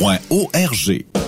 [0.00, 1.27] arpq.org.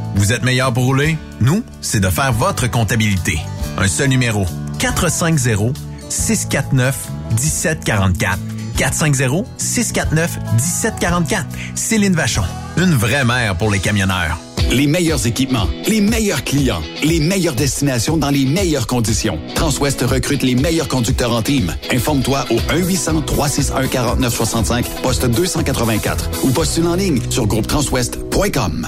[0.15, 1.17] Vous êtes meilleur pour rouler?
[1.39, 3.39] Nous, c'est de faire votre comptabilité.
[3.77, 4.45] Un seul numéro.
[4.79, 5.77] 450
[6.09, 6.95] 649
[7.31, 8.37] 1744.
[8.77, 11.45] 450 649 1744.
[11.75, 12.43] Céline Vachon,
[12.77, 14.37] une vraie mère pour les camionneurs.
[14.71, 19.37] Les meilleurs équipements, les meilleurs clients, les meilleures destinations dans les meilleures conditions.
[19.53, 21.75] Transwest recrute les meilleurs conducteurs en team.
[21.91, 28.87] Informe-toi au 1-800-361-4965, poste 284 ou postule en ligne sur groupetranswest.com.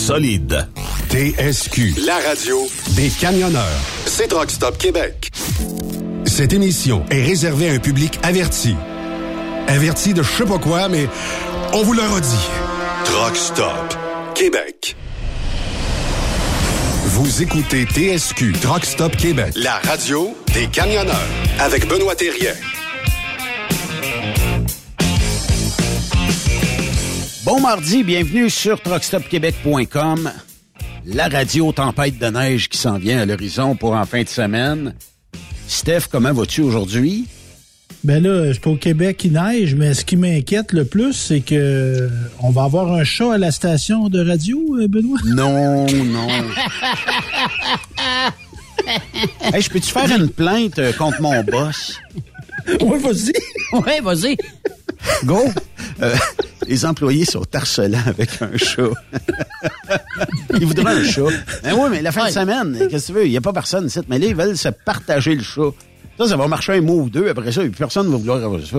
[0.11, 0.67] solide.
[1.09, 2.67] TSQ, la radio
[2.97, 3.63] des camionneurs.
[4.05, 5.31] C'est Truck Stop Québec.
[6.25, 8.75] Cette émission est réservée à un public averti.
[9.69, 11.07] Averti de je sais pas quoi, mais
[11.71, 12.45] on vous le redit.
[13.05, 13.95] Truck Stop
[14.35, 14.97] Québec.
[17.05, 21.15] Vous écoutez TSQ Truck Stop Québec, la radio des camionneurs
[21.57, 22.51] avec Benoît Thérien.
[27.43, 30.31] Bon mardi, bienvenue sur truckstopquebec.com.
[31.07, 34.93] La radio tempête de neige qui s'en vient à l'horizon pour en fin de semaine.
[35.67, 37.25] Steph, comment vas-tu aujourd'hui?
[38.03, 41.41] Ben là, je suis au Québec, il neige, mais ce qui m'inquiète le plus, c'est
[41.41, 42.09] que
[42.43, 45.17] on va avoir un chat à la station de radio, euh, Benoît?
[45.25, 46.27] Non, non.
[49.51, 51.99] hey, je peux-tu faire une plainte euh, contre mon boss?
[52.81, 53.33] Oui, vas-y.
[53.73, 54.37] Oui, vas-y.
[55.25, 55.39] Go!
[56.01, 56.15] Euh,
[56.67, 58.89] les employés sont harcelants avec un chat.
[60.59, 61.21] ils voudraient un chat.
[61.63, 63.25] Ben oui, mais la fin de semaine, qu'est-ce que tu veux?
[63.27, 63.99] Il n'y a pas personne ici.
[64.09, 65.69] Mais là, ils veulent se partager le chat.
[66.17, 67.29] Ça, ça va marcher un mot ou deux.
[67.29, 68.77] Après ça, personne ne va vouloir avoir ça.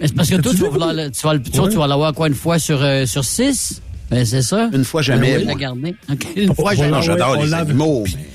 [0.00, 2.28] c'est parce que toi, tu vas, vouloir le- tu vas, le- tu vas l'avoir quoi,
[2.28, 3.80] une fois sur, euh, sur six?
[4.10, 4.70] Ben, c'est ça.
[4.72, 5.38] Une fois jamais.
[5.38, 5.54] Oui, moi.
[5.54, 5.94] la garder.
[6.12, 6.26] OK.
[6.36, 6.90] Une fois jamais.
[6.90, 8.04] Non, j'adore les animaux.
[8.06, 8.26] mais-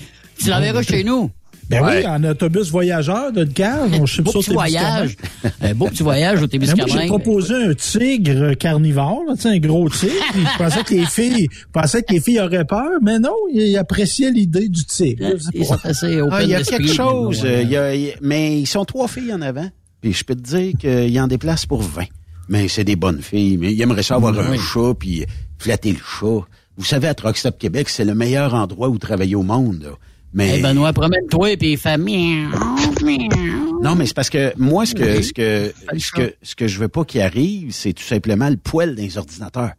[0.43, 1.31] Tu l'enverras chez nous.
[1.69, 2.01] Ben Ouais.
[2.01, 5.15] oui, en autobus voyageur de cave, on chip Beau ça voyage.
[5.61, 7.07] Un beau petit voyage au Mais moi, j'ai Témiscamingue.
[7.07, 10.13] proposé un tigre carnivore, là, tu sais, un gros tigre.
[10.31, 13.33] puis je pensais que les filles, je pensais que les filles auraient peur, mais non,
[13.51, 15.25] ils appréciaient l'idée du tigre.
[15.55, 17.41] Ils sont assez Ah, il y a quelque chose.
[17.43, 19.67] Euh, il y a- il y a- mais ils sont trois filles en avant.
[20.01, 22.03] Puis je peux te dire qu'il y en déplace pour 20.
[22.47, 23.57] Mais c'est des bonnes filles.
[23.57, 25.25] Mais ils aimeraient ça avoir un chat puis
[25.57, 26.45] flatter le chat.
[26.77, 29.81] Vous savez, à Truck Stop Québec, c'est le meilleur endroit où travailler au monde.
[29.81, 29.89] là.
[30.35, 32.51] Mais Benoît, promène-toi, puis il fait miaou,
[33.01, 33.81] miaou.
[33.81, 36.77] non, mais c'est parce que moi, ce que ce que ce que ce que je
[36.77, 39.71] veux pas qu'il arrive, c'est tout simplement le poil des ordinateurs.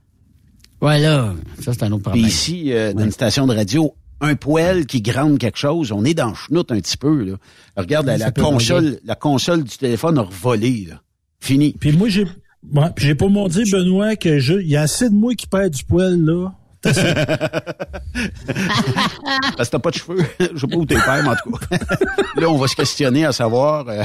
[0.80, 2.26] Ouais, là, ça, c'est un autre Puis problème.
[2.26, 6.14] ici, euh, dans une station de radio, un poêle qui grande quelque chose, on est
[6.14, 7.24] dans le chenoute un petit peu.
[7.24, 7.34] Là.
[7.76, 10.86] Regarde, la, console, la console du téléphone a revolé.
[10.88, 11.02] Là.
[11.40, 11.74] Fini.
[11.78, 14.82] Puis moi, j'ai, ouais, puis j'ai pas mon dire, Benoît, que je, il y a
[14.82, 16.52] assez de moi qui perd du poil, là.
[19.56, 20.24] Parce que t'as pas de cheveux.
[20.40, 21.76] Je sais pas où t'es père, mais en tout cas.
[22.36, 23.88] Là, on va se questionner à savoir.
[23.88, 24.02] euh,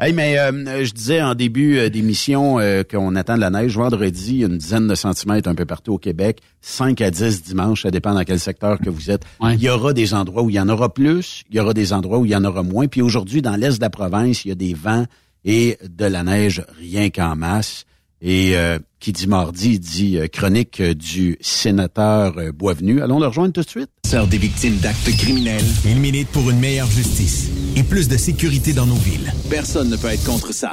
[0.00, 3.76] hey, mais euh, je disais en début euh, d'émission euh, qu'on attend de la neige.
[3.76, 6.40] Vendredi, une dizaine de centimètres un peu partout au Québec.
[6.60, 9.22] 5 à 10 dimanche, ça dépend dans quel secteur que vous êtes.
[9.40, 9.54] Ouais.
[9.54, 11.92] Il y aura des endroits où il y en aura plus, il y aura des
[11.92, 12.88] endroits où il y en aura moins.
[12.88, 15.06] Puis aujourd'hui, dans l'est de la province, il y a des vents
[15.44, 17.84] et de la neige rien qu'en masse.
[18.20, 23.02] Et euh, qui dit mardi, dit euh, chronique euh, du sénateur euh, Boisvenu.
[23.02, 23.88] Allons le rejoindre tout de suite.
[24.04, 25.62] Sœur des victimes d'actes criminels.
[25.84, 29.32] Il milite pour une meilleure justice et plus de sécurité dans nos villes.
[29.48, 30.72] Personne ne peut être contre ça.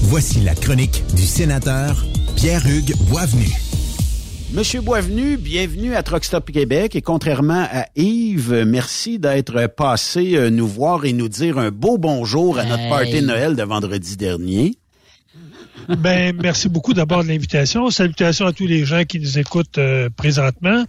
[0.00, 2.06] Voici la chronique du sénateur
[2.36, 3.52] Pierre-Hugues Boisvenu.
[4.54, 6.96] Monsieur Boisvenu, bienvenue à Truck Stop Québec.
[6.96, 12.58] Et contrairement à Yves, merci d'être passé nous voir et nous dire un beau bonjour
[12.58, 12.88] à notre Hey.
[12.88, 14.78] party de Noël de vendredi dernier.
[15.88, 17.90] Ben, merci beaucoup d'abord de l'invitation.
[17.90, 20.84] Salutations à tous les gens qui nous écoutent euh, présentement.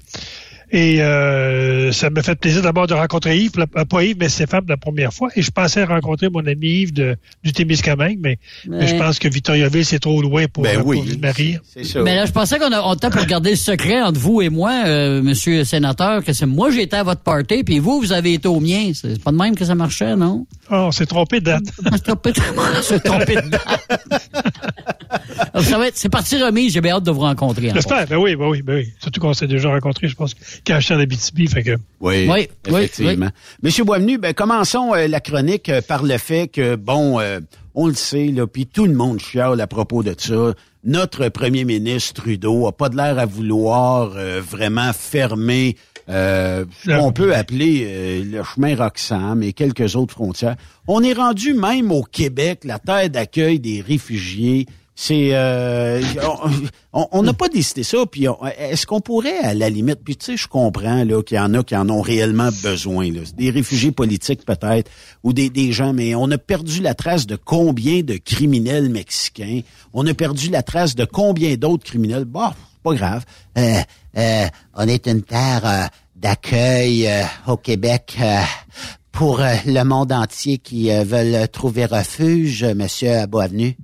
[0.71, 4.63] Et euh, ça me fait plaisir d'abord de rencontrer Yves, la- pas Yves, mais Stéphane
[4.67, 5.29] la première fois.
[5.35, 9.27] Et je pensais rencontrer mon ami Yves de, du Témiscamingue, mais, mais je pense que
[9.27, 10.97] Victoriaville, c'est trop loin pour, Ben euh, oui.
[10.97, 11.05] pour
[11.85, 12.01] ça.
[12.01, 14.49] Mais là, je pensais qu'on a on temps pour garder le secret entre vous et
[14.49, 18.11] moi, euh, monsieur le sénateur, que c'est moi j'étais à votre party, puis vous, vous
[18.11, 18.91] avez été au mien.
[18.93, 20.47] C'est pas de même que ça marchait, non?
[20.71, 21.63] Oh, on s'est trompé de date.
[21.91, 23.67] On s'est trompé de- trompé date.
[25.53, 27.69] Alors, ça va être- C'est parti remise, j'ai bien hâte de vous rencontrer.
[27.73, 28.07] J'espère.
[28.07, 28.89] Ben oui, ben oui, ben oui.
[28.99, 31.47] Surtout qu'on s'est déjà rencontrés, je pense, quand j'étais en Abitibi.
[31.47, 33.29] Fait que, Oui, Oui, oui, effectivement.
[33.61, 37.39] Monsieur Boisvenu, ben, commençons euh, la chronique euh, par le fait que, bon, euh,
[37.75, 40.53] on le sait, là, puis tout le monde chiale à propos de ça.
[40.83, 45.75] Notre premier ministre Trudeau a pas de l'air à vouloir euh, vraiment fermer
[46.07, 50.55] euh, qu'on peut appeler euh, le chemin Roxham et quelques autres frontières.
[50.87, 56.01] On est rendu même au Québec, la terre d'accueil des réfugiés, C'est euh,
[56.93, 58.05] on n'a pas décidé ça.
[58.09, 61.39] Puis est-ce qu'on pourrait à la limite, puis tu sais, je comprends là qu'il y
[61.39, 64.89] en a qui en ont réellement besoin, là, des réfugiés politiques peut-être
[65.23, 69.61] ou des, des gens, mais on a perdu la trace de combien de criminels mexicains,
[69.93, 72.25] on a perdu la trace de combien d'autres criminels.
[72.25, 73.25] Bah, pas grave.
[73.57, 73.81] Euh,
[74.15, 77.09] euh, on est une terre euh, d'accueil
[77.47, 78.17] au Québec
[79.11, 83.75] pour le monde entier qui veulent trouver refuge, Monsieur Boisvenu.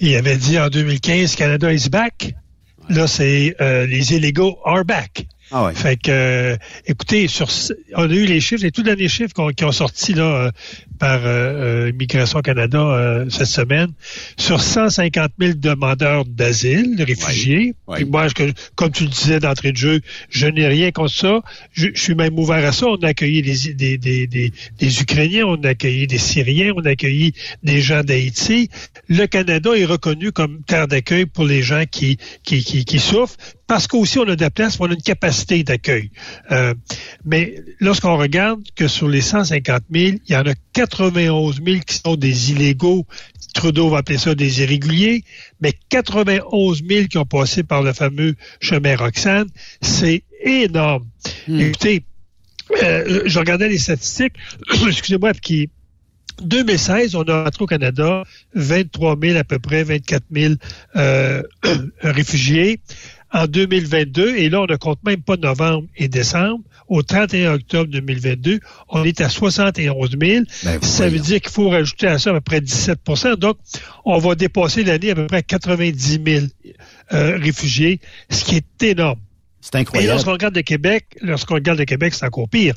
[0.00, 2.34] Il avait dit en 2015, Canada is back.
[2.88, 5.26] Là, c'est les illégaux are back.
[5.52, 5.74] Ah ouais.
[5.74, 7.48] Fait que, euh, écoutez, sur,
[7.96, 10.50] on a eu les chiffres, les tout derniers chiffres qui ont sorti là euh,
[11.00, 13.88] par euh, Immigration Canada cette semaine,
[14.36, 17.74] sur 150 000 demandeurs d'asile, de réfugiés.
[17.88, 18.04] Ouais.
[18.04, 18.26] moi,
[18.76, 21.40] comme tu le disais d'entrée de jeu, je n'ai rien contre ça.
[21.72, 22.86] Je, suis même ouvert à ça.
[22.86, 26.84] On a accueilli des, des, des, des, des Ukrainiens, on a accueilli des Syriens, on
[26.84, 28.68] a accueilli des gens d'Haïti.
[29.08, 33.36] Le Canada est reconnu comme terre d'accueil pour les gens qui, qui, qui, qui souffrent
[33.70, 36.10] parce qu'aussi on a de la place, on a une capacité d'accueil.
[36.50, 36.74] Euh,
[37.24, 41.94] mais lorsqu'on regarde que sur les 150 000, il y en a 91 000 qui
[41.94, 43.06] sont des illégaux.
[43.54, 45.22] Trudeau va appeler ça des irréguliers,
[45.60, 49.46] mais 91 000 qui ont passé par le fameux chemin Roxane,
[49.80, 51.06] c'est énorme.
[51.46, 51.60] Hmm.
[51.60, 52.02] Écoutez,
[52.82, 54.34] euh, je regardais les statistiques,
[54.88, 55.70] excusez-moi, qui
[56.42, 58.24] 2016, on a rentré au Canada
[58.54, 60.54] 23 000 à peu près, 24 000
[60.96, 61.42] euh,
[62.02, 62.80] réfugiés
[63.32, 66.60] en 2022, et là, on ne compte même pas novembre et décembre.
[66.88, 68.58] Au 31 octobre 2022,
[68.88, 70.44] on est à 71 000.
[70.64, 73.58] Ben, ça veut dire qu'il faut rajouter à ça à peu près 17% Donc,
[74.04, 76.46] on va dépasser l'année à peu près 90 000
[77.12, 79.20] euh, réfugiés, ce qui est énorme.
[79.60, 80.08] C'est incroyable.
[80.08, 82.74] Et lorsqu'on regarde le Québec, lorsqu'on regarde le Québec, c'est encore pire.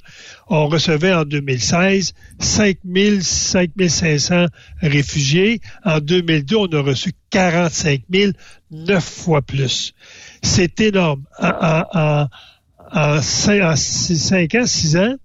[0.48, 4.46] On recevait en 2016 5 000, 5 500
[4.82, 5.62] réfugiés.
[5.86, 8.32] En 2002, on a reçu 45 000,
[8.72, 9.94] neuf fois plus.
[10.42, 11.24] C'est énorme.
[11.40, 15.16] En, cinq, ans, six ans,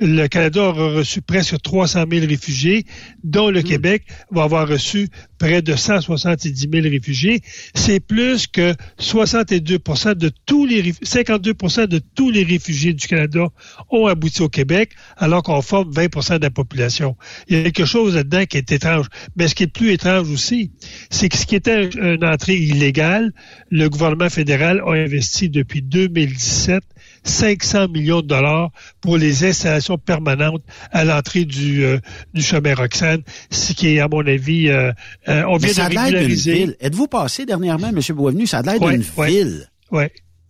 [0.00, 2.84] le Canada aura reçu presque 300 000 réfugiés,
[3.22, 3.64] dont le hmm.
[3.64, 5.08] Québec va avoir reçu
[5.38, 7.40] près de 170 000 réfugiés.
[7.74, 9.78] C'est plus que 62
[10.14, 13.48] de tous les 52% de tous les réfugiés du Canada
[13.90, 17.16] ont abouti au Québec, alors qu'on forme 20% de la population.
[17.48, 19.06] Il y a quelque chose là-dedans qui est étrange.
[19.36, 20.72] Mais ce qui est plus étrange aussi,
[21.10, 23.32] c'est que ce qui était une entrée illégale,
[23.70, 26.82] le gouvernement fédéral a investi depuis 2017
[27.24, 30.62] 500 millions de dollars pour les installations permanentes
[30.92, 31.98] à l'entrée du, euh,
[32.32, 34.92] du chemin Roxane, ce qui est, à mon avis, euh,
[35.28, 36.76] euh on vient de régulariser.
[36.80, 38.00] Êtes-vous passé dernièrement, M.
[38.14, 38.46] Boisvenu?
[38.46, 39.68] Ça a l'air d'une ville.
[39.90, 40.04] Oui.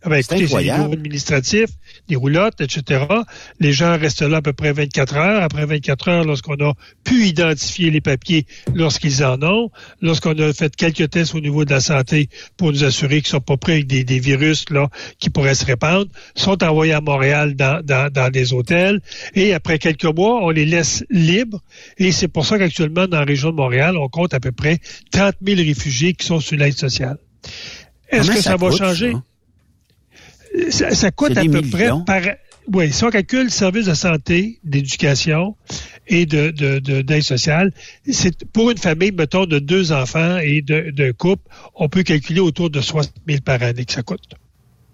[0.05, 0.89] Ah ben, c'est incroyable.
[0.89, 1.69] des administratifs,
[2.07, 3.05] des roulottes, etc.
[3.59, 5.43] Les gens restent là à peu près 24 heures.
[5.43, 9.69] Après 24 heures, lorsqu'on a pu identifier les papiers lorsqu'ils en ont,
[10.01, 13.39] lorsqu'on a fait quelques tests au niveau de la santé pour nous assurer qu'ils sont
[13.39, 17.83] pas prêts avec des, virus là qui pourraient se répandre, sont envoyés à Montréal dans,
[17.83, 19.01] dans, dans des hôtels.
[19.33, 21.61] Et après quelques mois, on les laisse libres.
[21.97, 24.79] Et c'est pour ça qu'actuellement, dans la région de Montréal, on compte à peu près
[25.11, 27.17] 30 000 réfugiés qui sont sur l'aide sociale.
[28.09, 29.13] Est-ce que ça, va changer?
[30.69, 32.21] Ça, coûte à peu près par.
[32.73, 35.55] Oui, si on calcule service de santé, d'éducation
[36.07, 37.71] et de, d'aide sociale,
[38.09, 41.43] c'est pour une famille, mettons, de deux enfants et de, de couple,
[41.75, 44.33] on peut calculer autour de 60 000 par année que ça coûte.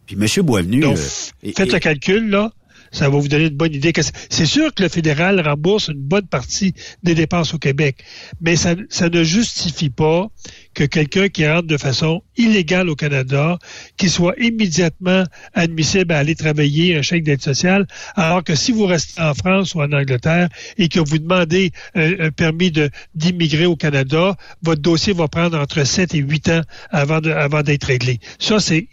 [0.06, 0.46] Puis, M.
[0.46, 0.82] Boisvenu...
[0.82, 2.52] Donc, euh, faites le calcul, là
[2.92, 3.94] ça va vous donner une bonne idée.
[4.30, 8.04] C'est sûr que le fédéral rembourse une bonne partie des dépenses au Québec,
[8.42, 10.28] mais ça, ça ne justifie pas
[10.74, 13.60] que quelqu'un qui rentre de façon illégale au Canada,
[13.98, 15.24] qu'il soit immédiatement
[15.54, 19.76] admissible à aller travailler un chèque d'aide sociale, alors que si vous restez en France
[19.76, 22.72] ou en Angleterre et que vous demandez un, permis
[23.16, 26.62] d'immigrer au Canada, votre dossier va prendre entre 7 et 8 ans
[26.92, 28.20] avant d'être réglé.
[28.40, 28.88] Ça, c'est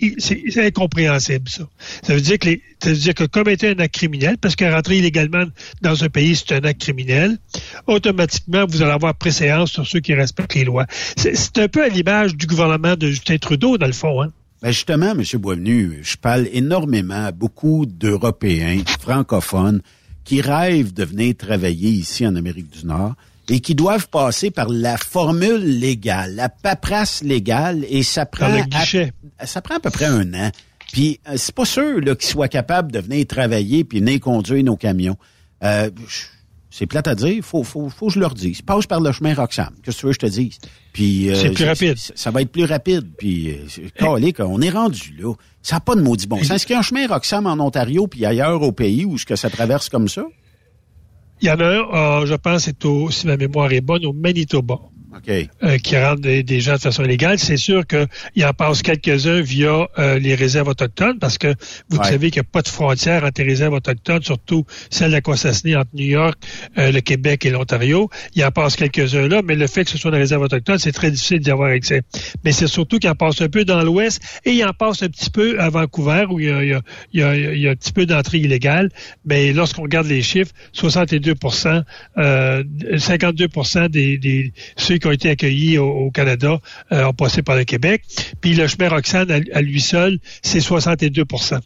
[0.57, 1.65] incompréhensible, ça.
[2.09, 2.51] Veut dire que,
[2.83, 5.45] ça veut dire que comme était un acte criminel, parce que rentrer illégalement
[5.83, 7.39] dans un pays, c'est un acte criminel,
[7.87, 10.87] automatiquement, vous allez avoir préséance sur ceux qui respectent les lois.
[11.17, 14.23] C'est un peu à l'image du gouvernement de Justin Trudeau, dans le fond.
[14.23, 14.33] Hein?
[14.61, 15.23] Ben justement, M.
[15.35, 19.81] Boisvenu, je parle énormément à beaucoup d'Européens francophones
[20.25, 23.15] qui rêvent de venir travailler ici en Amérique du Nord
[23.49, 29.47] et qui doivent passer par la formule légale, la paperasse légale, et ça prend, à,
[29.47, 30.51] ça prend à peu près un an.
[30.93, 34.77] Puis euh, c'est pas sûr qu'ils soient capables de venir travailler puis venir conduire nos
[34.77, 35.17] camions.
[35.63, 35.91] Euh,
[36.71, 38.61] c'est plate à dire, faut, faut, faut que je leur dise.
[38.63, 39.71] Passe par le chemin Roxham.
[39.83, 40.59] Qu'est-ce que tu veux que je te dise?
[40.93, 41.97] Puis, euh, c'est plus rapide.
[41.97, 43.07] Ça, va être plus rapide.
[43.17, 44.07] Puis, euh,
[44.41, 45.33] on est rendu là.
[45.63, 46.51] Ça n'a pas de maudit bon sens.
[46.51, 49.25] Est-ce qu'il y a un chemin Roxham en Ontario puis ailleurs au pays où ce
[49.25, 50.25] que ça traverse comme ça?
[51.41, 54.05] Il y en a un, euh, je pense, c'est au, si ma mémoire est bonne,
[54.05, 54.79] au Manitoba.
[55.29, 57.39] Euh, qui rentrent des, gens de façon illégale.
[57.39, 61.55] C'est sûr qu'il en passe quelques-uns via euh, les réserves autochtones, parce que
[61.89, 65.77] vous savez qu'il n'y a pas de frontière entre les réserves autochtones, surtout celle d'Aquasasni
[65.77, 66.39] entre New York,
[66.77, 68.11] euh, le Québec et l'Ontario.
[68.35, 70.93] Il en passe quelques-uns là, mais le fait que ce soit des réserves autochtones, c'est
[70.93, 72.03] très difficile d'y avoir accès.
[72.45, 75.09] Mais c'est surtout qu'il en passe un peu dans l'Ouest et il en passe un
[75.09, 76.69] petit peu à Vancouver, où il y a, il
[77.13, 78.91] y a, il y a, un petit peu d'entrée illégale.
[79.25, 81.35] Mais lorsqu'on regarde les chiffres, 62
[82.19, 82.63] euh,
[82.97, 83.49] 52
[83.89, 86.59] des, des ceux qui ont été accueillis au, Canada
[86.93, 88.03] euh, ont passé par le Québec.
[88.41, 91.59] Puis le chemin Roxane, à, lui seul, c'est 62%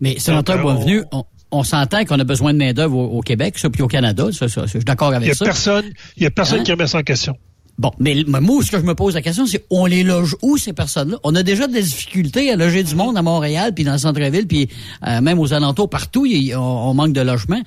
[0.00, 3.82] Mais, sénateur Boisvenu, on, on s'entend qu'on a besoin de main-d'œuvre au, Québec, ça, puis
[3.82, 4.26] au Canada.
[4.32, 5.44] Ça, je suis d'accord avec ça.
[5.44, 5.84] Personne,
[6.16, 6.64] il n'y a personne hein?
[6.64, 7.36] qui remet ça en question.
[7.78, 10.56] Bon, mais moi, ce que je me pose la question, c'est on les loge où,
[10.56, 11.18] ces personnes-là?
[11.24, 14.46] On a déjà des difficultés à loger du monde à Montréal, puis dans le centre-ville,
[14.46, 14.70] puis
[15.06, 17.60] euh, même aux alentours, partout, on, manque de logement.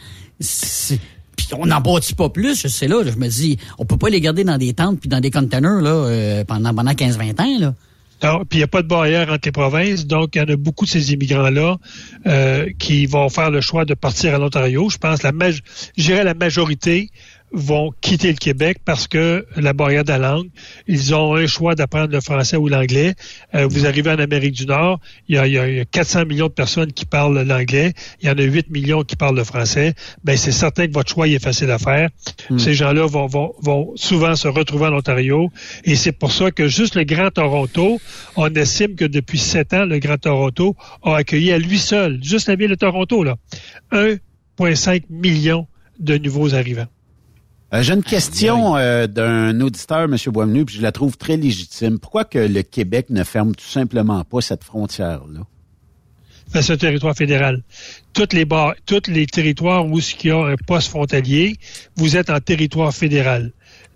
[1.58, 4.44] On n'en bâtit pas plus, c'est là, je me dis, on peut pas les garder
[4.44, 7.60] dans des tentes puis dans des containers là, euh, pendant, pendant 15-20 ans.
[7.60, 7.74] Là.
[8.20, 10.58] Puis il n'y a pas de barrière entre les provinces, donc il y en a
[10.58, 11.78] beaucoup de ces immigrants-là
[12.28, 14.90] euh, qui vont faire le choix de partir à l'Ontario.
[14.90, 15.62] Je pense la je
[16.04, 17.12] dirais la majorité
[17.52, 20.50] vont quitter le Québec parce que la barrière de la langue,
[20.88, 23.16] ils ont un choix d'apprendre le français ou l'anglais.
[23.56, 26.48] Euh, vous arrivez en Amérique du Nord, il y, a, il y, a, 400 millions
[26.48, 29.94] de personnes qui parlent l'anglais, il y en a 8 millions qui parlent le français.
[30.24, 32.10] Ben c'est certain que votre choix est facile à faire.
[32.50, 32.60] Hmm.
[32.60, 35.50] Ces gens-là vont, vont, vont souvent se retrouver en Ontario
[35.84, 38.00] et c'est pour ça que juste le Grand Toronto,
[38.36, 42.48] on estime que depuis sept ans, le Grand Toronto a accueilli à lui seul, juste
[42.48, 43.36] la ville de Toronto, là,
[43.92, 45.68] 1,5 million
[46.00, 46.88] de nouveaux arrivants.
[47.74, 50.16] Euh, j'ai une question euh, d'un auditeur, M.
[50.28, 52.00] Boisvenu, puis je la trouve très légitime.
[52.00, 55.42] Pourquoi que le Québec ne ferme tout simplement pas cette frontière-là?
[56.52, 57.62] Ben, c'est un territoire fédéral.
[58.14, 61.58] Toutes les bars, tous les territoires où il y a un poste frontalier,
[61.96, 63.52] vous êtes en territoire fédéral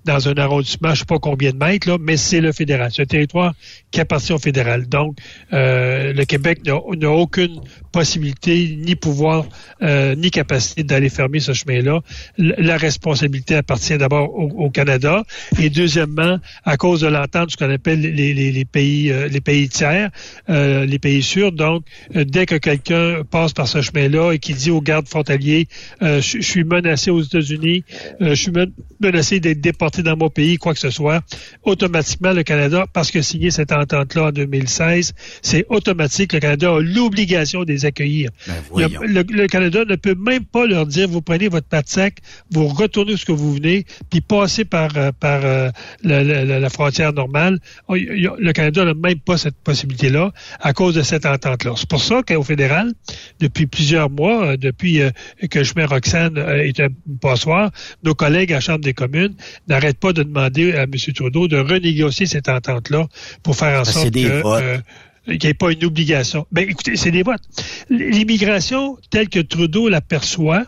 [0.05, 2.91] dans un arrondissement, je ne sais pas combien de mètres, là, mais c'est le fédéral.
[2.93, 3.53] C'est un territoire
[3.91, 4.87] qui appartient au fédéral.
[4.87, 5.17] Donc,
[5.53, 6.75] euh, le Québec n'a
[7.11, 7.61] aucune
[7.93, 9.45] possibilité, ni pouvoir,
[9.81, 12.01] euh, ni capacité d'aller fermer ce chemin-là.
[12.37, 15.23] La responsabilité appartient d'abord au, Canada
[15.61, 20.09] et deuxièmement, à cause de l'entente, ce qu'on appelle les, pays euh, les pays tiers,
[20.49, 21.51] euh, les pays sûrs.
[21.51, 25.67] Donc, dès que quelqu'un passe par ce chemin-là et qui dit aux gardes frontaliers,
[26.01, 27.83] je suis menacé aux États-Unis,
[28.19, 28.51] je suis
[28.99, 31.21] menacé d'être déporté dans mon pays, quoi que ce soit,
[31.63, 35.13] automatiquement, le Canada, parce que signé cette entente-là en 2016,
[35.43, 36.33] c'est automatique.
[36.33, 38.29] Le Canada a l'obligation des accueillir.
[38.47, 42.17] Ben, le, Canada ne peut même pas leur dire, vous prenez votre de sac,
[42.51, 45.69] vous retournez où ce que vous venez, puis passez par, euh, par euh,
[46.03, 47.59] la, frontière normale.
[47.87, 51.73] Oh, le Canada n'a même pas cette possibilité-là à cause de cette entente-là.
[51.75, 52.93] C'est pour ça qu'au fédéral,
[53.39, 55.01] depuis plusieurs mois, euh, depuis
[55.49, 56.89] que le chemin Roxane est un
[57.21, 57.71] passoire,
[58.03, 59.35] nos collègues à la Chambre des communes
[59.67, 60.91] n'arrêtent pas de demander à M.
[61.13, 63.07] Trudeau de renégocier cette entente-là
[63.43, 64.81] pour faire en sorte que
[65.25, 66.45] qu'il n'y ait pas une obligation.
[66.51, 67.43] Ben, écoutez, c'est des votes.
[67.89, 70.65] L'immigration, telle que Trudeau l'aperçoit,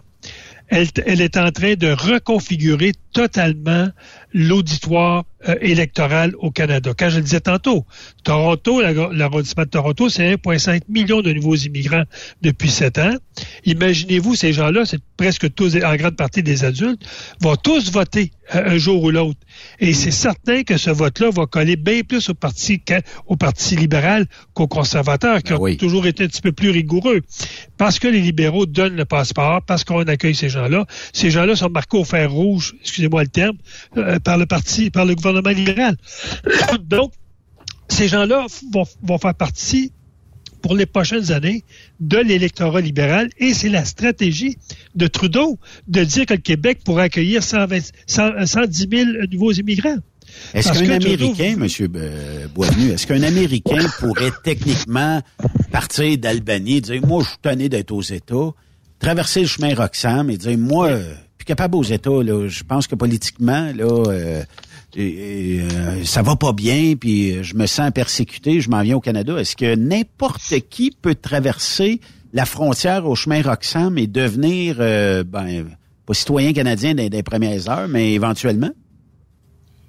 [0.68, 3.90] elle, elle, est en train de reconfigurer totalement
[4.36, 6.92] l'auditoire euh, électoral au Canada.
[6.98, 7.86] Quand je le disais tantôt,
[8.26, 12.04] Toronto, l'arrondissement de Toronto, c'est 1,5 million de nouveaux immigrants
[12.42, 13.16] depuis sept ans.
[13.64, 17.02] Imaginez-vous, ces gens-là, c'est presque tous, en grande partie des adultes,
[17.40, 19.40] vont tous voter euh, un jour ou l'autre.
[19.80, 22.82] Et c'est certain que ce vote-là va coller bien plus au Parti,
[23.28, 27.22] au parti libéral qu'aux conservateurs, qui ben ont toujours été un petit peu plus rigoureux.
[27.78, 30.86] Parce que les libéraux donnent le passeport, parce qu'on accueille ces gens-là.
[31.14, 33.58] Ces gens-là sont marqués au fer rouge, excusez-moi le terme,
[33.98, 35.96] euh, par le parti, par le gouvernement libéral.
[36.82, 37.14] Donc,
[37.88, 39.94] ces gens-là vont, vont faire partie
[40.62, 41.64] pour les prochaines années
[42.00, 44.58] de l'électorat libéral et c'est la stratégie
[44.96, 49.98] de Trudeau de dire que le Québec pourrait accueillir 120, 110 000 nouveaux immigrants.
[50.56, 52.48] Est-ce qu'un Américain, M.
[52.54, 55.22] Boisvenu, est-ce qu'un Américain pourrait techniquement
[55.72, 58.52] partir d'Albanie, dire, moi, je suis tanné d'être aux États,
[58.98, 60.98] traverser le chemin Roxham et dire, moi,
[61.46, 64.44] capable aux États, là, je pense que politiquement, là, euh,
[64.98, 69.38] euh, ça va pas bien, puis je me sens persécuté, je m'en viens au Canada.
[69.38, 72.00] Est-ce que n'importe qui peut traverser
[72.34, 75.66] la frontière au chemin Roxham et devenir, euh, ben,
[76.06, 78.72] pas citoyen canadien des, premières heures, mais éventuellement?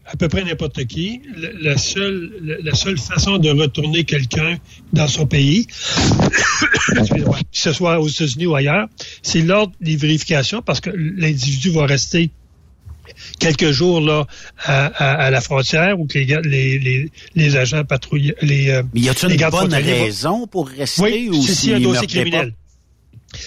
[0.07, 1.21] À peu près n'importe qui.
[1.61, 4.59] La, seule, la, seule façon de retourner quelqu'un
[4.93, 5.67] dans son pays,
[6.87, 8.87] que ce soit aux États-Unis ou ailleurs,
[9.23, 12.31] c'est l'ordre des vérifications parce que l'individu va rester
[13.39, 14.27] quelques jours là
[14.65, 19.41] à, la frontière ou que les, les, les, agents patrouillent les euh, Mais y a-t-il
[19.41, 22.55] une bonne raison pour rester oui, ou si un dossier criminel?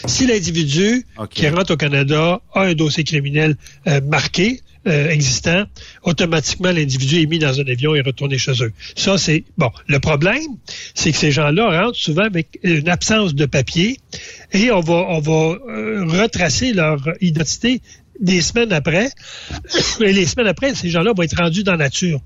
[0.05, 3.55] Si l'individu qui rentre au Canada a un dossier criminel
[3.87, 5.65] euh, marqué, euh, existants,
[6.03, 8.71] automatiquement l'individu est mis dans un avion et retourné chez eux.
[8.95, 9.69] Ça, c'est bon.
[9.87, 10.41] Le problème,
[10.95, 13.99] c'est que ces gens-là rentrent souvent avec une absence de papier
[14.53, 17.81] et on va, euh, retracer leur identité
[18.19, 19.09] des semaines après.
[20.01, 22.21] Et les semaines après, ces gens-là vont être rendus dans la nature.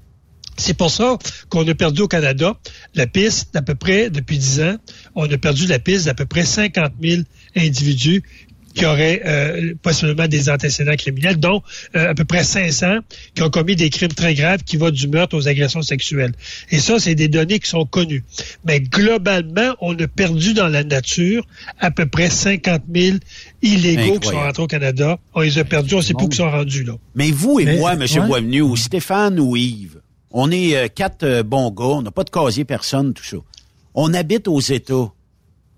[0.58, 1.18] C'est pour ça
[1.50, 2.56] qu'on a perdu au Canada
[2.94, 4.78] la piste d'à peu près, depuis 10 ans,
[5.16, 7.24] on a perdu la piste d'à peu près 50 000
[7.56, 8.24] individus
[8.74, 11.62] qui auraient euh, possiblement des antécédents criminels, dont
[11.96, 12.98] euh, à peu près 500
[13.36, 16.34] qui ont commis des crimes très graves qui vont du meurtre aux agressions sexuelles.
[16.72, 18.24] Et ça, c'est des données qui sont connues.
[18.66, 21.46] Mais globalement, on a perdu dans la nature
[21.80, 23.18] à peu près 50 000
[23.62, 25.20] illégaux qui sont rentrés au Canada.
[25.34, 26.84] On les a perdus, on ne sait plus où ils sont rendus.
[26.84, 26.94] là.
[27.16, 28.00] Mais vous et Mais- moi, M.
[28.02, 28.28] ouais.
[28.28, 30.00] Boisvenu, ou Stéphane ou Yves,
[30.32, 33.38] on est euh, quatre euh, bons gars, on n'a pas de casier personne, tout ça.
[33.94, 35.12] On habite aux États.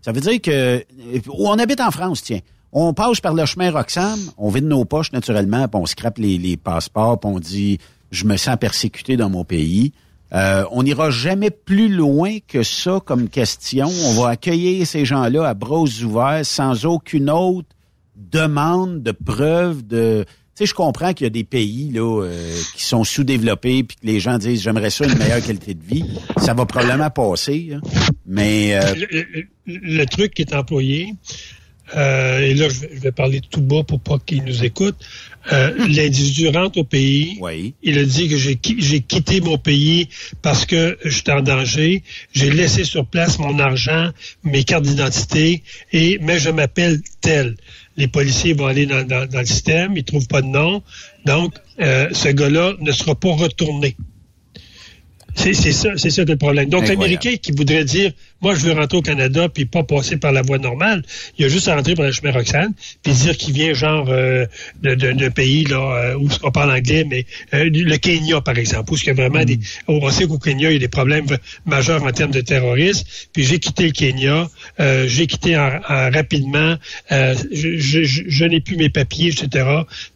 [0.01, 0.51] Ça veut dire que...
[0.51, 0.79] euh,
[1.27, 2.39] Ou on habite en France, tiens.
[2.71, 6.58] On passe par le chemin Roxham, on vide nos poches naturellement, puis on scrape les,
[6.58, 7.80] passeports, puis on dit
[8.12, 9.93] «je me sens persécuté dans mon pays
[10.34, 13.88] Euh, on n'ira jamais plus loin que ça comme question.
[13.88, 17.69] On va accueillir ces gens-là à bras ouverts sans aucune autre
[18.15, 20.25] demande de preuve de...
[20.28, 23.97] Tu sais, je comprends qu'il y a des pays là euh, qui sont sous-développés puis
[23.97, 26.06] que les gens disent j'aimerais ça une meilleure qualité de vie.
[26.38, 27.82] Ça va probablement passer, hein.
[28.25, 28.93] mais euh,
[29.65, 31.13] le truc qui est employé,
[31.95, 34.95] euh, et là je vais, je vais parler tout bas pour pas qu'il nous écoute,
[35.54, 37.74] euh, l'individu rentre au pays, oui.
[37.84, 38.56] il a dit que j'ai
[39.02, 40.10] quitté mon pays
[40.41, 42.02] parce que j'étais en danger,
[42.34, 44.10] j'ai laissé sur place mon argent,
[44.43, 45.62] mes cartes d'identité,
[45.93, 47.56] et mais je m'appelle tel.
[47.98, 50.82] Les policiers vont aller dans, dans- dans le système, ils trouvent pas de nom,
[51.26, 53.95] donc euh, ce gars-là ne sera pas retourné.
[55.36, 56.69] C'est ça, c'est ça le problème.
[56.69, 60.32] Donc, l'Américain qui voudrait dire, moi, je veux rentrer au Canada puis pas passer par
[60.32, 61.04] la voie normale,
[61.38, 64.45] il a juste à rentrer par le chemin Roxane puis dire qu'il vient genre euh,
[64.82, 68.95] de- pays là euh, où on parle anglais, mais euh, le Kenya, par exemple, où
[68.95, 71.26] il y a vraiment des, on sait qu'au Kenya, il y a des problèmes
[71.65, 73.06] majeurs en termes de terrorisme.
[73.34, 76.76] Puis j'ai quitté le Kenya, euh, j'ai quitté en- en- rapidement,
[77.12, 79.65] euh, je, je- je- je n'ai plus mes papiers, etc.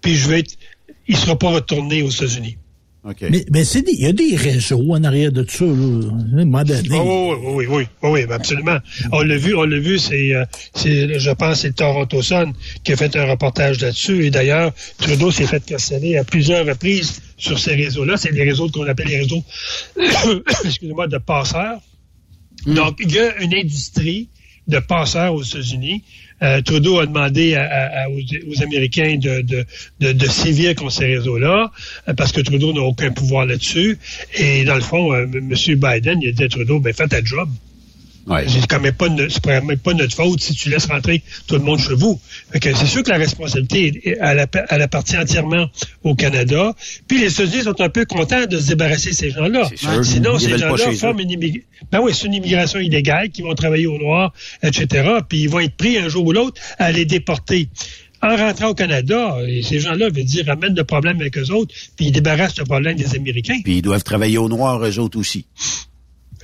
[0.02, 0.54] Puis je vais être,
[1.08, 2.58] il sera pas retourné aux États-Unis.
[3.30, 5.72] Mais, mais c'est des- il y a des réseaux en arrière de ça, là.
[6.82, 6.90] Donné.
[7.02, 8.78] Oh, oui, oui, oui, oui, oui, absolument.
[9.14, 10.44] On l'a vu, on l'a vu, c'est, euh,
[10.76, 12.52] c'est, je pense, c'est Toronto Sun
[12.84, 14.26] qui a fait un reportage là-dessus.
[14.26, 18.18] Et d'ailleurs, Trudeau s'est fait questionner à plusieurs reprises sur ces réseaux-là.
[18.18, 19.44] C'est des réseaux qu'on appelle les réseaux,
[20.66, 21.80] excusez-moi, de passeurs.
[22.66, 24.30] Donc, il y a une industrie
[24.68, 26.04] de passeurs aux États-Unis.
[26.42, 29.66] Euh, Trudeau a demandé à- à- aux Américains de, de,
[30.00, 31.72] de, de sévir contre ces réseaux-là,
[32.08, 33.98] euh, parce que Trudeau n'a aucun pouvoir là-dessus.
[34.38, 35.54] Et dans le fond, euh, M.
[35.76, 37.50] Biden, il a dit à Trudeau, ben fais ta job.
[38.30, 38.46] Ouais.
[38.48, 41.62] C'est quand même pas, quand même pas notre faute si tu laisses rentrer tout le
[41.64, 42.20] monde chez vous.
[42.62, 45.68] C'est sûr que la responsabilité, elle, app- elle appartient entièrement
[46.04, 46.74] au Canada.
[47.08, 49.68] Puis les États-Unis sont un peu contents de se débarrasser de ces gens-là.
[50.04, 51.68] Sinon, Ils ces gens-là forment une immigration.
[51.92, 55.10] Ben oui, c'est une immigration illégale qui vont travailler au noir, etc.
[55.28, 57.70] Puis ils vont être pris un jour ou l'autre à les déporter.
[58.22, 61.74] En rentrant au Canada, et ces gens-là veulent dire ramènent le problème avec eux autres,
[61.96, 63.62] puis ils débarrassent le problème des Américains.
[63.64, 65.46] Puis ils doivent travailler au noir, eux autres aussi.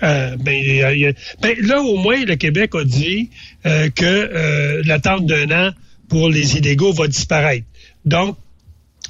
[0.03, 3.29] Euh, ben, ben, là, au moins, le Québec a dit
[3.65, 5.71] euh, que euh, l'attente d'un an
[6.09, 7.65] pour les illégaux va disparaître.
[8.03, 8.37] Donc,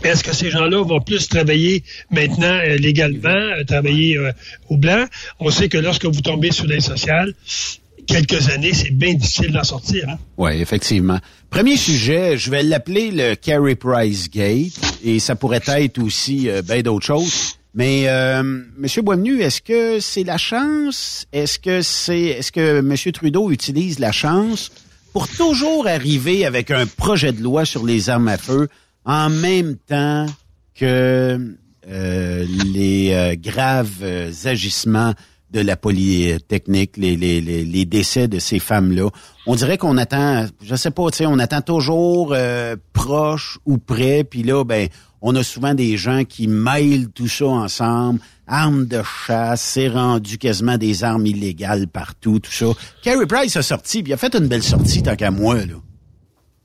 [0.03, 4.19] est-ce que ces gens-là vont plus travailler maintenant légalement, travailler
[4.69, 5.05] au blanc?
[5.39, 7.33] On sait que lorsque vous tombez sur l'aide sociale,
[8.05, 10.09] quelques années, c'est bien difficile d'en sortir.
[10.09, 10.17] Hein?
[10.37, 11.19] Oui, effectivement.
[11.49, 16.81] Premier sujet, je vais l'appeler le Carey Price Gate, et ça pourrait être aussi bien
[16.81, 17.57] d'autres choses.
[17.75, 18.41] Mais euh,
[18.77, 21.25] Monsieur Boisvenu, est-ce que c'est la chance?
[21.33, 24.71] Est-ce que c'est est-ce que Monsieur Trudeau utilise la chance
[25.11, 28.69] pour toujours arriver avec un projet de loi sur les armes à feu
[29.03, 30.25] en même temps
[30.73, 31.55] que
[31.87, 35.13] euh, les euh, graves euh, agissements
[35.51, 39.09] de la polytechnique, les, les, les, les décès de ces femmes-là?
[39.47, 43.77] On dirait qu'on attend, je sais pas, tu sais, on attend toujours euh, proche ou
[43.77, 44.87] près, puis là, ben,
[45.27, 50.37] on a souvent des gens qui mêlent tout ça ensemble, armes de chasse, c'est rendu
[50.37, 52.67] quasiment des armes illégales partout, tout ça.
[53.01, 55.73] Carey Price a sorti, puis il a fait une belle sortie tant qu'à moi, là.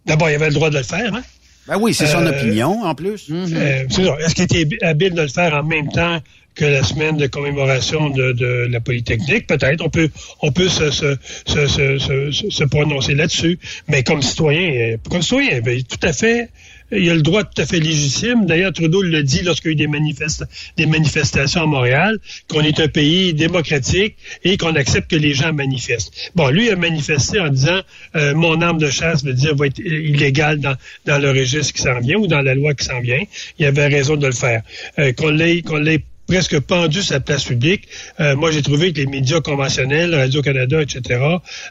[0.05, 1.14] D'abord, il avait le droit de le faire.
[1.14, 1.23] Hein?
[1.66, 3.27] Ben oui, c'est son Euh, opinion, en plus.
[3.31, 4.16] Euh, c'est ça.
[4.20, 6.18] Est-ce qu'il était habile de le faire en même temps
[6.55, 9.46] que la semaine de commémoration de, de la Polytechnique?
[9.46, 9.83] Peut-être.
[9.85, 10.11] On peut,
[10.42, 13.59] on peut se, se, se, se, se- se prononcer là-dessus.
[13.88, 16.51] Mais comme citoyen, euh, comme citoyen, ben, tout à fait
[16.92, 18.46] il a le droit tout à fait légitime.
[18.46, 22.62] D'ailleurs, Trudeau le dit lorsqu'il y a eu des, manifesta des manifestations à Montréal, qu'on
[22.62, 26.12] est un pays démocratique et qu'on accepte que les gens manifestent.
[26.35, 27.81] Bon, lui a manifesté en disant
[28.16, 30.76] euh, mon arme de chasse veut dire va être illégale dans,
[31.18, 33.22] le registre qui s'en vient ou dans la loi qui s'en vient.
[33.59, 34.62] Il avait raison de le faire.
[34.98, 35.12] Euh,
[36.31, 37.88] presque pendu sa place publique.
[38.21, 41.21] Euh, moi, j'ai trouvé que les médias conventionnels, Radio-Canada, etc.,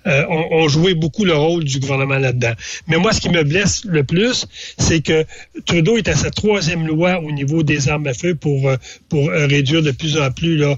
[0.05, 2.51] euh, ont, joué beaucoup le rôle du gouvernement là-dedans.
[2.87, 5.23] Mais moi, ce qui me blesse le plus, c'est que
[5.65, 8.75] Trudeau est à sa troisième loi au niveau des armes à feu pour, euh,
[9.07, 10.77] pour réduire de plus en plus là,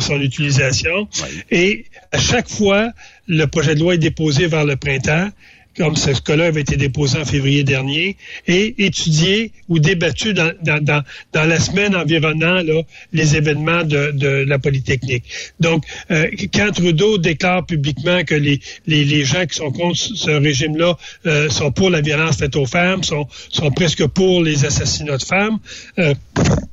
[0.00, 1.08] son utilisation.
[1.50, 2.90] Et à chaque fois,
[3.26, 5.30] le projet de loi est déposé vers le printemps
[5.76, 10.82] comme ce cas-là avait été déposé en février dernier, et étudié ou débattu dans, dans,
[10.82, 12.82] dans, dans la semaine environnant là,
[13.12, 15.24] les événements de, de la Polytechnique.
[15.60, 20.96] Donc, euh, quand Trudeau déclare publiquement que les, les, gens qui sont contre ce régime-là
[21.26, 25.22] euh, sont pour la violence faite aux femmes, sont, sont presque pour les assassinats de
[25.22, 25.58] femmes,
[25.98, 26.14] euh,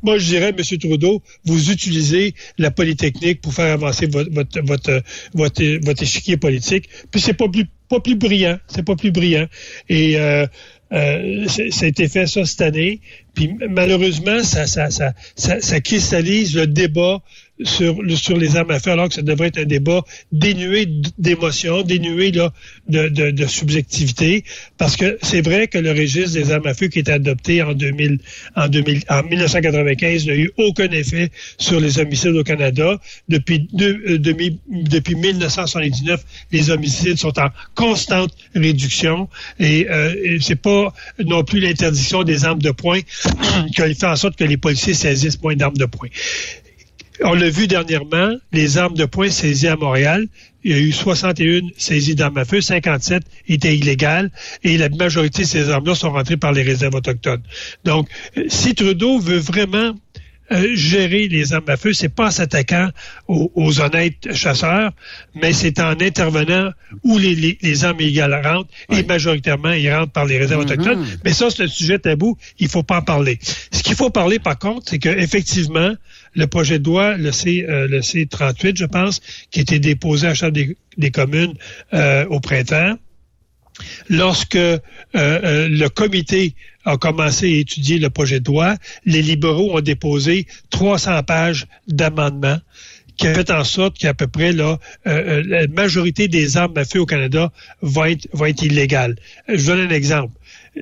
[0.01, 0.77] moi je dirais, M.
[0.79, 5.01] Trudeau, vous utilisez la Polytechnique pour faire avancer votre, votre, votre,
[5.33, 8.58] votre, votre échiquier politique, puis c'est pas plus pas plus brillant.
[8.67, 9.47] C'est pas plus brillant.
[9.89, 10.45] Et euh,
[10.93, 13.02] euh, ça a été fait ça cette année.
[13.34, 17.21] Puis malheureusement, ça, ça, ça, ça, ça cristallise le débat
[17.63, 22.32] sur, les armes à feu, alors que ça devrait être un débat dénué d'émotion, dénué
[22.32, 22.54] là,
[22.88, 24.43] de, subjectivité,
[24.78, 27.74] parce que c'est vrai que le registre des armes à feu qui est adopté en
[27.74, 28.19] 2000,
[28.56, 33.00] en 2000, en 1995 n'a eu aucun effet sur les homicides au Canada.
[33.28, 39.28] Depuis, deux, euh, depuis 1979, les homicides sont en constante réduction
[39.60, 40.93] et, euh, et c'est pas
[41.26, 43.00] non plus l'interdiction des armes de poing
[43.76, 46.10] qui a fait en sorte que les policiers saisissent moins d'armes de poing.
[47.23, 50.27] On l'a vu dernièrement, les armes de poing saisies à Montréal,
[50.63, 54.32] il y a eu 61 saisies d'armes à feu, 57 étaient illégales
[54.63, 57.43] et la majorité de ces armes-là sont rentrées par les réserves autochtones.
[57.84, 59.93] Donc, euh, si Trudeau veut vraiment
[60.51, 62.89] euh, gérer les armes à feu, c'est pas en s'attaquant
[63.27, 64.91] aux, honnêtes chasseurs,
[65.36, 66.71] mais c'est en intervenant
[67.03, 70.71] où les, les, armes illégales rentrent, et majoritairement, ils rentrent par les réserves mm-hmm.
[70.73, 71.05] autochtones.
[71.23, 73.38] Mais ça, c'est un sujet tabou, il faut pas en parler.
[73.71, 75.93] Ce qu'il faut parler, par contre, c'est qu'effectivement,
[76.34, 80.30] le projet de loi, le, C, euh, le C38, je pense, qui été déposé à
[80.30, 80.54] la Chambre
[80.98, 81.54] des, communes
[81.94, 82.98] euh, au printemps,
[84.10, 84.80] lorsque euh,
[85.13, 91.24] le comité a commencé à étudier le projet de loi, les libéraux ont déposé 300
[91.24, 92.60] pages d'amendements
[93.18, 97.02] qui a fait en sorte qu'à peu près là, la majorité des armes à feu
[97.02, 99.18] au Canada vont être, vont être illégales.
[99.50, 100.34] Je donne un exemple.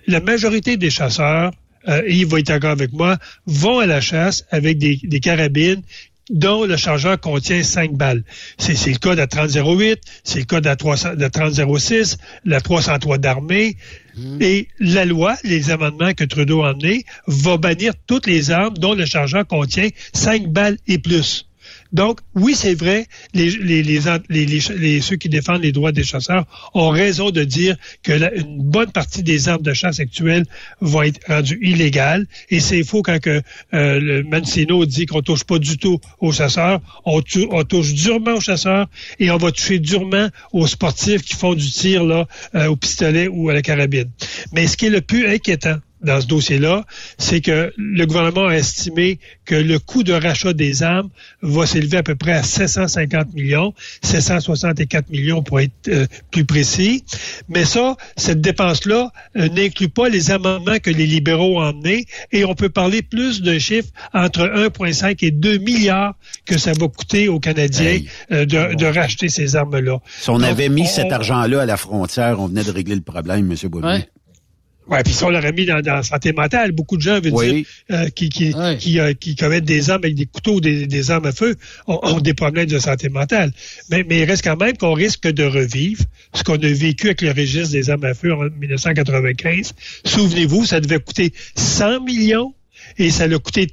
[0.05, 1.51] La majorité des chasseurs
[1.87, 5.81] euh, Yves va être d'accord avec moi, vont à la chasse avec des, carabines
[6.29, 8.23] dont le chargeur contient 5 balles.
[8.57, 12.59] C'est le cas de la 3008, c'est le cas de la, 300, de 3006, la
[12.59, 13.77] 303 d'armée.
[14.17, 14.41] Mmh.
[14.41, 18.93] Et la loi, les amendements que Trudeau a emmenés, va bannir toutes les armes dont
[18.93, 21.46] le chargeur contient 5 balles et plus.
[21.93, 26.89] Donc, oui, c'est vrai, les, les, les, ceux qui défendent les droits des chasseurs ont
[26.89, 30.45] raison de dire que une bonne partie des armes de chasse actuelles
[30.81, 32.25] vont être rendues illégales.
[32.49, 33.41] Et c'est faux quand que,
[33.73, 36.81] euh, le Mancino dit qu'on touche pas du tout aux chasseurs.
[37.05, 38.87] On, touche durement aux chasseurs
[39.19, 43.27] et on va toucher durement aux sportifs qui font du tir là, euh, au pistolet
[43.27, 44.09] ou à la carabine.
[44.51, 46.85] Mais ce qui est le plus inquiétant, dans ce dossier-là,
[47.17, 51.09] c'est que le gouvernement a estimé que le coût de rachat des armes
[51.41, 57.03] va s'élever à peu près à 750 millions, 764 millions pour être euh, plus précis.
[57.49, 62.45] Mais ça, cette dépense-là euh, n'inclut pas les amendements que les libéraux ont emmenés et
[62.45, 67.27] on peut parler plus d'un chiffre entre 1,5 et 2 milliards que ça va coûter
[67.27, 67.99] aux Canadiens
[68.31, 69.99] euh, de, racheter ces armes-là.
[70.19, 73.51] Si on avait mis cet argent-là à la frontière, on venait de régler le problème,
[73.51, 73.69] M.
[73.83, 74.07] Ouais,
[75.03, 76.71] puis ça, on l'aurait mis dans, la santé mentale.
[76.71, 80.15] Beaucoup de gens veulent dire euh, qui, qui, qui, euh, qui, commettent des armes avec
[80.15, 81.55] des couteaux, des, des armes à feu,
[81.87, 83.51] ont, des problèmes de santé mentale.
[83.89, 87.21] Mais, mais il reste quand même qu'on risque de revivre ce qu'on a vécu avec
[87.21, 89.73] le registre des armes à feu en 1995.
[90.05, 92.53] Souvenez-vous, ça devait coûter 100 millions
[92.97, 93.67] et ça l'a coûté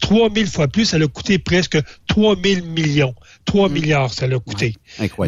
[0.00, 3.14] 3000 fois plus, ça l'a coûté presque 3000 millions.
[3.44, 3.72] 3 mm.
[3.72, 4.74] milliards, ça l'a coûté.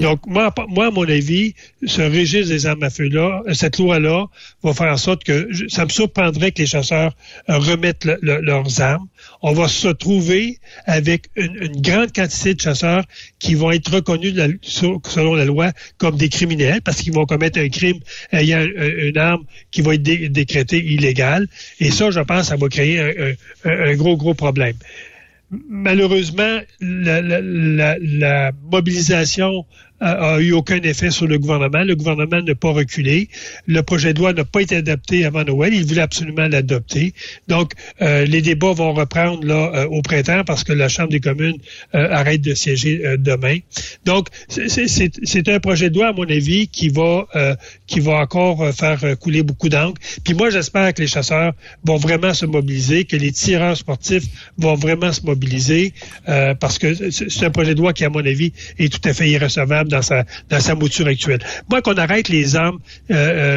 [0.01, 4.27] Donc, moi, moi, à mon avis, ce registre des armes à feu-là, euh, cette loi-là,
[4.63, 7.15] va faire en sorte que ça me surprendrait que les chasseurs
[7.49, 9.07] euh, remettent leurs armes.
[9.43, 13.05] On va se retrouver avec une, grande quantité de chasseurs
[13.39, 17.69] qui vont être reconnus selon la loi comme des criminels parce qu'ils vont commettre un
[17.69, 17.99] crime
[18.33, 21.47] ayant une arme qui va être décrétée illégale.
[21.81, 24.75] Et ça, je pense, ça va créer un gros, gros problème
[25.69, 29.67] malheureusement, la, mobilisation
[30.01, 31.83] a eu aucun effet sur le gouvernement.
[31.83, 33.29] Le gouvernement n'a pas reculé.
[33.67, 35.73] Le projet de loi n'a pas été adapté avant Noël.
[35.75, 37.15] Il voulait absolument l'adopter.
[37.49, 41.57] Donc, les débats vont reprendre là au printemps parce que la Chambre des communes
[41.93, 43.59] arrête de siéger demain.
[44.05, 47.27] Donc, c'est un projet de loi, à mon avis, qui va
[47.87, 50.01] qui va encore faire couler beaucoup d'encre.
[50.25, 51.53] Puis moi, j'espère que les chasseurs
[51.85, 54.25] vont vraiment se mobiliser, que les tireurs sportifs
[54.59, 55.93] vont vraiment se mobiliser,
[56.29, 59.13] euh, parce que c'est un projet de loi qui, à mon avis, est tout à
[59.13, 61.41] fait irrecevable dans sa dans sa mouture actuelle.
[61.71, 62.79] Moi, qu'on arrête les armes
[63.11, 63.15] euh,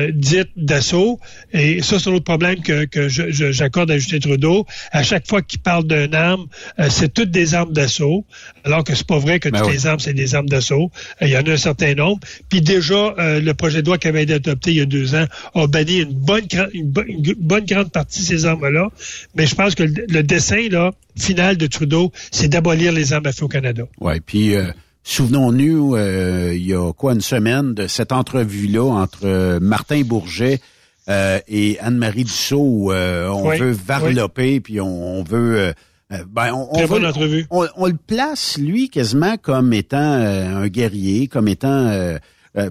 [0.07, 1.19] euh, dites d'assaut,
[1.53, 4.65] et ça, c'est un autre problème que, que j'accorde à Justin Trudeau.
[4.91, 6.47] À chaque fois qu'il parle d'une arme,
[6.89, 8.25] c'est toutes des armes d'assaut,
[8.63, 10.91] alors que c'est pas vrai que ben toutes les armes, c'est des armes d'assaut.
[11.21, 12.19] Il y en a un certain nombre.
[12.49, 15.25] Puis déjà, le projet de loi qui avait été adopté il y a deux ans
[15.55, 18.89] a banni une bonne, une bonne grande partie de ces armes-là.
[19.35, 23.31] Mais je pense que le, dessin là, final de Trudeau, c'est d'abolir les armes à
[23.31, 23.83] feu au Canada.
[23.99, 24.71] Oui, puis euh,
[25.09, 30.59] souvenons-nous, euh, il y a quoi une semaine de cette entrevue-là entre euh, Martin Bourget
[31.47, 35.73] et Anne-Marie Dussault où on veut varloper, puis on, veut...
[36.27, 37.47] ben, on, entrevue.
[37.49, 42.15] On, on, le place, lui, quasiment comme étant un guerrier, comme étant...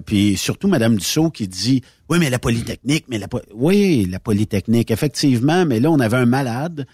[0.05, 4.89] puis surtout Madame Dussault qui dit oui, mais la Polytechnique, mais la oui, la Polytechnique,
[4.89, 6.87] effectivement, mais là, on avait un malade.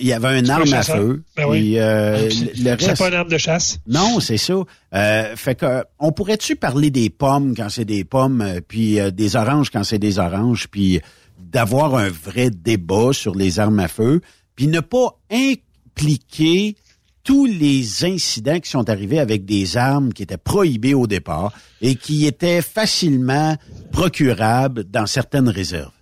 [0.00, 1.22] Il y avait un arme à feu.
[1.36, 1.74] Ben oui.
[1.78, 3.78] euh, ah, c'est pas une arme de chasse?
[3.86, 4.54] Non, c'est ça.
[4.94, 9.10] Euh, fait que on pourrait-tu parler des pommes quand c'est des pommes, euh, puis euh,
[9.10, 11.00] des oranges quand c'est des oranges, puis
[11.38, 14.20] d'avoir un vrai débat sur les armes à feu,
[14.54, 16.76] puis ne pas impliquer
[17.24, 21.94] tous les incidents qui sont arrivés avec des armes qui étaient prohibées au départ et
[21.94, 23.56] qui étaient facilement
[23.92, 25.92] procurables dans certaines réserves?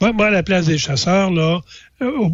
[0.00, 1.60] Moi, à la place des chasseurs, là,
[2.02, 2.28] euh,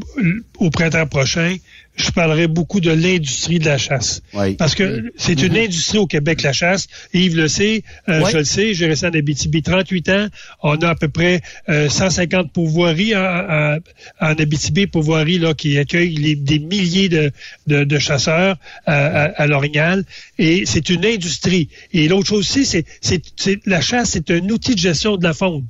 [0.59, 1.57] au printemps prochain,
[1.96, 4.22] je parlerai beaucoup de l'industrie de la chasse.
[4.59, 5.64] Parce que c'est une mm-hmm.
[5.64, 6.88] industrie au Québec, la chasse.
[7.12, 10.26] Yves le sait, euh, je le sais, j'ai resté en Abitibi 38 ans.
[10.62, 13.78] On a à peu près 150 euh, pourvoiries en,
[14.20, 17.30] en, Abitibi, pourvoiries là, qui accueillent des milliers de,
[17.68, 20.04] de, de chasseurs à, à, l'Orignal.
[20.38, 21.68] Et c'est une industrie.
[21.92, 25.33] Et l'autre chose aussi, c'est, c'est, la chasse, c'est un outil de gestion de la
[25.33, 25.64] faune.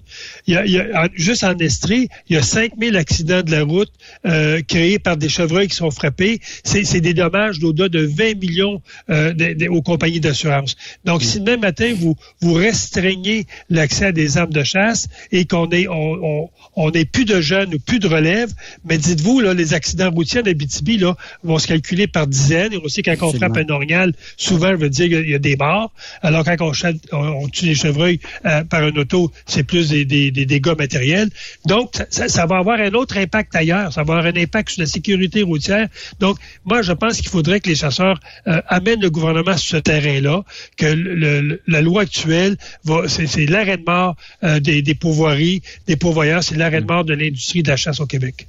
[0.47, 3.51] Il y a, il y a juste en Estrie, il y a 5000 accidents de
[3.51, 3.93] la route
[4.25, 6.14] euh, créés par des chevreuils qui sont frappés
[6.65, 9.33] c'est des dommages d'au-delà de 20 millions euh,
[9.71, 10.77] aux compagnies d'assurance.
[11.05, 15.69] Donc, si demain matin, vous, vous restreignez l'accès à des armes de chasse et qu'on
[15.71, 18.51] est on, on, plus de jeunes ou plus de relève,
[18.85, 22.73] mais dites-vous, là, les accidents routiers d'Abitibi là, vont se calculer par dizaines.
[22.73, 25.57] Et aussi, quand on frappe un orignal, souvent, ça veut dire qu'il y a des
[25.57, 25.93] morts.
[26.23, 26.73] Alors, quand on,
[27.13, 31.31] on, tue les chevreuils euh, par un auto, c'est plus des, des, dégâts matériels.
[31.67, 33.93] Donc, ça, ça, va avoir un autre impact ailleurs.
[33.93, 35.89] Ça va avoir un impact sur la sécurité routière.
[36.21, 39.83] Donc, moi, je pense qu'il faudrait que les chasseurs euh, amènent le gouvernement sur ce
[39.83, 40.45] terrain-là,
[40.77, 46.43] que la loi actuelle, va, c'est, l'arrêt de mort euh, des, des pourvoiries, des pourvoyeurs,
[46.43, 48.47] c'est l'arrêt de mort de l'industrie de la chasse au Québec.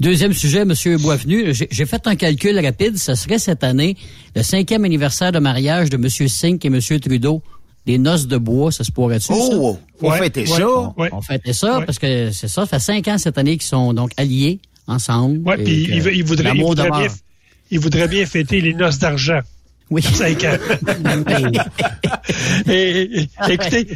[0.00, 2.98] Deuxième sujet, Monsieur Boisvenu, j'ai fait un calcul rapide.
[2.98, 3.96] Ce serait cette année
[4.34, 7.42] le cinquième anniversaire de mariage de Monsieur Sink et Monsieur Trudeau.
[7.86, 9.30] Des noces de bois, ça se pourrait-tu?
[9.30, 10.66] Oh, on fêter ça.
[11.12, 13.92] On fêter ça parce que c'est ça, ça fait cinq ans cette année qu'ils sont
[13.92, 15.40] donc alliés ensemble.
[15.44, 17.06] Oui, puis il, voudrait, bien,
[17.70, 19.40] il voudrait bien fêter les noces d'argent.
[19.90, 20.02] Oui.
[20.02, 20.56] Cinq ans.
[22.68, 23.86] et, écoutez,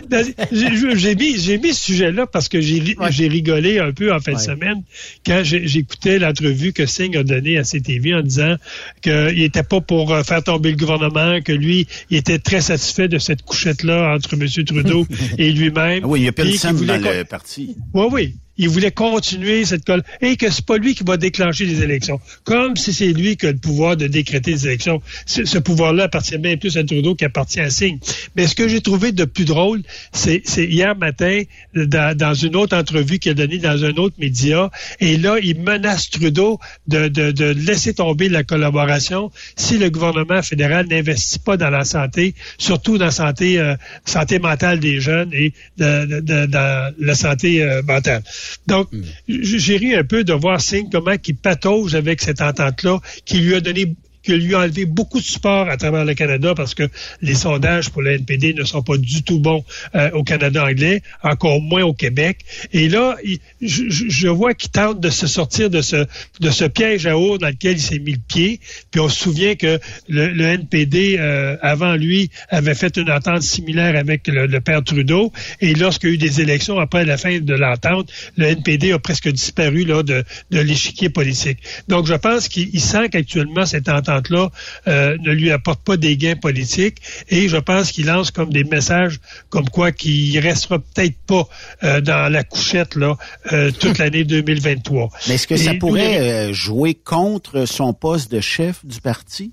[0.52, 4.38] j'ai mis, j'ai mis ce sujet-là parce que j'ai, rigolé un peu en fin de
[4.38, 4.82] semaine
[5.24, 8.56] quand j'écoutais l'entrevue que Singh a donnée à CTV en disant
[9.00, 13.08] qu'il n'était pas pour euh, faire tomber le gouvernement, que lui, il était très satisfait
[13.08, 14.46] de cette couchette-là entre M.
[14.64, 15.06] Trudeau
[15.38, 16.04] et lui-même.
[16.04, 17.76] Oui, il y a personne dans le parti.
[17.94, 21.64] Oui, oui il voulait continuer cette colle et que c'est pas lui qui va déclencher
[21.64, 22.20] les élections.
[22.44, 25.00] Comme si c'est lui qui a le pouvoir de décréter les élections.
[25.26, 27.98] Ce pouvoir-là appartient bien plus à Trudeau qu'appartient à Signe.
[28.36, 31.42] Mais ce que j'ai trouvé de plus drôle, c'est hier matin,
[31.74, 36.10] dans, une autre entrevue qu'il a donnée dans un autre média, et là, il menace
[36.10, 41.70] Trudeau de, de, de laisser tomber la collaboration si le gouvernement fédéral n'investit pas dans
[41.70, 47.62] la santé, surtout dans la santé, euh, santé mentale des jeunes et dans la santé
[47.62, 48.22] euh, mentale.
[48.66, 49.02] Donc, mm.
[49.28, 53.54] j'ai ri un peu de voir Singh comment il patauge avec cette entente-là, qui lui
[53.54, 56.88] a donné que lui a enlevé beaucoup de support à travers le Canada parce que
[57.22, 61.02] les sondages pour le NPD ne sont pas du tout bons euh, au Canada anglais,
[61.22, 62.38] encore moins au Québec.
[62.72, 63.16] Et là,
[63.60, 67.80] je, vois qu'il tente de se sortir de ce, piège à eau dans lequel il
[67.80, 68.60] s'est mis le pied.
[68.90, 73.96] Puis on se souvient que le, NPD, euh, avant lui, avait fait une entente similaire
[73.96, 75.32] avec le, père Trudeau.
[75.60, 78.98] Et lorsqu'il y a eu des élections après la fin de l'entente, le NPD a
[78.98, 81.58] presque disparu de, de l'échiquier politique.
[81.88, 84.50] Donc je pense qu'il sent qu'actuellement cette entente entente-là
[84.86, 86.98] euh, ne lui apporte pas des gains politiques.
[87.28, 91.48] Et je pense qu'il lance comme des messages comme quoi qu'il restera peut-être pas
[91.82, 93.16] euh, dans la couchette là
[93.52, 95.10] euh, toute l'année 2023.
[95.28, 99.52] Mais est-ce que ça pourrait jouer contre son poste de chef du parti?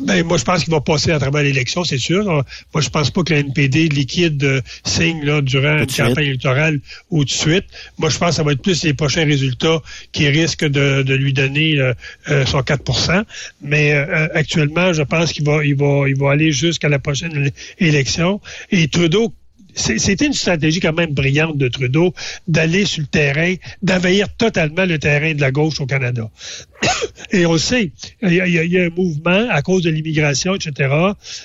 [0.00, 2.24] Ben, moi, je pense qu'il va passer à travers l'élection, c'est sûr.
[2.24, 2.44] Moi,
[2.80, 6.80] je pense pas que la NPD liquide euh, signe là, durant une campagne électorale
[7.10, 7.64] ou tout de suite.
[7.98, 9.80] Moi, je pense que ça va être plus les prochains résultats
[10.12, 11.94] qui risquent de, de lui donner euh,
[12.28, 13.24] euh, son 4%
[13.62, 18.40] Mais actuellement, je pense qu'il va, il va, il va aller jusqu'à la prochaine élection.
[18.70, 19.32] Et Trudeau
[19.74, 22.14] c'était une stratégie quand même brillante de Trudeau
[22.46, 26.30] d'aller sur le terrain, d'envahir totalement le terrain de la gauche au Canada.
[27.32, 30.90] Et on sait, il y, a, un mouvement à cause de l'immigration, etc.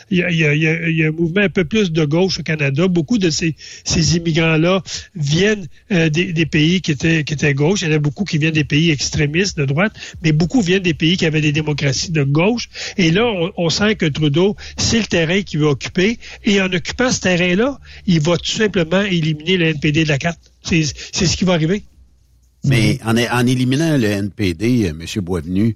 [0.09, 2.87] Il y, a, un mouvement un peu plus de gauche au Canada.
[2.87, 3.55] Beaucoup de ces,
[4.17, 4.83] immigrants-là
[5.15, 7.81] viennent euh, des, pays qui étaient, qui étaient gauche.
[7.81, 10.83] Il y en a beaucoup qui viennent des pays extrémistes de droite, mais beaucoup viennent
[10.83, 12.69] des pays qui avaient des démocraties de gauche.
[12.97, 16.19] Et là, on, on sent que Trudeau, c'est le terrain qu'il veut occuper.
[16.43, 20.39] Et en occupant ce terrain-là, il va tout simplement éliminer le NPD de la carte.
[20.63, 21.83] C'est ce qui va arriver.
[22.67, 25.21] Mais en, en éliminant le NPD, euh, M.
[25.23, 25.75] Boisvenu,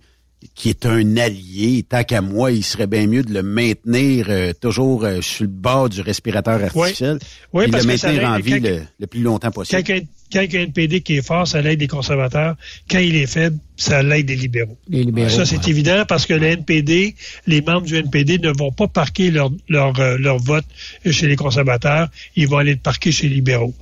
[0.55, 4.53] qui est un allié, tant qu'à moi, il serait bien mieux de le maintenir euh,
[4.59, 7.19] toujours euh, sur le bas du respirateur artificiel
[7.53, 7.65] oui.
[7.65, 9.83] et de le maintenir en vie le, plus longtemps possible.
[9.83, 9.99] Quand,
[10.31, 12.55] quand, un NPD qui est fort, ça l'aide des conservateurs.
[12.89, 14.77] Quand il est faible, ça l'aide des libéraux.
[14.89, 17.15] Les libéraux ça, c'est évident parce que le NPD,
[17.47, 20.65] les membres du NPD ne vont pas parquer leur, leur, euh, leur vote
[21.09, 23.73] chez les conservateurs, ils vont aller le parquer chez les libéraux.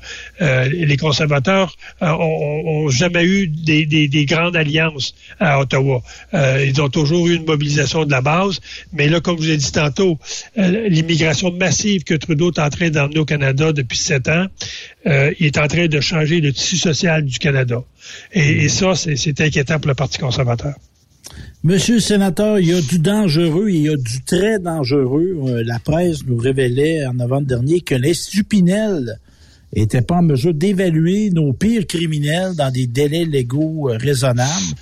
[0.41, 6.01] Euh, les conservateurs euh, ont, jamais eu des, des, des, grandes alliances à Ottawa.
[6.33, 8.59] Euh, ils ont toujours eu une mobilisation de la base,
[8.93, 10.17] mais là, comme je vous ai dit tantôt,
[10.57, 14.47] euh, l'immigration massive que Trudeau est en train d'emmener au Canada depuis sept ans,
[15.05, 17.81] il est en train de changer le tissu social du Canada.
[18.33, 20.75] Et, ça, c'est inquiétant pour le Parti conservateur.
[21.63, 25.37] Monsieur le sénateur, il y a du dangereux il y a du très dangereux.
[25.45, 29.19] Euh, la presse nous révélait en novembre dernier que l'Institut Pinel
[29.75, 34.73] n'était pas en mesure d'évaluer nos pires criminels dans des délais légaux euh, raisonnables.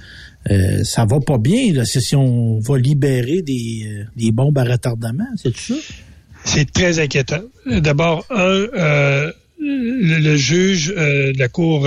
[0.51, 5.27] Euh, ça va pas bien là, si on va libérer des, des bombes à retardement,
[5.35, 5.95] c'est tout ça?
[6.45, 7.41] C'est très inquiétant.
[7.65, 11.85] D'abord, un, le, juge de la cour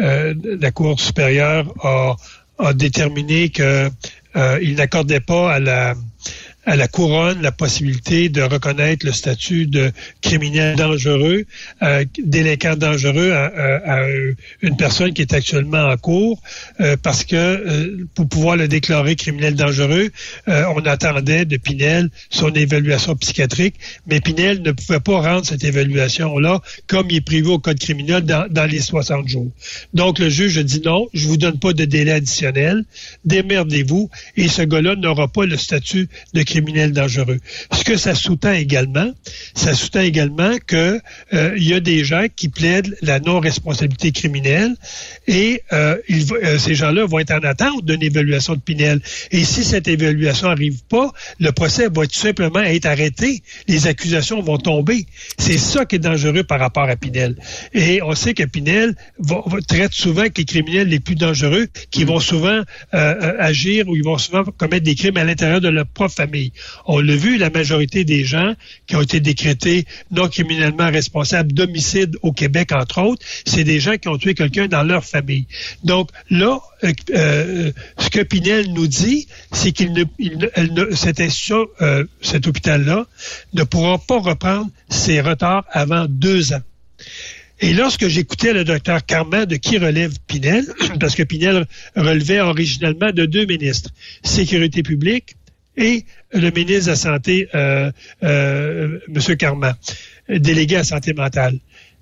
[0.00, 2.16] de la cour supérieure a,
[2.66, 3.90] a déterminé que
[4.62, 5.94] il n'accordait pas à la
[6.64, 9.90] à la couronne la possibilité de reconnaître le statut de
[10.20, 11.44] criminel dangereux,
[11.82, 14.06] euh, délinquant dangereux à,
[14.62, 16.40] une personne qui est actuellement en cours,
[16.80, 20.10] euh, parce que euh, pour pouvoir le déclarer criminel dangereux,
[20.48, 23.74] euh, on attendait de Pinel son évaluation psychiatrique,
[24.06, 28.22] mais Pinel ne pouvait pas rendre cette évaluation-là comme il est prévu au code criminel
[28.22, 29.50] dans, dans les 60 jours.
[29.94, 32.84] Donc le juge dit non, je vous donne pas de délai additionnel,
[33.24, 37.38] démerdez-vous, et ce gars-là n'aura pas le statut de criminel dangereux.
[37.72, 39.10] Ce que ça sous-tend également,
[39.54, 41.00] ça sous-tend également que
[41.32, 44.74] euh, il y a des gens qui plaident la non-responsabilité criminelle
[45.26, 49.00] et euh, euh, ces gens-là vont être en attente d'une évaluation de Pinel.
[49.30, 53.42] Et si cette évaluation n'arrive pas, le procès va tout simplement être arrêté.
[53.68, 55.06] Les accusations vont tomber.
[55.38, 57.36] C'est ça qui est dangereux par rapport à Pinel.
[57.72, 62.04] Et on sait que Pinel va, traite souvent que les criminels les plus dangereux qui
[62.04, 66.14] vont souvent agir ou ils vont souvent commettre des crimes à l'intérieur de leur propre
[66.14, 66.41] famille.
[66.86, 68.54] On l'a vu, la majorité des gens
[68.86, 73.96] qui ont été décrétés non criminellement responsables d'homicide au Québec, entre autres, c'est des gens
[73.96, 75.46] qui ont tué quelqu'un dans leur famille.
[75.84, 80.04] Donc là, euh, euh, ce que Pinel nous dit, c'est qu'il ne,
[81.80, 83.06] euh, cet hôpital-là,
[83.52, 86.62] ne pourra pas reprendre ses retards avant deux ans.
[87.60, 90.66] Et lorsque j'écoutais le docteur Carman de qui relève Pinel,
[91.00, 93.90] parce que Pinel relevait originalement de deux ministres,
[94.24, 95.36] sécurité publique
[95.76, 97.90] et le ministre de la Santé, euh,
[98.22, 99.36] euh, M.
[99.36, 99.74] Carman,
[100.28, 101.58] délégué à la santé mentale.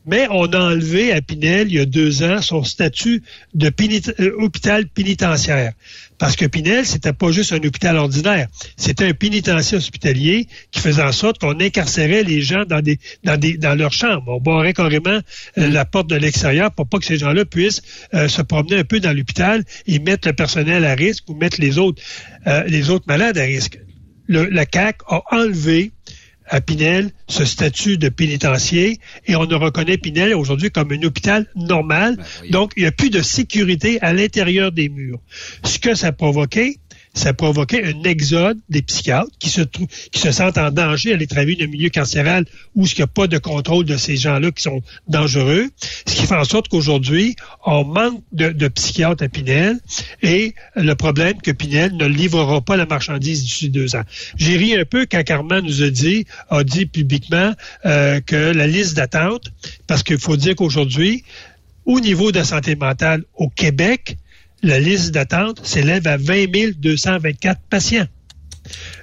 [0.06, 3.22] Mais on a enlevé à Pinel, il y a deux ans, son statut
[3.52, 3.70] de
[4.20, 5.72] euh, hôpital pénitentiaire.
[6.16, 8.48] Parce que Pinel, c'était pas juste un hôpital ordinaire.
[8.76, 13.38] C'était un pénitencier hospitalier qui faisait en sorte qu'on incarcérait les gens dans des, dans
[13.38, 14.24] des, dans leurs chambres.
[14.28, 15.20] On barrait carrément
[15.58, 17.82] euh, la porte de l'extérieur pour pas que ces gens-là puissent
[18.14, 21.60] euh, se promener un peu dans l'hôpital et mettre le personnel à risque ou mettre
[21.60, 22.02] les autres,
[22.66, 23.78] les autres malades à risque.
[24.30, 25.90] Le, la CAC a enlevé
[26.46, 31.46] à Pinel ce statut de pénitencier et on ne reconnaît Pinel aujourd'hui comme un hôpital
[31.56, 32.16] normal.
[32.16, 35.18] Ben Donc, il n'y a plus de sécurité à l'intérieur des murs.
[35.64, 36.78] Ce que ça a provoqué,
[37.12, 39.62] ça provoquait un exode des psychiatres qui se,
[40.30, 42.44] sentent en danger à aller travailler dans le milieu carcéral
[42.76, 45.68] où il n'y a pas de contrôle de ces gens-là qui sont dangereux.
[46.06, 47.34] Ce qui fait en sorte qu'aujourd'hui,
[47.66, 49.78] on manque de, psychiatres à Pinel
[50.22, 54.04] et le problème que Pinel ne livrera pas la marchandise d'ici deux ans.
[54.36, 57.52] J'ai ri un peu quand Carmen nous a dit, a dit publiquement
[57.86, 59.50] euh, que la liste d'attente,
[59.88, 61.24] parce qu'il faut dire qu'aujourd'hui,
[61.86, 64.16] au niveau de la santé mentale au Québec,
[64.62, 68.06] la liste d'attente s'élève à 20 224 patients.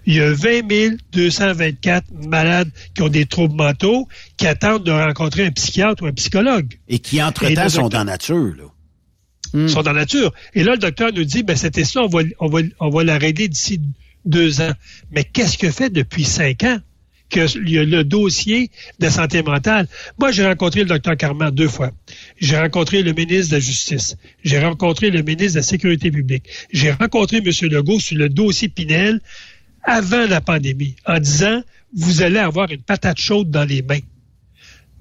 [0.06, 5.46] Il y a 20 224 malades qui ont des troubles mentaux qui attendent de rencontrer
[5.46, 6.80] un psychiatre ou un psychologue.
[6.88, 8.54] Et qui, entre-temps, sont dans nature.
[8.56, 8.64] Là.
[9.54, 9.68] Hmm.
[9.68, 10.34] sont dans nature.
[10.54, 13.04] Et là, le docteur nous dit, ben, cette liste-là, on va, on, va, on va
[13.04, 13.82] la régler d'ici
[14.26, 14.74] deux ans.
[15.12, 16.80] Mais qu'est-ce que fait depuis cinq ans?
[17.36, 19.88] A le dossier de santé mentale.
[20.20, 21.92] Moi, j'ai rencontré le docteur Carman deux fois.
[22.40, 24.16] J'ai rencontré le ministre de la Justice.
[24.44, 26.44] J'ai rencontré le ministre de la Sécurité publique.
[26.72, 27.52] J'ai rencontré M.
[27.70, 29.20] Legault sur le dossier Pinel
[29.84, 31.62] avant la pandémie en disant,
[31.96, 34.00] vous allez avoir une patate chaude dans les mains.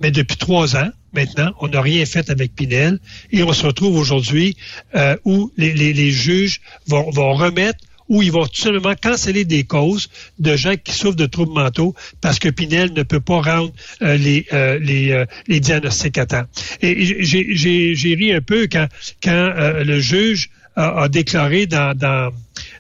[0.01, 2.99] Mais depuis trois ans, maintenant, on n'a rien fait avec Pinel
[3.33, 4.57] et on se retrouve aujourd'hui
[4.95, 10.57] euh, où les, juges vont remettre où ils vont tout simplement canceller des causes de
[10.57, 14.47] gens qui souffrent de troubles mentaux parce que Pinel ne peut pas rendre euh, les,
[14.53, 16.45] euh, les, euh, les, diagnostics à temps.
[16.83, 18.87] Et j'ai ri un peu quand,
[19.23, 19.53] quand
[19.85, 22.33] le juge a, déclaré dans, dans,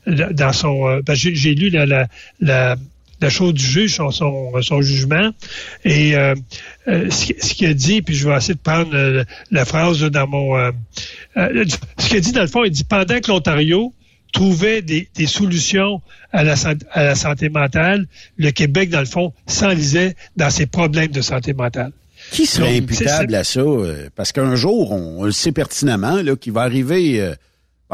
[0.07, 1.01] dans son...
[1.05, 2.09] Ben, j'ai lu la,
[2.41, 2.77] la,
[3.21, 5.31] la chose du juge, son, son, son jugement.
[5.85, 6.35] Et euh,
[7.11, 10.57] ce, ce qu'il a dit, puis je vais essayer de prendre la phrase dans mon...
[10.57, 10.73] Euh,
[11.99, 13.93] ce qu'il a dit, dans le fond, il dit, pendant que l'Ontario
[14.37, 16.55] trouver des, solutions à la,
[16.93, 18.07] à la santé mentale,
[18.37, 21.93] le Québec, dans le fond, s'enlisait dans ses problèmes de santé mentale.
[22.33, 23.61] Qui serait imputable à ça?
[23.61, 27.21] Euh, parce qu'un jour, on, le sait pertinemment, là, qu'il va arriver...
[27.21, 27.35] Euh,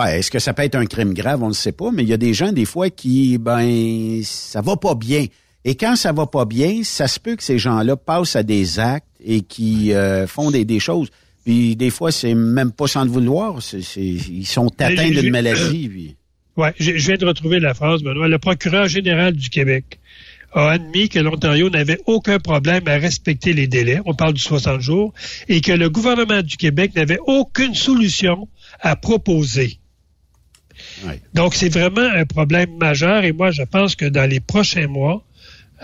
[0.07, 1.43] est-ce que ça peut être un crime grave?
[1.43, 4.63] On ne sait pas, mais il y a des gens, des fois, qui, ben, ça
[4.63, 5.27] va pas bien.
[5.65, 8.81] Et quand ça va pas bien, ça se peut que ces gens-là passent à des
[8.81, 11.11] actes et qui euh, font des, des choses.
[11.45, 13.59] Puis des fois, c'est même pas sans le vouloir.
[13.97, 15.89] Ils sont atteints d'une maladie.
[15.89, 16.17] Puis...
[16.57, 18.29] Oui, je, viens de retrouver la phrase, Benoît.
[18.29, 19.99] Le procureur général du Québec
[20.53, 24.81] a admis que l'Ontario n'avait aucun problème à respecter les délais, on parle du 60
[24.81, 25.15] jours,
[25.49, 28.49] et que le gouvernement du Québec n'avait aucune solution
[28.81, 29.79] à proposer.
[31.33, 35.25] Donc, c'est vraiment un problème majeur et moi, je pense que dans les prochains mois,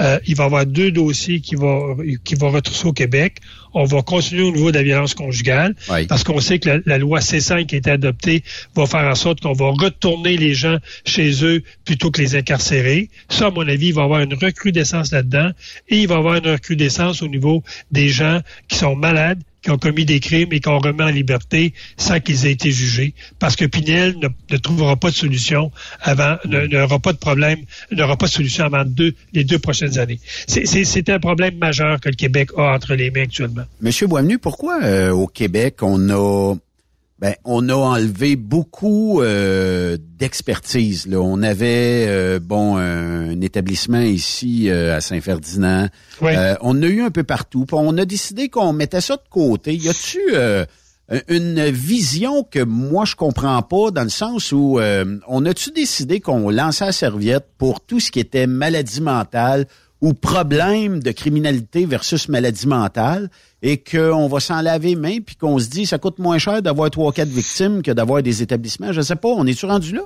[0.01, 3.39] euh, il va y avoir deux dossiers qui vont qui vont retrousser au Québec.
[3.75, 5.75] On va continuer au niveau de la violence conjugale
[6.09, 8.43] parce qu'on sait que la, loi C5 qui a été adoptée
[8.75, 13.11] va faire en sorte qu'on va retourner les gens chez eux plutôt que les incarcérer.
[13.29, 15.51] Ça, à mon avis, il va y avoir une recrudescence là-dedans
[15.89, 19.73] et il va y avoir une recrudescence au niveau des gens qui sont malades qui
[19.73, 23.13] ont commis des crimes et qu'on remet en liberté sans qu'ils aient été jugés.
[23.39, 27.59] Parce que Pinel ne, trouvera pas de solution avant, n'aura pas de problème,
[27.93, 30.21] n'aura pas de solution avant deux, les deux prochaines années.
[30.47, 33.65] C'est un problème majeur que le Québec a entre les mains actuellement.
[33.83, 36.55] Monsieur Boisvenu, pourquoi euh, au Québec on a
[37.21, 41.09] ben, on a enlevé beaucoup euh, d'expertise.
[41.13, 45.89] On avait euh, bon un, établissement ici euh, à Saint-Ferdinand.
[46.21, 47.67] on a eu un peu partout.
[47.73, 49.75] on a décidé qu'on mettait ça de côté.
[49.75, 50.21] Y a-tu
[51.29, 54.79] une vision que moi je comprends pas dans le sens où
[55.27, 59.67] on a-tu décidé qu'on lançait la serviette pour tout ce qui était maladie mentale
[60.01, 63.31] ou problème de criminalité versus maladie mentale
[63.63, 66.63] et qu'on va s'en laver les mains puis qu'on se dit ça coûte moins cher
[66.63, 68.93] d'avoir trois quatre victimes que d'avoir des établissements.
[68.93, 70.03] Je sais pas, on est-tu rendu là?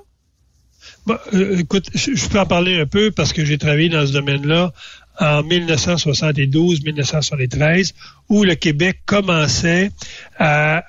[1.07, 4.13] Bah, euh, écoute, je, peux en parler un peu parce que j'ai travaillé dans ce
[4.13, 4.73] domaine-là
[5.21, 7.93] en 1972-1973,
[8.29, 9.91] où le Québec commençait
[10.39, 10.83] à,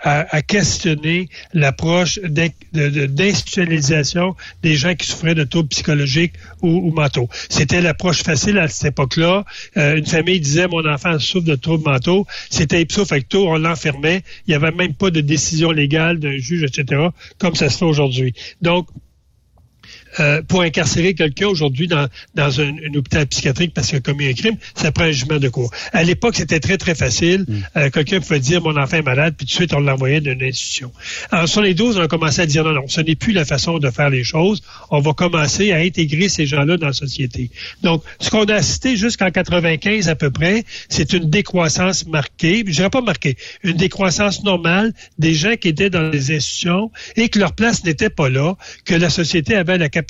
[0.47, 7.27] questionner l'approche d'institutionnalisation des gens qui souffraient de troubles psychologiques ou, mentaux.
[7.49, 9.45] C'était l'approche facile à cette époque-là.
[9.77, 12.27] Euh, une famille disait mon enfant souffre de troubles mentaux.
[12.49, 14.23] C'était ipso facto, on l'enfermait.
[14.47, 17.07] Il n'y avait même pas de décision légale d'un juge, etc.,
[17.37, 18.33] comme ça se fait aujourd'hui.
[18.61, 18.87] Donc,
[20.19, 24.33] euh, pour incarcérer quelqu'un aujourd'hui dans, dans un, hôpital psychiatrique parce qu'il a commis un
[24.33, 25.71] crime, ça prend un jugement de cour.
[25.91, 27.45] À l'époque, c'était très, très facile.
[27.47, 27.53] Mm.
[27.77, 30.43] Euh, quelqu'un pouvait dire mon enfant est malade, puis tout de suite, on l'envoyait d'une
[30.43, 30.91] institution.
[31.31, 33.89] En 72, on a commencé à dire non, non, ce n'est plus la façon de
[33.89, 34.61] faire les choses.
[34.91, 37.49] On va commencer à intégrer ces gens-là dans la société.
[37.81, 42.71] Donc, ce qu'on a assisté jusqu'en 95 à peu près, c'est une décroissance marquée, je
[42.71, 47.39] dirais pas marquée, une décroissance normale des gens qui étaient dans les institutions et que
[47.39, 48.55] leur place n'était pas là,
[48.85, 50.02] que la société avait la capacité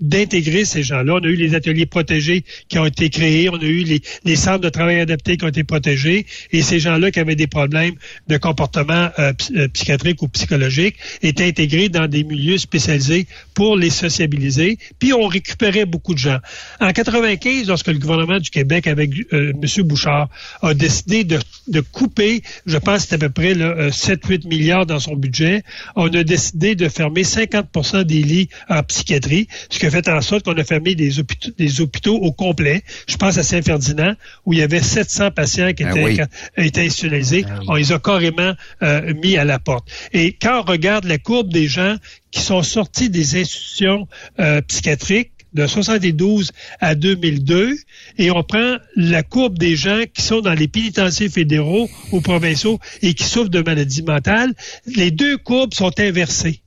[0.00, 1.14] d'intégrer ces gens-là.
[1.14, 3.84] On a eu les ateliers protégés qui ont été créés, on a eu
[4.24, 7.46] les, centres de travail adaptés qui ont été protégés, et ces gens-là qui avaient des
[7.46, 7.94] problèmes
[8.28, 13.90] de comportement euh, euh, psychiatrique ou psychologique étaient intégrés dans des milieux spécialisés pour les
[13.90, 16.38] sociabiliser, puis on récupérait beaucoup de gens.
[16.80, 19.82] En 95, lorsque le gouvernement du Québec, avec euh, M.
[19.84, 20.28] Bouchard,
[20.62, 21.38] a décidé de,
[21.80, 25.62] couper, je pense c'était à peu près 7-8 milliards dans son budget,
[25.94, 30.20] on a décidé de fermer 50% des lits en psychiatrie, ce qui a fait en
[30.20, 32.82] sorte qu'on a fermé des hôpitaux, des hôpitaux au complet.
[33.08, 36.18] Je pense à Saint-Ferdinand, où il y avait 700 patients qui Ben étaient, oui.
[36.66, 37.44] étaient institutionnalisés.
[37.68, 38.52] On les a carrément
[38.82, 39.88] euh, mis à la porte.
[40.12, 41.96] Et quand on regarde la courbe des gens
[42.30, 44.08] qui sont sortis des institutions
[44.40, 47.76] euh, psychiatriques, de 72 à 2002
[48.18, 52.78] et on prend la courbe des gens qui sont dans les pénitenciers fédéraux ou provinciaux
[53.02, 54.52] et qui souffrent de maladies mentales,
[54.86, 56.60] les deux courbes sont inversées.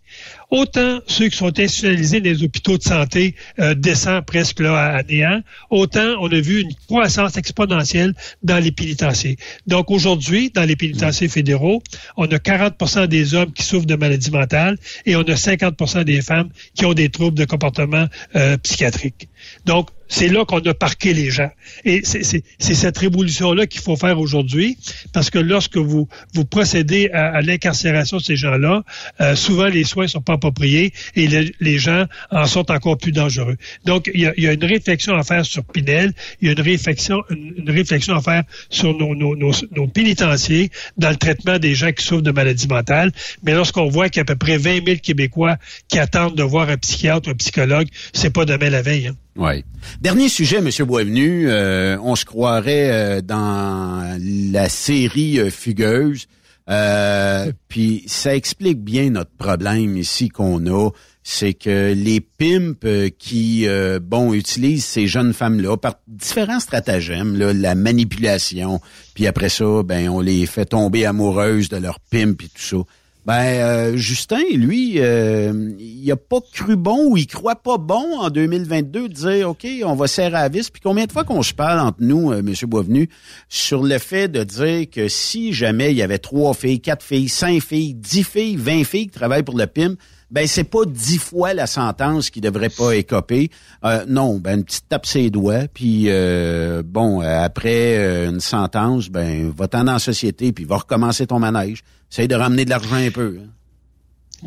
[0.51, 5.03] Autant ceux qui sont institutionnalisés dans les hôpitaux de santé euh, descendent presque là à
[5.03, 9.37] néant, autant on a vu une croissance exponentielle dans les pénitenciers.
[9.67, 11.83] Donc aujourd'hui, dans les pénitenciers fédéraux,
[12.17, 16.21] on a 40% des hommes qui souffrent de maladies mentales et on a 50 des
[16.21, 19.29] femmes qui ont des troubles de comportement euh, psychiatrique.
[19.65, 21.51] Donc, c'est là qu'on a parqué les gens.
[21.85, 24.77] Et c'est cette révolution-là qu'il faut faire aujourd'hui,
[25.13, 26.07] parce que lorsque vous,
[26.49, 28.83] procédez à, l'incarcération de ces gens-là,
[29.21, 33.11] euh, souvent les soins sont pas appropriés et le- les gens en sont encore plus
[33.11, 33.55] dangereux.
[33.85, 37.21] Donc, il y a, une réflexion à faire sur Pinel, il y a une réflexion,
[37.67, 42.03] réflexion à faire sur nos, nos, nos, nos pénitenciers dans le traitement des gens qui
[42.03, 43.11] souffrent de maladies mentales.
[43.43, 45.57] Mais lorsqu'on voit qu'il y a à peu près 20 000 Québécois
[45.87, 49.07] qui attendent de voir un psychiatre ou un psychologue, c'est pas demain la veille.
[49.07, 49.15] Hein.
[49.35, 49.63] Oui.
[50.01, 50.69] Dernier sujet, M.
[50.85, 51.49] Boisvenu.
[51.49, 56.27] Euh, on se croirait euh, dans la série euh, Fugueuse.
[56.69, 60.89] Euh, Puis ça explique bien notre problème ici qu'on a.
[61.21, 63.67] C'est que les pimps qui,
[64.01, 68.79] bon, utilisent ces jeunes femmes-là par différents stratagèmes, là, la manipulation,
[69.13, 72.77] puis après ça, ben, on les fait tomber amoureuses de leur pimp et tout ça.
[73.25, 78.17] Ben, euh, Justin, lui, euh, il a pas cru bon ou il croit pas bon
[78.17, 80.69] en 2022 de dire, OK, on va serrer à vis.
[80.69, 82.53] Puis combien de fois qu'on se parle entre nous, euh, M.
[82.63, 83.09] Boisvenu,
[83.49, 87.29] sur le fait de dire que si jamais il y avait trois filles, quatre filles,
[87.29, 89.95] cinq filles, dix filles, vingt filles qui travaillent pour le PIM,
[90.31, 93.49] ben c'est pas dix fois la sentence qui devrait pas écoper.
[93.83, 98.39] Euh, non, ben une petite tape ses doigts, puis euh, bon, euh, après euh, une
[98.39, 101.83] sentence, ben va-t'en dans société, puis va recommencer ton manège.
[102.11, 103.39] Essaye de ramener de l'argent un peu.
[103.41, 103.47] hein.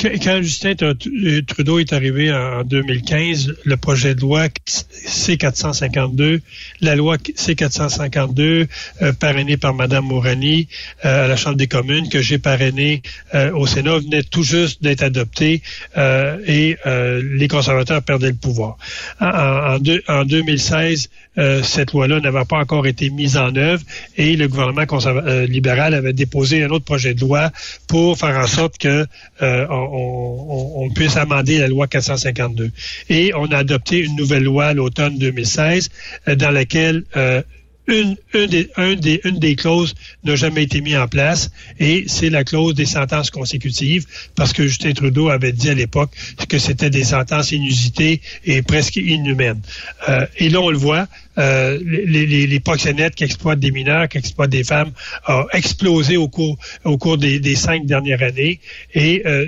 [0.01, 6.41] Quand Justin Tr- Trudeau est arrivé en 2015, le projet de loi C-452,
[6.81, 8.69] la loi C-452,
[9.03, 10.69] euh, parrainée par Mme Mourani
[11.05, 13.03] euh, à la Chambre des communes, que j'ai parrainé
[13.35, 15.63] euh, au Sénat, venait tout juste d'être adoptée
[15.99, 18.79] euh, et euh, les conservateurs perdaient le pouvoir.
[19.21, 23.55] En, en, en deux- en 2016, euh, cette loi-là n'avait pas encore été mise en
[23.57, 23.83] œuvre
[24.17, 27.51] et le gouvernement euh, libéral avait déposé un autre projet de loi
[27.89, 29.07] pour faire en sorte que
[29.41, 32.71] euh, on, puisse amender la loi 452.
[33.09, 35.91] Et on a adopté une nouvelle loi à l'automne 2016
[36.29, 37.43] euh, dans laquelle euh,
[37.89, 38.17] une
[39.39, 44.07] des clauses n'a jamais été mise en place et c'est la clause des sentences consécutives
[44.37, 46.11] parce que Justin Trudeau avait dit à l'époque
[46.49, 49.61] que c'était des sentences inusitées et presque inhumaines.
[50.09, 51.09] Euh, et là, on le voit,
[51.39, 54.91] euh, les, les, les proxénètes qui exploitent des mineurs, qui exploitent des femmes,
[55.29, 58.61] ont explosé au cours, au cours des, des cinq dernières années.
[58.95, 59.47] Et euh,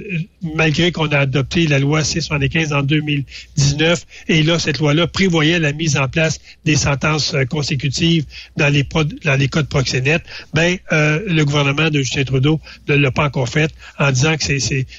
[0.54, 5.72] malgré qu'on a adopté la loi C-75 en 2019, et là, cette loi-là prévoyait la
[5.72, 8.24] mise en place des sentences euh, consécutives
[8.56, 8.86] dans les,
[9.24, 13.24] dans les cas de proxénètes, ben, euh, le gouvernement de Justin Trudeau ne l'a pas
[13.24, 14.44] encore fait en disant que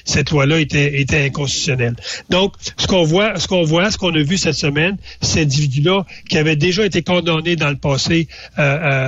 [0.04, 1.96] cette loi-là était, était inconstitutionnelle.
[2.30, 6.04] Donc, ce qu'on voit, ce qu'on voit, ce qu'on a vu cette semaine, cet individu-là
[6.28, 8.62] qui avait déjà été condamné dans le passé euh,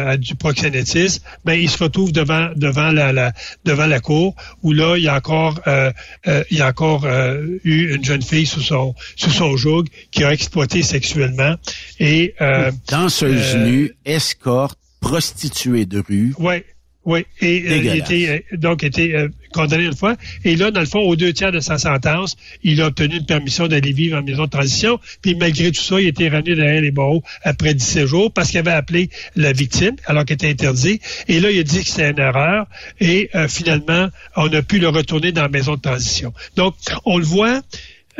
[0.06, 3.32] à, à du proxénétisme, ben, il se retrouve devant, devant la, la-
[3.64, 5.90] devant la cour où là, il y a encore, euh,
[6.26, 9.84] euh, il y a encore euh, eu une jeune fille sous son, sous son joug
[10.10, 11.54] qui a exploité sexuellement
[12.00, 16.34] et euh, Danseuse euh, nue, escorte, prostituée de rue.
[16.38, 16.56] Oui,
[17.04, 17.24] oui.
[17.40, 20.16] Et euh, il était euh, donc euh, condamné une fois.
[20.44, 23.26] Et là, dans le fond, aux deux tiers de sa sentence, il a obtenu une
[23.26, 24.98] permission d'aller vivre en maison de transition.
[25.22, 28.50] Puis malgré tout ça, il a été ramené derrière les barreaux après 17 jours parce
[28.50, 31.00] qu'il avait appelé la victime alors qu'elle était interdit.
[31.28, 32.66] Et là, il a dit que c'était une erreur.
[33.00, 36.32] Et euh, finalement, on a pu le retourner dans la maison de transition.
[36.56, 36.74] Donc,
[37.04, 37.62] on le voit.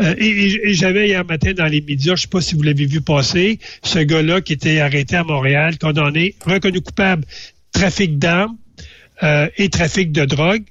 [0.00, 2.54] Euh, et et- et j'avais hier matin dans les médias, je ne sais pas si
[2.54, 7.24] vous l'avez vu passer, ce gars-là qui était arrêté à Montréal, condamné, reconnu coupable,
[7.72, 8.56] trafic d'armes
[9.24, 10.62] euh, et trafic de drogue.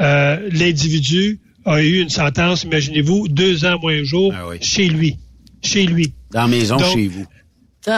[0.00, 4.56] Euh, L'individu a eu une sentence, imaginez-vous, deux ans moins un jour Ah oui.
[4.60, 5.16] chez lui.
[5.62, 6.12] Chez lui.
[6.32, 7.26] Dans la maison, Donc, chez vous.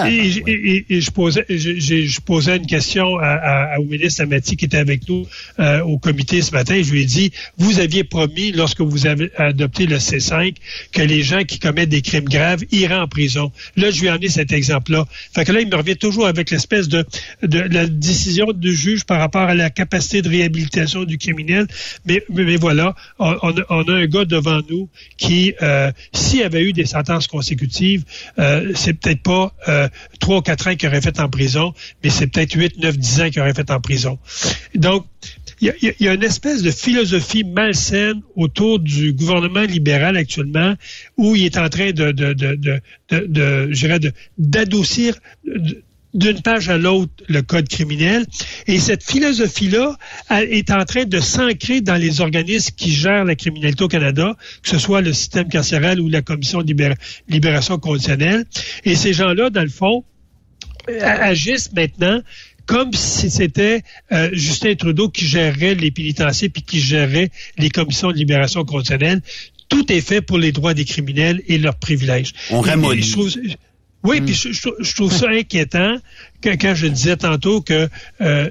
[0.08, 0.30] Et,
[1.00, 5.26] je- posais, une question à, au ministre Amati qui était avec nous
[5.58, 6.80] euh, au comité ce matin.
[6.82, 10.54] Je lui ai dit, vous aviez promis, lorsque vous avez adopté le C5,
[10.92, 13.50] que les gens qui commettent des crimes graves iraient en prison.
[13.76, 15.06] Là, je lui ai amené cet exemple-là.
[15.34, 17.04] Fait que là, il me revient toujours avec l'espèce de,
[17.42, 21.66] la décision du juge par rapport à la capacité de réhabilitation du criminel.
[22.06, 22.22] Mais,
[22.56, 26.72] voilà, on, on a, on a un gars devant nous qui, euh, s'il avait eu
[26.72, 28.04] des sentences consécutives,
[28.38, 29.79] euh, c'est peut-être pas euh,
[30.18, 31.72] trois ou quatre ans qu'il aurait fait en prison,
[32.02, 34.18] mais c'est peut-être huit, neuf, dix ans qu'il aurait fait en prison.
[34.74, 35.06] Donc,
[35.60, 40.74] il y a, une espèce de philosophie malsaine autour du gouvernement libéral actuellement,
[41.18, 45.18] où il est en train de, de, de, de, de, d'adoucir
[46.12, 48.26] d'une page à l'autre le code criminel.
[48.66, 49.96] Et cette philosophie-là
[50.30, 54.68] est en train de s'ancrer dans les organismes qui gèrent la criminalité au Canada, que
[54.68, 56.96] ce soit le système carcéral ou la commission de libéra-
[57.28, 58.44] libération conditionnelle.
[58.84, 60.04] Et ces gens-là, dans le fond,
[60.88, 62.20] euh, agissent maintenant
[62.66, 63.82] comme si c'était
[64.12, 69.20] euh, Justin Trudeau qui gérerait les pénitenciers puis qui gérerait les commissions de libération conditionnelle.
[69.68, 72.32] Tout est fait pour les droits des criminels et leurs privilèges.
[72.50, 73.02] On ramollit.
[74.02, 75.96] Oui, puis je, je trouve- ça inquiétant
[76.42, 77.88] quand, quand je disais tantôt que
[78.22, 78.48] euh,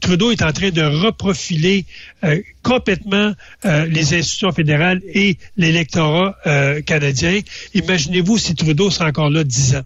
[0.00, 1.86] Trudeau est en train de reprofiler
[2.24, 3.32] euh, complètement
[3.64, 7.40] euh, les institutions fédérales et l'électorat euh, canadien.
[7.74, 9.82] Imaginez-vous si Trudeau serait encore là dix ans.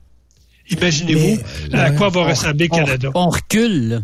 [0.70, 1.38] Imaginez-vous
[1.72, 3.10] à quoi va on- ressembler le on, Canada.
[3.14, 3.88] on recule.
[3.88, 4.02] là.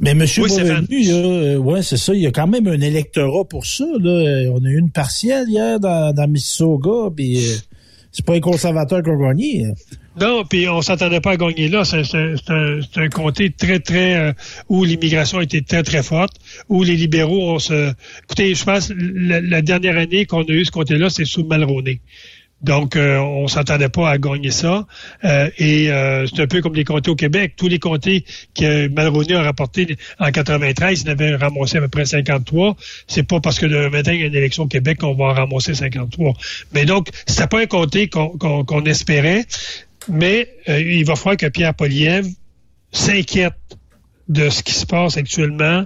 [0.00, 0.22] Mais M.
[0.22, 2.12] Oui, Boisvenu, il y a, euh, ouais, c'est ça.
[2.12, 3.84] Il y a quand même un électorat pour ça.
[4.00, 4.10] Là.
[4.10, 7.56] Euh, On a eu une partielle hier dans, dans Mississauga, puis euh,
[8.12, 9.66] c'est pas les conservateurs qui ont gagné.
[10.20, 11.84] Non, puis on s'attendait pas à gagner là.
[11.84, 14.32] C'est un, un comté très, très euh,
[14.68, 16.34] où l'immigration était très, très forte,
[16.68, 17.92] où les libéraux ont se.
[18.24, 22.00] Écoutez, je pense la, la dernière année qu'on a eu ce comté-là, c'est sous Malroney.
[22.62, 24.86] Donc, euh, on s'attendait pas à gagner ça.
[25.24, 27.54] Euh, et euh, c'est un peu comme les comtés au Québec.
[27.56, 32.04] Tous les comtés que Malroney a rapportés en 93, il avait ramassé à peu près
[32.04, 32.76] 53.
[33.08, 35.26] C'est pas parce que le matin, il y a une élection au Québec qu'on va
[35.26, 36.34] en ramasser 53.
[36.72, 39.44] Mais donc, c'était pas un comté qu'on espérait.
[40.08, 42.26] Mais euh, il va falloir que Pierre Poliev
[42.92, 43.54] s'inquiète
[44.28, 45.84] de ce qui se passe actuellement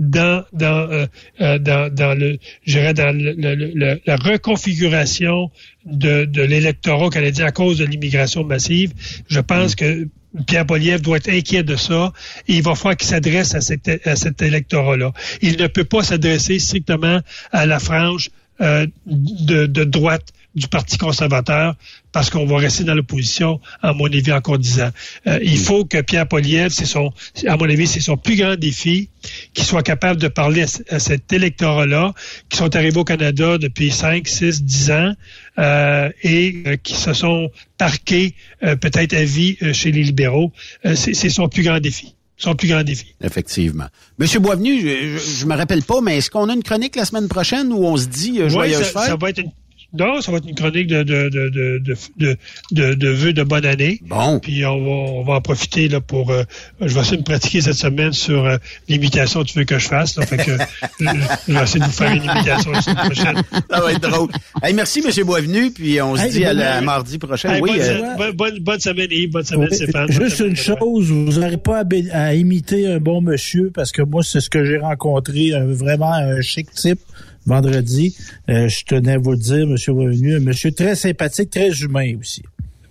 [0.00, 1.06] dans dans euh,
[1.40, 5.50] euh, dans, dans le je dans le- le- le- la reconfiguration
[5.84, 8.92] de, de l'électorat canadien à cause de l'immigration massive.
[9.28, 10.08] Je pense que
[10.46, 12.12] Pierre Poliev doit être inquiet de ça
[12.48, 15.12] et il va falloir qu'il s'adresse à cet, à cet électorat-là.
[15.42, 17.20] Il ne peut pas s'adresser strictement
[17.52, 18.30] à la frange
[18.60, 21.76] euh, de, de droite du Parti conservateur
[22.12, 24.90] parce qu'on va rester dans l'opposition, à mon avis, encore dix ans.
[25.28, 27.12] Euh, il faut que Pierre Poliev, c'est son,
[27.46, 29.08] à mon avis, c'est son plus grand défi,
[29.54, 32.12] qu'il soit capable de parler à, cet électorat-là,
[32.48, 35.14] qui sont arrivés au Canada depuis 5, 6, 10 ans
[35.58, 38.34] euh, et euh, qui se sont parqués
[38.64, 40.52] euh, peut-être à vie euh, chez les libéraux.
[40.84, 42.14] Euh, c'est son plus grand défi.
[42.36, 43.14] Son plus grand défi.
[43.22, 43.84] Effectivement.
[44.18, 47.04] Monsieur Boisvenu, je, je, je me rappelle pas, mais est-ce qu'on a une chronique la
[47.04, 49.10] semaine prochaine où on se dit euh, Oui, joyeuse ça, fête?
[49.10, 49.52] ça va être une,
[49.92, 52.36] non, ça va être une chronique de, de, de, de, de, de,
[52.70, 53.98] de, de vœux de bonne année.
[54.06, 54.38] Bon.
[54.38, 56.30] Puis on va, on va en profiter là pour.
[56.30, 56.44] euh,
[56.80, 58.56] je vais essayer de me pratiquer cette semaine sur euh,
[58.88, 60.16] l'imitation que tu veux que je fasse.
[60.16, 61.04] Là, fait que je,
[61.48, 63.42] je vais essayer de vous faire une imitation la semaine prochaine.
[63.70, 64.28] Ça va être drôle.
[64.62, 67.54] Hey, merci, Monsieur Boisvenu, puis on se Hey, dit à, la, mardi prochain.
[67.54, 69.30] Hey, oui, bonne, euh, bonne, bonne, bonne semaine, Yves.
[69.30, 70.10] Bonne semaine, Oui, Stéphane.
[70.10, 71.80] Juste semaine, une chose, vous n'aurez pas
[72.12, 75.66] à, à imiter un bon monsieur, parce que moi, c'est ce que j'ai rencontré, un-
[75.66, 77.00] vraiment un chic type
[77.46, 78.16] vendredi.
[78.48, 82.14] Euh, je tenais à vous le dire, monsieur Revenu, un monsieur très sympathique, très humain
[82.20, 82.42] aussi.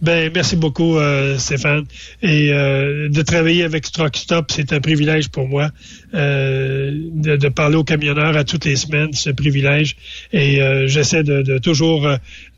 [0.02, 1.84] Ben, merci beaucoup, euh, Stéphane.
[2.22, 5.72] Et euh, de travailler avec Truck Stop, c'est un privilège pour moi.
[6.14, 9.98] Euh, de, de parler aux camionneurs à toutes les semaines, c'est un privilège.
[10.32, 12.08] Et euh, j'essaie de, de toujours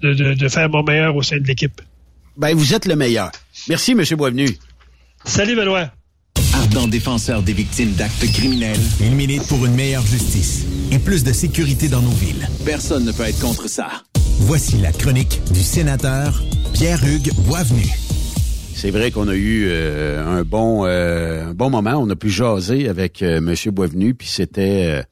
[0.03, 1.81] de, de- de faire mon meilleur au sein de l'équipe.
[2.37, 3.31] ben, vous êtes le meilleur.
[3.69, 4.47] Merci, Monsieur Boisvenu.
[5.25, 5.91] Salut, Benoît.
[6.62, 11.34] Ardent défenseur des victimes d'actes criminels, Il milite pour une meilleure justice et plus de
[11.34, 12.47] sécurité dans nos villes.
[12.66, 13.88] personne ne peut être contre ça.
[14.41, 16.43] Voici la chronique du sénateur
[16.74, 17.89] Pierre-Hugues Boisvenu.
[18.76, 21.95] C'est vrai qu'on a eu euh, un bon euh, un bon moment.
[21.95, 25.03] On a pu jaser avec euh, Monsieur Boisvenu, puis c'était euh,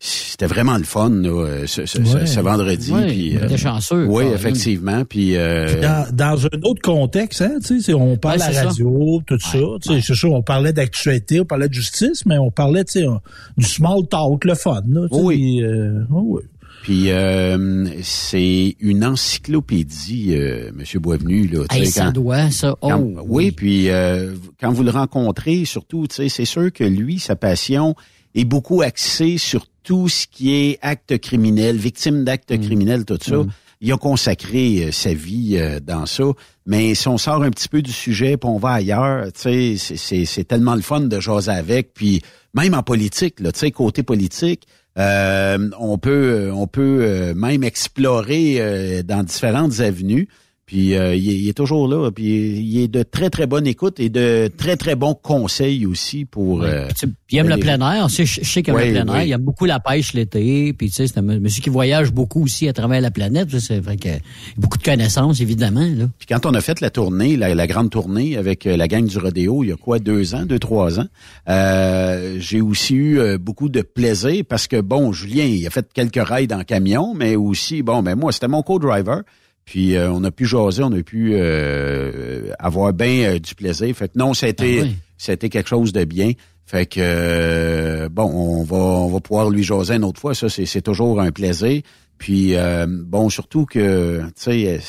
[0.00, 2.26] c'était vraiment le fun là, euh, ce, ce- ce- Ouais.
[2.26, 2.92] ce vendredi.
[2.92, 5.04] Ouais, puis, était chanceux, Oui, effectivement.
[5.04, 8.48] Puis euh, Dans, dans un autre contexte, hein, tu sais, c'est- on parle Ouais, à
[8.52, 8.68] la ça.
[8.68, 9.58] radio, tout ça.
[9.82, 13.00] tu sais, C'est sûr, on parlait d'actualité, on parlait de justice, mais on parlait, tu
[13.00, 13.20] sais, on-
[13.56, 14.82] du small talk, le fun.
[14.88, 15.60] Là, Oui.
[15.62, 16.42] euh, oui.
[16.84, 21.48] Puis euh, c'est une encyclopédie, euh, Monsieur Boisvenu.
[21.48, 22.76] Là, Hey, ça quand- doit, ça.
[22.80, 26.84] Oh, quand- oui, puis euh, quand vous le rencontrez, surtout, tu sais, c'est sûr que
[26.84, 27.94] lui, sa passion
[28.34, 32.60] est beaucoup axée sur tout ce qui est acte criminel, victime d'actes Mm.
[32.60, 33.36] criminels, tout ça.
[33.80, 36.24] Il a consacré euh, sa vie euh, dans ça.
[36.66, 39.96] Mais si on sort un petit peu du sujet, puis on va ailleurs, tu sais,
[39.96, 41.94] c'est- c'est tellement le fun de jaser avec.
[41.94, 42.20] Puis
[42.52, 44.64] même en politique, là, tu sais, côté politique,
[44.98, 50.28] euh, on peut on peut euh, même explorer euh, dans différentes avenues.
[50.68, 52.10] Puis euh, il, est, il est toujours là.
[52.10, 52.24] Puis
[52.60, 56.62] il est de très très bonne écoute et de très très bons conseils aussi pour.
[56.62, 58.08] euh, Tu sais, il aime le plein air.
[58.10, 59.20] Je sais, je sais qu'il aime Oui, le plein air.
[59.22, 59.28] oui.
[59.28, 60.74] Il aime beaucoup la pêche l'été.
[60.74, 63.48] Puis tu sais, c'est un monsieur qui voyage beaucoup aussi à travers la planète.
[63.58, 64.10] C'est vrai que
[64.58, 65.88] beaucoup de connaissances, évidemment.
[65.96, 66.04] Là.
[66.18, 69.06] Puis quand on a fait la tournée, la, la grande tournée avec euh, la gang
[69.06, 71.06] du rodéo, il y a quoi, deux ans, deux, trois ans,
[71.48, 75.86] euh, j'ai aussi eu euh, beaucoup de plaisir parce que, bon, Julien, il a fait
[75.92, 79.22] quelques rides en camion, mais aussi, bon, ben moi, c'était mon co-driver.
[79.68, 83.94] Puis euh, on a pu jaser, on a pu euh, avoir bien euh, du plaisir.
[83.94, 85.32] Fait que non, ça a été, Ah oui.
[85.34, 86.32] été quelque chose de bien.
[86.64, 90.34] Fait que euh, bon, on va on va pouvoir lui jaser une autre fois.
[90.34, 91.82] Ça, c'est c'est toujours un plaisir.
[92.16, 94.80] Puis euh, bon, surtout que tu sais,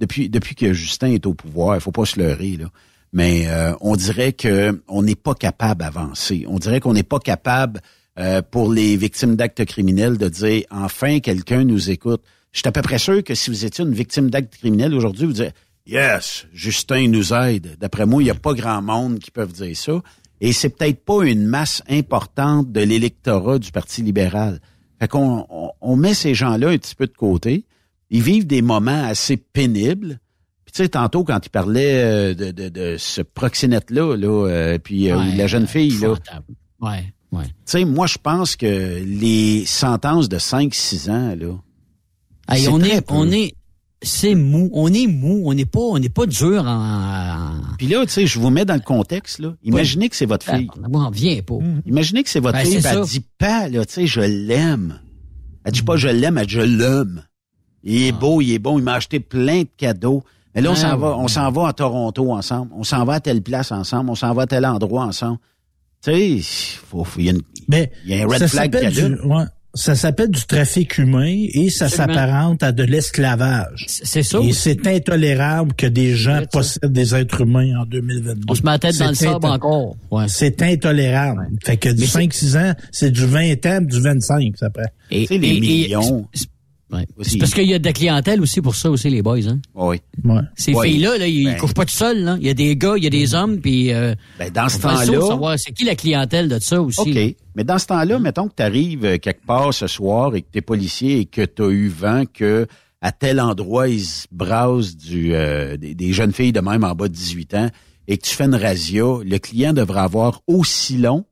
[0.00, 2.66] depuis depuis que Justin est au pouvoir, il faut pas se leurrer là.
[3.12, 6.44] Mais euh, on dirait que on n'est pas capable d'avancer.
[6.48, 7.80] On dirait qu'on n'est pas capable
[8.18, 12.22] euh, pour les victimes d'actes criminels de dire enfin quelqu'un nous écoute.
[12.52, 15.26] Je suis à peu près sûr que si vous étiez une victime d'actes criminels aujourd'hui,
[15.26, 15.52] vous direz
[15.86, 17.76] Yes, Justin nous aide.
[17.78, 20.02] D'après moi, il n'y a pas grand monde qui peuvent dire ça.
[20.40, 24.60] Et c'est peut-être pas une masse importante de l'électorat du Parti libéral.
[25.00, 27.64] Fait qu'on on, on met ces gens-là un petit peu de côté.
[28.10, 30.18] Ils vivent des moments assez pénibles.
[30.64, 34.78] Puis tu sais, tantôt, quand il parlait euh, de, de, de ce proxénète-là, là, euh,
[34.78, 36.14] puis euh, Ouais, la jeune fille, là.
[36.80, 37.44] Ouais, ouais.
[37.46, 41.54] tu sais, moi, je pense que les sentences de 5-6 ans, là,
[42.48, 43.54] Hey, on est, on est,
[44.02, 44.70] c'est mou.
[44.72, 45.42] On est mou.
[45.44, 47.52] On n'est pas, on n'est pas dur en.
[47.78, 49.54] Puis là, tu sais, je vous mets dans le contexte, là.
[49.62, 50.68] Imaginez que c'est votre fille.
[50.92, 51.58] On vient pas.
[51.86, 55.00] Imaginez que c'est votre Ben, fille, elle dit pas, là, tu sais, je l'aime.
[55.64, 57.24] Elle dit pas je l'aime, elle dit je l'aime.
[57.84, 60.22] Il est beau, il est bon, il m'a acheté plein de cadeaux.
[60.54, 62.72] Mais là, on Ah, s'en va, on s'en va à Toronto ensemble.
[62.74, 64.10] On s'en va à telle place ensemble.
[64.10, 65.38] On s'en va à tel endroit ensemble.
[66.02, 66.28] Tu sais,
[67.18, 69.44] il y a une- Mais il y a un red flag qui du, ouais,
[69.78, 73.86] ça s'appelle du trafic humain et ça s'apparente à de l'esclavage.
[73.86, 74.40] C'est ça.
[74.40, 78.40] Et c'est intolérable que des gens possèdent des êtres humains en 2022.
[78.48, 79.96] On se met la tête dans le C'est sable encore.
[80.10, 80.24] Ouais.
[80.28, 81.48] C'est intolérable.
[81.64, 84.82] Fait que du Mais c'est- 5-6 ans, c'est du 20 ans, du 25, ça prend.
[85.10, 86.26] Et, Tu sais, les millions.
[86.92, 87.06] Ouais.
[87.16, 87.30] Aussi.
[87.32, 89.46] C'est parce qu'il y a de la clientèle aussi pour ça aussi les boys.
[89.48, 89.60] Hein.
[89.74, 90.00] Oui.
[90.24, 90.40] Ouais.
[90.56, 90.88] Ces Ouais.
[90.88, 91.56] filles-là, là, ils Ben.
[91.58, 92.22] couchent pas tout seuls.
[92.24, 92.36] Là.
[92.40, 94.78] Il y a des gars, il y a des hommes, puis euh, Ben, dans ce
[94.78, 97.12] temps-là, c'est qui la clientèle de ça aussi.
[97.12, 97.24] là.
[97.26, 97.36] OK.
[97.54, 100.58] Mais dans ce temps-là, mettons que tu arrives quelque part ce soir et que tu
[100.58, 102.66] es policier et que tu as eu vent que
[103.00, 106.94] à tel endroit, ils se brassent du, euh, des, des jeunes filles de même en
[106.94, 107.70] bas de 18 ans
[108.08, 111.24] et que tu fais une razzia, le client devrait avoir aussi long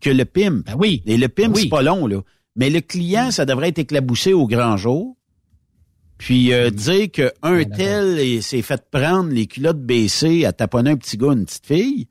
[0.00, 0.62] que le PIM.
[0.66, 1.02] Ben oui.
[1.06, 1.62] Et le PIM, Oui.
[1.62, 2.20] c'est pas long, là.
[2.56, 5.16] Mais le client, ça devrait être éclaboussé au grand jour.
[6.18, 10.90] Puis euh, dire que un tel est- s'est fait prendre les culottes baissées à taponner
[10.90, 12.06] un petit gars, une petite fille.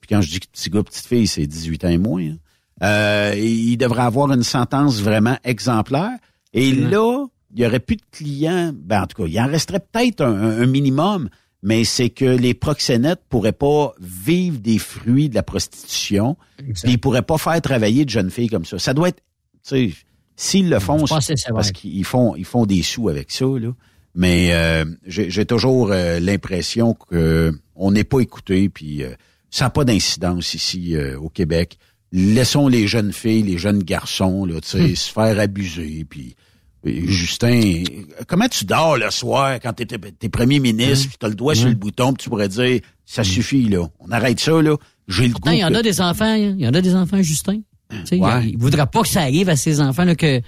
[0.00, 2.22] Puis quand je dis petit gars, petite fille, c'est 18 ans et moins.
[2.22, 2.36] hein.
[2.82, 6.10] Euh, il devrait avoir une sentence vraiment exemplaire.
[6.52, 8.72] Et là, il y aurait plus de clients.
[8.74, 11.28] Ben, en tout cas, il en resterait peut-être un, minimum,
[11.62, 16.36] mais c'est que les proxénètes pourraient pas vivre des fruits de la prostitution.
[16.58, 18.78] Puis ils pourraient pas faire travailler de jeunes filles comme ça.
[18.78, 19.22] Ça doit être,
[19.68, 19.92] sais,
[20.36, 23.70] s'ils le font, c'est parce qu'ils font, ils font des sous avec ça, là.
[24.14, 29.10] Mais euh, j'ai toujours euh, l'impression que on n'est pas écouté, puis euh,
[29.50, 31.76] ça n'a pas d'incidence ici euh, au Québec.
[32.12, 36.34] Laissons les jeunes filles, les jeunes garçons, là, tu sais, se faire abuser, puis
[36.84, 37.82] Justin,
[38.28, 41.68] comment tu dors le soir quand t'es t'es premier ministre, puis t'as le doigt sur
[41.68, 44.76] le bouton, puis tu pourrais dire, ça suffit, là, on arrête ça, là,
[45.08, 45.50] j'ai le goût.
[45.50, 46.36] Il y en que- a des enfants, hein.
[46.56, 47.60] il y en a des enfants, Justin.
[48.04, 48.44] Sais, Ouais.
[48.44, 50.40] Il il voudra pas que ça arrive à ces enfants là, que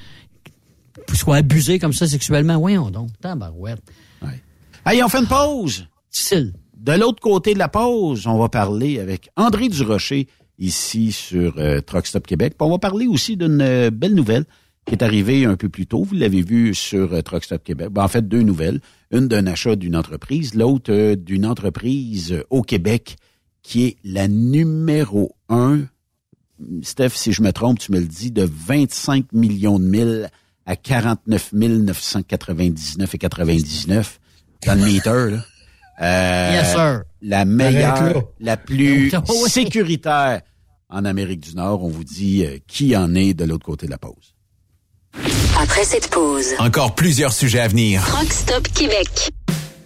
[1.07, 2.59] qu'ils soient abusés comme ça sexuellement.
[2.59, 3.80] Voyons donc, tabarouette.
[4.86, 5.86] Hey, on fait une pause.
[6.11, 6.55] Difficile.
[6.76, 10.28] De l'autre côté de la pause, on va parler avec André Durocher
[10.59, 12.55] ici sur euh, Truck Stop Québec.
[12.59, 14.45] Puis on va parler aussi d'une euh, belle nouvelle
[14.89, 16.03] qui est arrivée un peu plus tôt.
[16.03, 17.91] Vous l'avez vu sur euh, Truck Stop Québec.
[17.91, 18.80] Ben, en fait, deux nouvelles.
[19.11, 23.16] Une d'un achat d'une entreprise, l'autre euh, d'une entreprise euh, au Québec
[23.62, 25.80] qui est la numéro un.
[26.83, 30.31] Steph, si je me trompe, tu me le dis, de 25 millions de milles
[30.67, 34.21] à 49 999 et 99
[34.67, 35.45] dans le meter, là.
[36.01, 37.03] Euh, Yes, sir.
[37.23, 39.51] la meilleure, la plus oui.
[39.51, 40.43] sécuritaire
[40.89, 41.83] en Amérique du Nord.
[41.85, 44.35] On vous dit euh, qui en est de l'autre côté de la pause.
[45.61, 48.03] Après cette pause, Encore plusieurs sujets à venir.
[48.17, 49.31] Rock Stop Québec.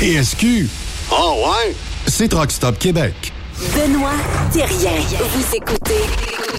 [0.00, 0.66] TSQ.
[1.12, 1.74] Oh ouais?
[2.06, 3.12] C'est Truck Stop Québec.
[3.74, 4.14] Benoît
[4.50, 4.96] Thérien.
[4.96, 6.00] Vous écoutez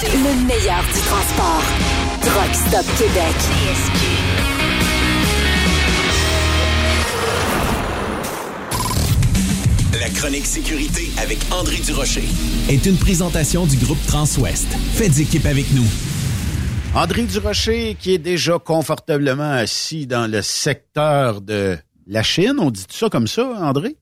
[0.03, 1.63] le meilleur du transport.
[2.21, 3.35] Truck Stop Québec.
[9.99, 12.25] La chronique sécurité avec André Durocher.
[12.69, 14.67] Est une présentation du groupe Transouest.
[14.93, 15.87] Faites équipe avec nous.
[16.93, 21.79] André Durocher, qui est déjà confortablement assis dans le secteur de
[22.11, 22.59] la Chine.
[22.59, 23.95] On dit ça comme ça, André?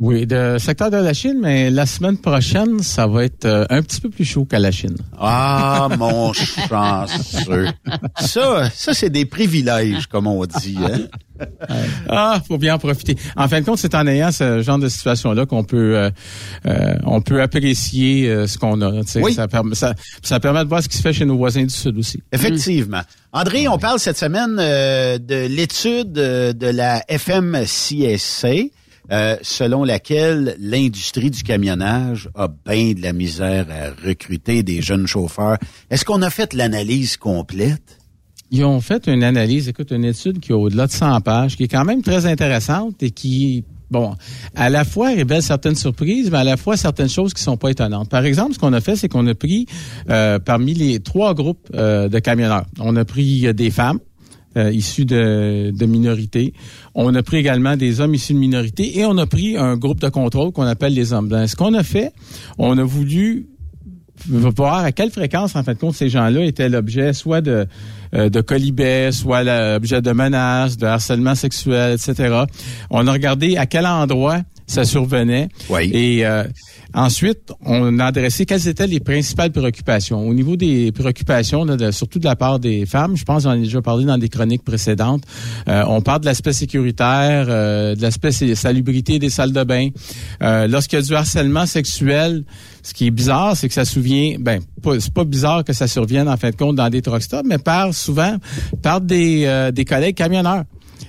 [0.00, 3.82] Oui, le secteur de la Chine, mais la semaine prochaine, ça va être euh, un
[3.82, 4.94] petit peu plus chaud qu'à la Chine.
[5.18, 6.32] Ah, mon
[6.68, 7.66] chanceux.
[8.20, 10.78] Ça, ça c'est des privilèges, comme on dit.
[10.80, 11.46] Hein?
[12.08, 13.16] ah, faut bien en profiter.
[13.36, 16.10] En fin de compte, c'est en ayant ce genre de situation-là qu'on peut euh,
[16.66, 19.02] euh, on peut apprécier ce qu'on a.
[19.16, 19.34] Oui.
[19.34, 21.74] Ça, permet, ça, ça, permet de voir ce qui se fait chez nos voisins du
[21.74, 22.22] Sud aussi.
[22.30, 23.02] Effectivement.
[23.32, 28.70] André, on parle cette semaine de l'étude de la FMCSC.
[29.10, 35.06] Euh, selon laquelle l'industrie du camionnage a bien de la misère à recruter des jeunes
[35.06, 35.56] chauffeurs.
[35.88, 37.98] Est-ce qu'on a fait l'analyse complète?
[38.50, 41.64] Ils ont fait une analyse, écoute, une étude qui est au-delà de 100 pages, qui
[41.64, 44.14] est quand même très intéressante et qui, bon,
[44.54, 47.70] à la fois révèle certaines surprises, mais à la fois certaines choses qui sont pas
[47.70, 48.10] étonnantes.
[48.10, 49.64] Par exemple, ce qu'on a fait, c'est qu'on a pris
[50.10, 54.00] euh, parmi les trois groupes euh, de camionneurs, on a pris des femmes,
[54.58, 56.52] euh, issus de, minorités.
[56.94, 60.00] On a pris également des hommes issus de minorités et on a pris un groupe
[60.00, 61.46] de contrôle qu'on appelle les hommes.
[61.46, 62.12] Ce qu'on a fait,
[62.58, 63.48] on a voulu
[64.26, 67.66] voir à quelle fréquence, en fin de compte, ces gens-là étaient l'objet soit de,
[68.14, 72.42] euh, de soit l'objet de menaces, de harcèlement sexuel, etc.
[72.90, 75.48] On a regardé à quel endroit ça survenait.
[75.70, 75.90] Oui.
[75.92, 76.44] Et euh,
[76.94, 80.28] ensuite, on a adressé quelles étaient les principales préoccupations.
[80.28, 83.56] Au niveau des préoccupations, surtout de la part des femmes, je pense qu'on en a
[83.56, 85.24] déjà parlé dans des chroniques précédentes,
[85.68, 89.88] euh, on parle de l'aspect sécuritaire, euh, de l'aspect salubrité des salles de bain.
[90.40, 92.44] Lorsqu'il y a du harcèlement sexuel,
[92.82, 94.60] ce qui est bizarre, c'est que ça souvient, ben,
[95.00, 97.58] c'est pas bizarre que ça survienne en fin de compte dans des truck stops, mais
[97.58, 98.36] par souvent
[98.82, 100.64] par des, des collègues camionneurs.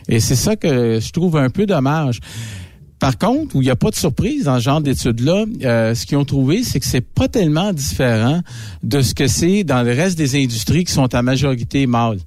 [0.08, 2.20] Et c'est ça que je trouve un peu dommage.
[3.00, 6.06] Par contre, où il n'y a pas de surprise dans ce genre d'études-là, euh, ce
[6.06, 8.42] qu'ils ont trouvé, c'est que c'est pas tellement différent
[8.84, 12.20] de ce que c'est dans le reste des industries qui sont à majorité mâles.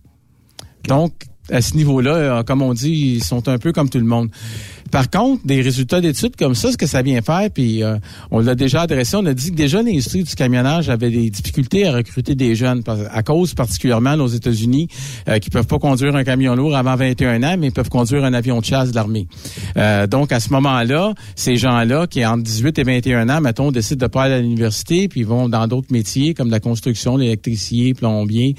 [0.88, 1.12] Donc,
[1.50, 4.30] à ce niveau-là, euh, comme on dit, ils sont un peu comme tout le monde.
[4.92, 7.96] Par contre, des résultats d'études comme ça, ce que ça vient faire, puis euh,
[8.30, 11.86] on l'a déjà adressé, on a dit que déjà l'industrie du camionnage avait des difficultés
[11.86, 14.88] à recruter des jeunes, à cause particulièrement aux États-Unis,
[15.28, 18.34] euh, qui peuvent pas conduire un camion lourd avant 21 ans, mais peuvent conduire un
[18.34, 19.26] avion de chasse de l'armée.
[19.78, 24.06] Euh, donc à ce moment-là, ces gens-là qui entre 18 et 21 ans, mettons, décident
[24.06, 28.56] de pas aller à l'université, puis vont dans d'autres métiers comme la construction, l'électricien, plombier.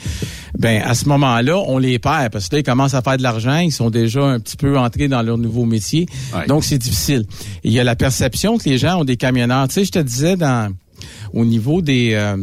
[0.57, 3.23] Ben à ce moment-là, on les perd parce que là ils commencent à faire de
[3.23, 6.07] l'argent, ils sont déjà un petit peu entrés dans leur nouveau métier.
[6.47, 7.25] Donc, c'est difficile.
[7.63, 9.67] il y a la perception que les gens ont des camionneurs.
[9.67, 10.73] Tu sais, je te disais dans
[11.33, 12.37] au niveau des euh,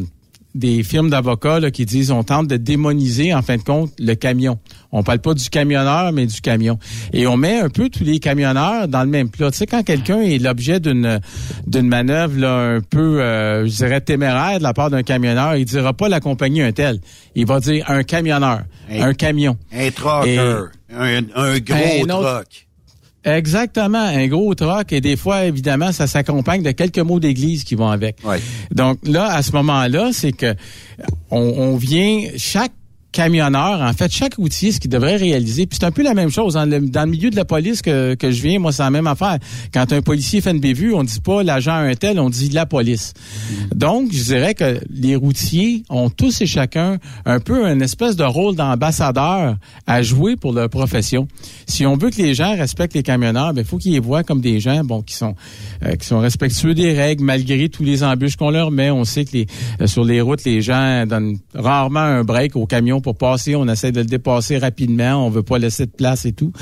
[0.54, 4.58] des firmes d'avocats qui disent on tente de démoniser en fin de compte le camion.
[4.92, 6.78] On parle pas du camionneur mais du camion.
[7.12, 9.50] Et on met un peu tous les camionneurs dans le même plat.
[9.50, 11.20] Tu sais quand quelqu'un est l'objet d'une
[11.66, 15.64] d'une manœuvre là, un peu euh, je dirais téméraire de la part d'un camionneur, il
[15.64, 17.00] dira pas la compagnie un tel.
[17.36, 19.56] Il va dire un camionneur, un, camion.
[19.72, 22.66] Un trucker, un, un, gros truck.
[23.24, 27.74] Exactement, un gros troc et des fois, évidemment, ça s'accompagne de quelques mots d'église qui
[27.74, 28.16] vont avec.
[28.70, 30.54] Donc là, à ce moment-là, c'est que
[31.30, 32.72] on, on vient chaque
[33.12, 36.30] camionneur, en fait, chaque routier, ce qu'il devrait réaliser, puis c'est un peu la même
[36.30, 36.54] chose.
[36.54, 38.90] Dans le, dans le milieu de la police que, que je viens, moi, c'est la
[38.90, 39.38] même affaire.
[39.72, 42.66] Quand un policier fait une bévue, on dit pas l'agent un tel, on dit la
[42.66, 43.14] police.
[43.14, 43.78] Mm.
[43.78, 48.24] Donc, je dirais que les routiers ont tous et chacun un peu un espèce de
[48.24, 49.56] rôle d'ambassadeur
[49.86, 51.26] à jouer pour leur profession.
[51.66, 54.22] Si on veut que les gens respectent les camionneurs, ben, il faut qu'ils les voient
[54.22, 55.34] comme des gens, bon, qui sont,
[55.84, 58.90] euh, qui sont respectueux des règles, malgré tous les embûches qu'on leur met.
[58.90, 59.46] On sait que les,
[59.80, 62.66] euh, sur les routes, les gens donnent rarement un break au
[63.00, 66.32] pour passer, on essaie de le dépasser rapidement, on veut pas laisser de place et
[66.32, 66.52] tout.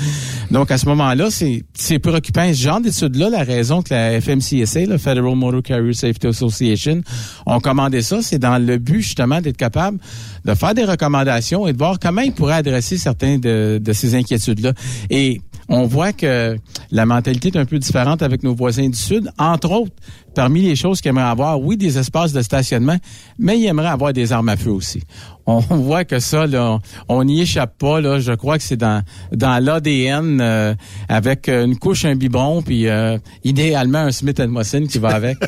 [0.51, 2.47] Donc à ce moment-là, c'est c'est préoccupant.
[2.53, 7.01] Ce genre d'études-là, la raison que la FMCSA, le Federal Motor Carrier Safety Association,
[7.45, 9.99] ont commandé ça, c'est dans le but justement d'être capable
[10.45, 14.15] de faire des recommandations et de voir comment ils pourraient adresser certains de, de ces
[14.15, 14.73] inquiétudes-là.
[15.09, 16.57] Et on voit que
[16.91, 19.29] la mentalité est un peu différente avec nos voisins du Sud.
[19.37, 19.93] Entre autres,
[20.33, 22.97] parmi les choses qu'ils aimeraient avoir, oui, des espaces de stationnement,
[23.37, 25.01] mais ils aimeraient avoir des armes à feu aussi.
[25.45, 28.01] On voit que ça, là, on n'y échappe pas.
[28.01, 28.19] Là.
[28.19, 30.75] Je crois que c'est dans, dans l'ADN euh,
[31.07, 35.37] avec une couche, un biberon, puis euh, idéalement un Smith Wesson qui va avec.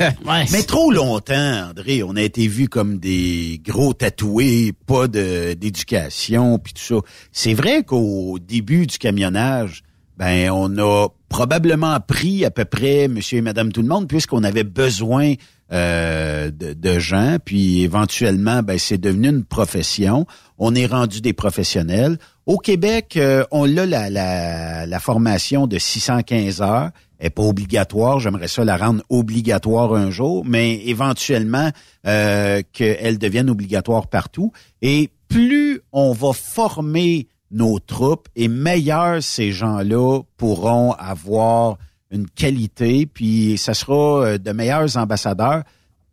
[0.00, 0.10] Euh,
[0.52, 6.72] mais trop longtemps, André, on a été vus comme des gros tatoués, pas d'éducation, puis
[6.72, 6.94] tout ça.
[7.32, 9.82] C'est vrai qu'au début du camionnage,
[10.16, 11.08] ben on a
[11.40, 15.36] probablement pris à peu près monsieur et madame tout le monde puisqu'on avait besoin
[15.72, 20.26] euh, de, gens, puis éventuellement, ben, c'est devenu une profession.
[20.58, 22.18] On est rendu des professionnels.
[22.44, 26.90] Au Québec, euh, on a la, formation de 615 heures.
[27.18, 28.20] Elle n'est pas obligatoire.
[28.20, 31.70] J'aimerais ça la rendre obligatoire un jour, mais éventuellement
[32.06, 34.52] euh, qu'elle devienne obligatoire partout.
[34.82, 41.78] Et plus on va former nos troupes, et meilleurs ces gens-là pourront avoir
[42.10, 45.62] une qualité, puis ça sera euh, de meilleurs ambassadeurs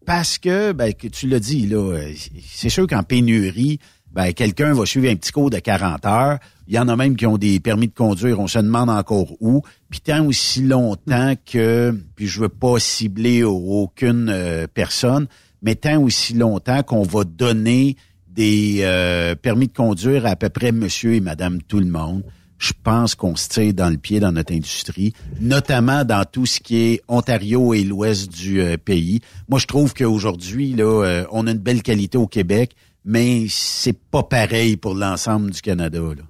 [0.05, 1.99] parce que, ben, que tu l'as dit, là,
[2.47, 3.79] c'est sûr qu'en pénurie,
[4.13, 6.39] ben, quelqu'un va suivre un petit cours de 40 heures.
[6.67, 9.33] Il y en a même qui ont des permis de conduire, on se demande encore
[9.41, 9.63] où.
[9.89, 15.27] Puis tant aussi longtemps que, puis je veux pas cibler aucune euh, personne,
[15.61, 17.97] mais tant aussi longtemps qu'on va donner
[18.37, 22.23] des permis de conduire à, à peu près monsieur et madame tout le monde
[22.59, 26.59] je pense qu'on se tire dans le pied dans notre industrie, notamment dans tout ce
[26.59, 29.21] qui est Ontario et l'ouest du euh, pays.
[29.47, 33.97] Moi, je trouve qu'aujourd'hui, là, euh, on a une belle qualité au Québec, mais c'est
[33.97, 35.99] pas pareil pour l'ensemble du Canada.
[35.99, 36.23] Là.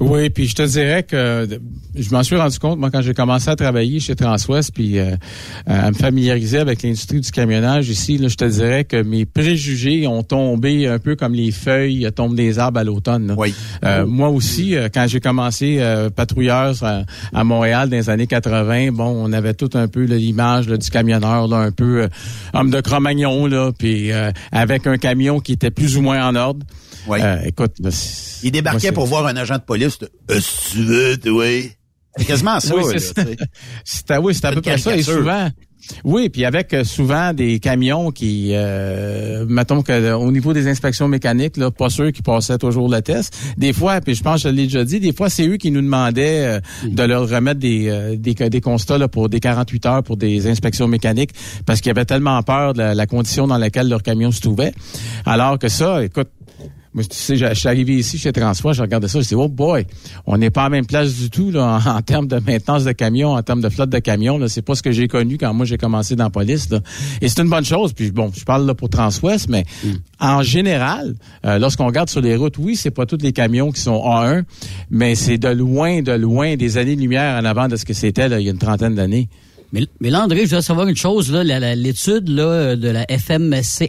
[0.00, 1.46] Oui, puis je te dirais que
[1.94, 5.14] je m'en suis rendu compte, moi, quand j'ai commencé à travailler chez Transwest, puis euh,
[5.66, 10.06] à me familiariser avec l'industrie du camionnage ici, là, je te dirais que mes préjugés
[10.06, 13.34] ont tombé un peu comme les feuilles tombent des arbres à l'automne.
[13.36, 13.54] Oui.
[13.84, 15.80] Euh, moi aussi, euh, quand j'ai commencé
[16.16, 16.74] patrouilleur
[17.32, 21.48] à, Montréal dans les années 80, bon, on avait tout un peu l'image du camionneur,
[21.48, 22.08] là, un peu
[22.54, 24.10] homme de Cro-Magnon, là, puis
[24.50, 26.64] avec un camion qui était plus ou moins en ordre.
[27.06, 27.18] Oui.
[27.44, 27.76] écoute,
[28.42, 29.98] il débarquait pour voir un agent de police.
[30.30, 31.72] Euh, tu veux, oui.
[32.16, 32.74] C'est quasiment ça.
[32.76, 32.82] oui,
[33.84, 34.94] c'est oui, c'est à peu près ça.
[34.94, 35.48] Et souvent,
[36.04, 41.08] oui, puis avec euh, souvent des camions qui, euh, mettons que au niveau des inspections
[41.08, 43.34] mécaniques, là, pas ceux qui passaient toujours le test.
[43.56, 45.70] Des fois, puis je pense que je l'ai déjà dit, des fois c'est eux qui
[45.70, 50.02] nous demandaient euh, de leur remettre des, des, des constats là, pour des 48 heures
[50.02, 51.30] pour des inspections mécaniques
[51.64, 54.74] parce qu'ils avaient tellement peur de la, la condition dans laquelle leur camion se trouvait.
[55.24, 56.28] Alors que ça, écoute,
[56.94, 59.48] moi, tu sais, je suis arrivé ici chez Transfois, je regardais ça, je dis, oh
[59.48, 59.86] boy,
[60.26, 62.92] on n'est pas à la même place du tout là, en, termes de maintenance de
[62.92, 64.36] camions, en termes de flotte de camions.
[64.36, 66.68] Là, c'est pas ce que j'ai connu quand moi j'ai commencé dans la police.
[66.68, 66.80] Là.
[67.22, 67.94] Et c'est une bonne chose.
[67.94, 69.88] Puis bon, je parle là pour Transwest, mais mm.
[70.20, 71.14] en général,
[71.46, 74.44] euh, lorsqu'on regarde sur les routes, oui, c'est pas tous les camions qui sont A1,
[74.90, 78.38] mais c'est de loin, de loin des années-lumière en avant de ce que c'était là,
[78.38, 79.28] il y a une trentaine d'années.
[79.72, 81.42] Mais, mais là, André, je voudrais savoir une chose, là,
[81.74, 83.88] l'étude là, de la FMCSA,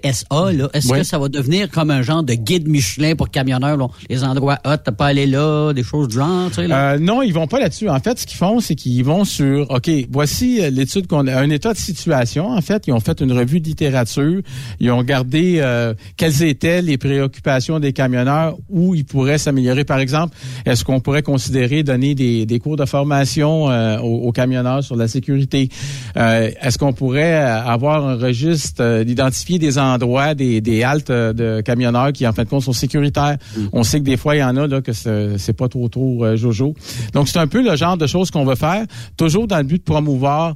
[0.74, 3.78] est-ce que ça va devenir comme un genre de guide Michelin pour camionneurs,
[4.10, 6.94] les endroits hot, t'as pas aller là, des choses du genre, tu sais, là?
[6.94, 7.90] Euh, non, ils vont pas là-dessus.
[7.90, 11.36] En fait, ce qu'ils font, c'est qu'ils vont sur, OK, voici euh, l'étude qu'on a,
[11.36, 12.50] un état de situation.
[12.50, 14.42] En fait, ils ont fait une revue de littérature.
[14.80, 19.84] Ils ont regardé euh, quelles étaient les préoccupations des camionneurs, où ils pourraient s'améliorer.
[19.84, 24.32] Par exemple, est-ce qu'on pourrait considérer donner des, des cours de formation euh, aux, aux
[24.32, 25.70] camionneurs sur la sécurité?
[26.16, 31.34] Euh, est-ce qu'on pourrait avoir un registre euh, d'identifier des endroits, des, des haltes euh,
[31.34, 33.38] de camionneurs qui, en fin de compte, sont sécuritaires?
[33.58, 33.62] Mm.
[33.74, 36.36] On sait que des fois, il y en a là que c'est pas trop trop
[36.36, 36.76] jojo.
[37.14, 38.86] Donc, c'est un peu le genre de choses qu'on veut faire,
[39.18, 40.56] toujours dans le but de promouvoir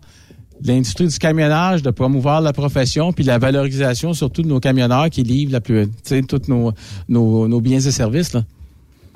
[0.63, 5.23] l'industrie du camionnage, de promouvoir la profession, puis la valorisation surtout de nos camionneurs qui
[5.23, 5.87] livrent la plus,
[6.27, 6.71] tous nos,
[7.09, 8.33] nos, nos, biens et services.
[8.33, 8.43] Là.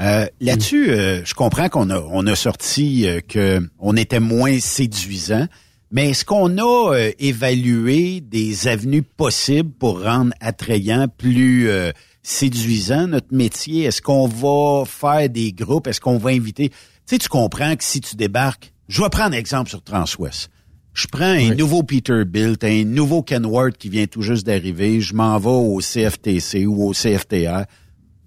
[0.01, 5.47] Euh, là-dessus, je comprends qu'on a, on a sorti que on était moins séduisant.
[5.91, 11.91] Mais est-ce qu'on a euh, évalué des avenues possibles pour rendre attrayant, plus euh,
[12.23, 13.83] séduisant notre métier?
[13.83, 15.87] Est-ce qu'on va faire des groupes?
[15.87, 16.69] Est-ce qu'on va inviter?
[16.69, 20.49] Tu sais, tu comprends que si tu débarques, je vais prendre un exemple sur Transwest.
[20.93, 25.37] Je prends un nouveau Peterbilt, un nouveau Kenworth qui vient tout juste d'arriver, je m'en
[25.39, 27.63] vais au CFTC ou au CFTR,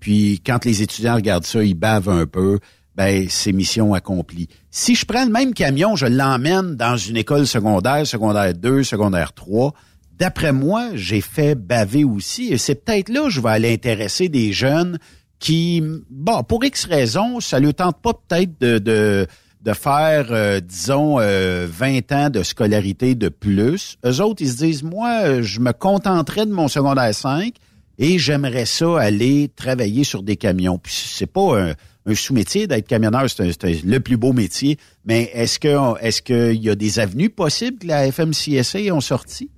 [0.00, 2.58] puis quand les étudiants regardent ça, ils bavent un peu
[2.94, 4.48] ben c'est mission accomplie.
[4.70, 9.32] Si je prends le même camion, je l'emmène dans une école secondaire, secondaire 2, secondaire
[9.32, 9.74] 3,
[10.18, 12.52] d'après moi, j'ai fait baver aussi.
[12.52, 14.98] Et c'est peut-être là que je vais aller intéresser des jeunes
[15.38, 19.26] qui, bon, pour X raisons, ça ne tente pas peut-être de, de,
[19.60, 23.96] de faire, euh, disons, 20 euh, ans de scolarité de plus.
[24.06, 27.54] Eux autres, ils se disent, moi, je me contenterai de mon secondaire 5
[27.98, 30.78] et j'aimerais ça aller travailler sur des camions.
[30.78, 31.74] Puis c'est pas un
[32.06, 34.78] un sous-métier d'être camionneur, c'est le plus beau métier.
[35.04, 39.50] Mais est-ce que est-ce qu'il y a des avenues possibles que la FMCSA ont sorti?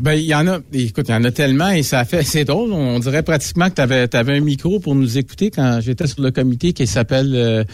[0.00, 2.44] Ben, il y en a, écoute, il y en a tellement et ça fait, c'est
[2.44, 2.72] drôle.
[2.72, 6.30] On dirait pratiquement que tu avais, un micro pour nous écouter quand j'étais sur le
[6.30, 7.64] comité qui s'appelle euh,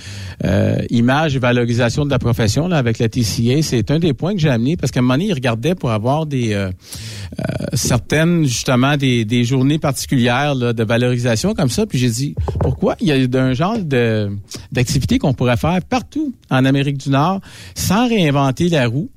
[0.44, 3.62] euh, Image et valorisation de la profession là, avec la TCA.
[3.62, 5.90] C'est un des points que j'ai amené parce qu'à un moment donné, ils regardaient pour
[5.90, 6.70] avoir des euh,
[7.72, 11.86] certaines, justement, des, des journées particulières là, de valorisation comme ça.
[11.86, 12.96] Puis j'ai dit, pourquoi?
[13.00, 14.30] Il y a un genre de
[14.72, 17.40] d'activité qu'on pourrait faire partout en Amérique du Nord
[17.74, 19.10] sans réinventer la roue.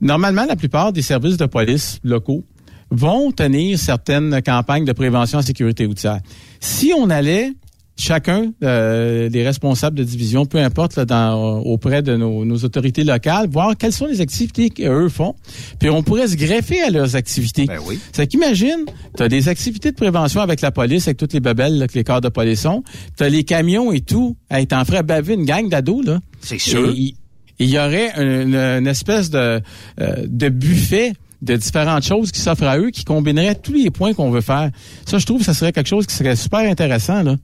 [0.00, 2.44] Normalement, la plupart des services de police locaux
[2.90, 6.20] vont tenir certaines campagnes de prévention en sécurité routière.
[6.60, 7.52] Si on allait
[7.96, 13.04] chacun euh, des responsables de division, peu importe, là, dans, auprès de nos, nos, autorités
[13.04, 15.34] locales, voir quelles sont les activités qu'eux font.
[15.80, 17.64] Puis on pourrait se greffer à leurs activités.
[17.64, 17.98] Ben oui.
[18.12, 18.84] C'est qu'imagine,
[19.16, 21.94] tu as des activités de prévention avec la police, avec toutes les babelles là, que
[21.94, 22.82] les corps de police ont.
[23.16, 24.36] Tu as les camions et tout.
[24.50, 26.20] Hey, T'en ferais baver une gang d'ados, là.
[26.40, 26.90] C'est sûr.
[26.90, 27.14] Et
[27.58, 29.60] Il y aurait une, espèce de,
[30.00, 34.14] euh, de buffet de différentes choses qui s'offrent à eux, qui combineraient tous les points
[34.14, 34.70] qu'on veut faire.
[35.04, 37.36] Ça, je trouve que ça serait quelque chose qui serait super intéressant, là.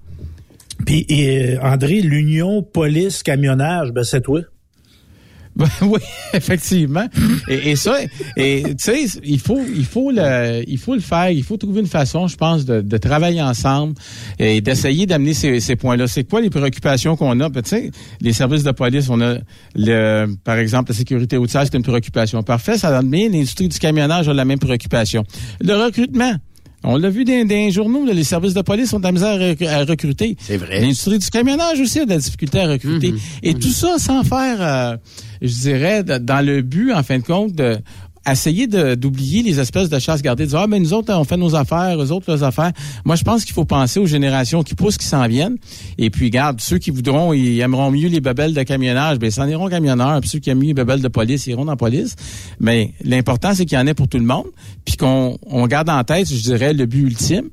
[0.85, 4.41] Puis, et, André, l'union police-camionnage, ben c'est toi.
[5.83, 6.01] Oui,
[6.33, 7.07] effectivement.
[7.49, 7.99] Et, et ça,
[8.37, 11.31] et tu sais, il faut, il faut le, il faut le faire.
[11.31, 13.95] Il faut trouver une façon, je pense, de, de travailler ensemble
[14.39, 16.07] et d'essayer d'amener ces, ces points-là.
[16.07, 17.49] C'est quoi les préoccupations qu'on a?
[17.49, 19.37] Ben, Tu sais, les services de police, on a,
[19.74, 22.43] le, par exemple, la sécurité routière, c'est une préoccupation.
[22.43, 23.29] Parfait, ça donne bien.
[23.29, 25.24] L'industrie du camionnage a la même préoccupation.
[25.61, 26.33] Le recrutement.
[26.85, 29.85] On l'a vu dans, les journaux, les services de police ont de la misère à,
[29.85, 30.37] recruter.
[30.41, 30.81] C'est vrai.
[30.81, 33.13] L'industrie du camionnage aussi a de la difficulté à recruter.
[33.13, 33.19] Mhm.
[33.43, 34.97] Et tout ça sans faire, euh,
[35.41, 37.79] je dirais, dans le but, en fin de compte, de
[38.31, 41.36] essayer d'oublier les espèces de chasse gardées, de dire, ah, mais nous autres, on fait
[41.36, 42.73] nos affaires, eux autres, leurs affaires.
[43.05, 45.57] Moi, je pense qu'il faut penser aux générations qui poussent, qui s'en viennent.
[45.99, 49.32] Et puis, garde, ceux qui voudront, ils aimeront mieux les babelles de camionnage, ben, ils
[49.32, 50.20] s'en iront camionneurs.
[50.20, 52.15] Puis ceux qui aiment mieux les babelles de police, ils iront dans police.
[52.61, 54.47] Mais l'important, c'est qu'il y en ait pour tout le monde.
[54.85, 57.49] Puis qu'on on garde en tête, je dirais, le but ultime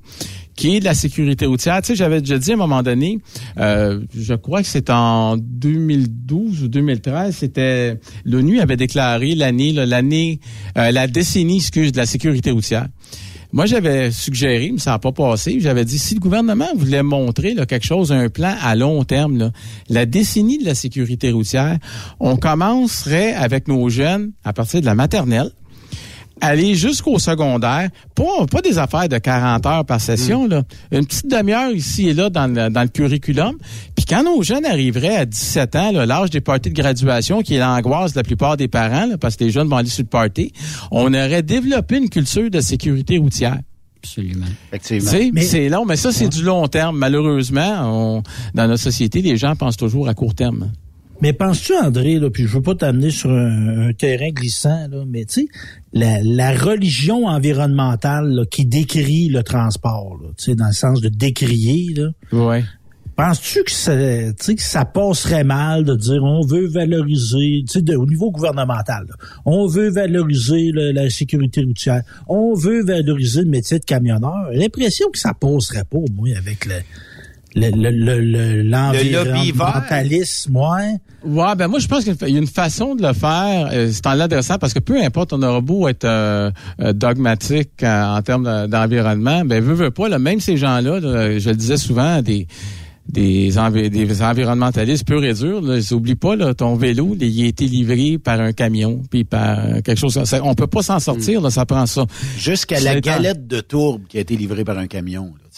[0.60, 1.81] qui est de la sécurité routière.
[1.81, 3.19] Tu sais, j'avais déjà dit à un moment donné,
[3.60, 10.41] euh, je crois que c'est en 2012 ou 2013, c'était l'ONU avait déclaré l'année, l'année,
[10.77, 12.88] euh, la décennie, excuse, de la sécurité routière.
[13.53, 15.60] Moi, j'avais suggéré, mais ça n'a pas passé.
[15.61, 19.38] J'avais dit, si le gouvernement voulait montrer là, quelque chose, un plan à long terme,
[19.38, 19.52] là,
[19.88, 21.77] la décennie de la sécurité routière,
[22.19, 25.52] on commencerait avec nos jeunes à partir de la maternelle
[26.41, 30.63] aller jusqu'au secondaire, pas, pas des affaires de 40 heures par session, là.
[30.91, 33.57] une petite demi-heure ici et là dans le, dans le curriculum.
[33.95, 37.59] Puis quand nos jeunes arriveraient à 17 ans, l'âge des parties de graduation, qui est
[37.59, 40.09] l'angoisse de la plupart des parents, là, parce que les jeunes vont aller sur le
[40.09, 40.53] party,
[40.91, 43.57] on aurait développé une culture de sécurité routière.
[44.01, 44.45] Absolument.
[44.69, 45.11] Effectivement.
[45.33, 46.97] Mais- c'est long, mais ça, c'est du long terme.
[46.97, 50.71] Malheureusement, on- dans notre société, les gens pensent toujours à court terme.
[51.21, 55.03] Mais penses-tu, André, là, puis je veux pas t'amener sur un, un terrain glissant, là,
[55.05, 55.47] mais tu sais,
[55.91, 61.01] la, la religion environnementale là, qui décrit le transport, là, tu sais, dans le sens
[61.01, 62.63] de décrier, là, Ouais.
[63.17, 67.73] penses-tu que ça, tu sais, que ça passerait mal de dire on veut valoriser, tu
[67.73, 69.15] sais, de- au niveau gouvernemental, là,
[69.45, 74.51] on veut valoriser le- la sécurité routière, on veut valoriser le métier de camionneur?
[74.53, 76.75] L'impression que ça passerait pas, moi, avec le
[77.60, 80.95] le, le, le, le- l'environnementalisme, ouais.
[81.26, 83.69] Ouais, ben moi je pense qu'il y a une façon de le faire.
[83.73, 86.49] euh, c'est en l'adressant parce que peu importe, on aura beau être euh,
[86.81, 91.38] euh, dogmatique en termes de- d'environnement, ben veut veut pas, là, même ces gens-là, là,
[91.40, 92.48] je le disais souvent, des
[93.11, 97.44] des, envi- des environnementalistes purs et durs, là, oublie pas là, ton vélo, là, il
[97.44, 100.23] a été livré par un camion, puis par quelque chose.
[100.26, 102.06] Ça, on peut pas s'en sortir, là, ça prend ça.
[102.38, 105.23] Jusqu'à la galette de tourbe qui a été livrée par un camion.
[105.23, 105.48] Là.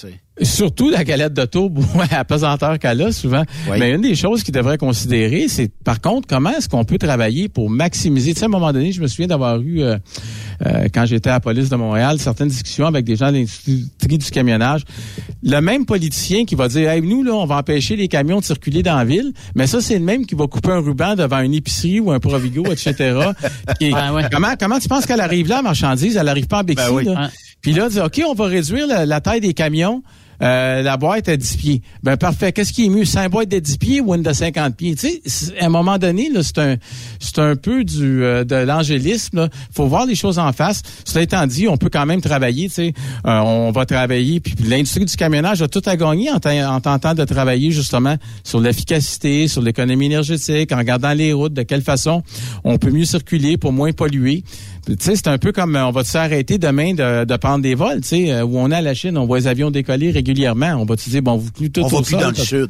[0.42, 3.44] Surtout la galette de tourbe, ouais, à pesanteur qu'elle a souvent.
[3.70, 3.78] Oui.
[3.80, 7.48] Mais une des choses qu'il devrait considérer, c'est par contre comment est-ce qu'on peut travailler
[7.50, 8.34] pour maximiser?
[8.34, 9.98] Tu sais, à un moment donné, je me souviens d'avoir eu, euh,
[10.66, 14.18] euh, quand j'étais à la police de Montréal, certaines discussions avec des gens de l'industrie
[14.18, 14.82] du camionnage.
[15.44, 18.46] Le même politicien qui va dire, hey, nous, là, on va empêcher les camions de
[18.46, 21.40] circuler dans la ville, mais ça, c'est le même qui va couper un ruban devant
[21.40, 22.94] une épicerie ou un Provigo, etc.
[23.82, 24.24] Ouais.
[24.32, 26.16] Comment, comment tu penses qu'elle arrive là, la marchandise?
[26.18, 27.06] Elle arrive pas en Bixi, Ben oui.
[27.06, 27.30] là?
[27.62, 30.02] Puis là, dire, OK, on va réduire la, taille des camions.
[30.42, 31.82] euh, la boîte à 10 pieds.
[32.02, 32.52] Ben parfait.
[32.52, 34.96] Qu'est-ce qui est mieux, 5 boîtes de 10 pieds ou une de 50 pieds?
[34.96, 36.78] Tu sais, à un moment donné, c'est un
[37.20, 39.50] c'est un peu du euh, de l'angélisme.
[39.72, 40.82] faut voir les choses en face.
[41.06, 42.70] Cela étant dit, on peut quand même travailler.
[42.70, 42.94] Tu sais,
[43.28, 44.40] Euh, on va travailler.
[44.40, 48.60] Puis l'industrie du camionnage a tout à gagner en, en tentant de travailler justement sur
[48.60, 52.24] l'efficacité, sur l'économie énergétique, en regardant les routes, de quelle façon
[52.64, 54.44] on peut mieux circuler pour moins polluer.
[54.86, 57.62] Puis, Tu sais, c'est un peu comme euh, on va s'arrêter demain de, de prendre
[57.62, 59.72] des vols, tu sais, euh, où on est à la Chine, on voit les avions
[59.72, 60.74] décoller régulièrement.
[60.80, 62.70] On va te dire, bon, vous plus tout On va plus dans le sud.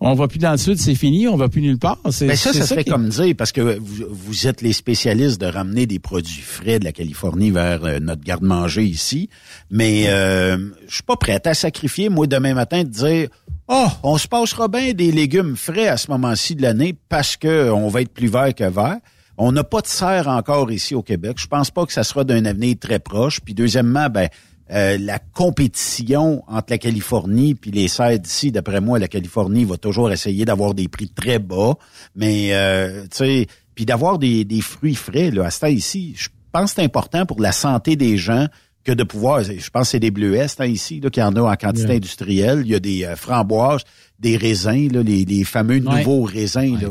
[0.00, 1.98] On va plus dans le sud, c'est fini, on va plus nulle part.
[2.10, 4.72] C'est, Mais ça, c'est ça serait qui- comme dire, parce que vous, vous êtes les
[4.74, 9.30] spécialistes de ramener des produits frais de la Californie vers euh, notre garde-manger ici.
[9.70, 10.58] Mais euh,
[10.88, 13.28] je suis pas prêt à sacrifier, moi, demain matin, de dire
[13.68, 17.70] Oh, on se passera bien des légumes frais à ce moment-ci de l'année parce que
[17.70, 18.98] on va être plus vert que vert.
[19.36, 21.38] On n'a pas de serre encore ici au Québec.
[21.40, 23.40] Je pense pas que ça sera d'un avenir très proche.
[23.40, 24.28] Puis deuxièmement, ben
[24.70, 29.76] euh, la compétition entre la Californie puis les serres d'ici, d'après moi, la Californie va
[29.76, 31.74] toujours essayer d'avoir des prix très bas,
[32.16, 36.28] mais euh, tu sais, puis d'avoir des, des fruits frais là, à ce ici, je
[36.50, 38.46] pense que c'est important pour la santé des gens
[38.84, 41.36] que de pouvoir, je pense que c'est des bleuets hein, ici, là, qu'il y en
[41.36, 42.62] a en quantité industrielle.
[42.64, 43.82] Il y a des euh, framboises,
[44.18, 46.88] des raisins, là, les, les fameux nouveaux raisins, là.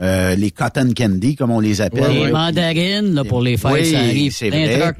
[0.00, 2.12] Euh, les cotton candy, comme on les appelle.
[2.12, 4.32] Les mandarines, là, pour les fêtes, Oui, ça arrive.
[4.34, 4.92] c'est vrai.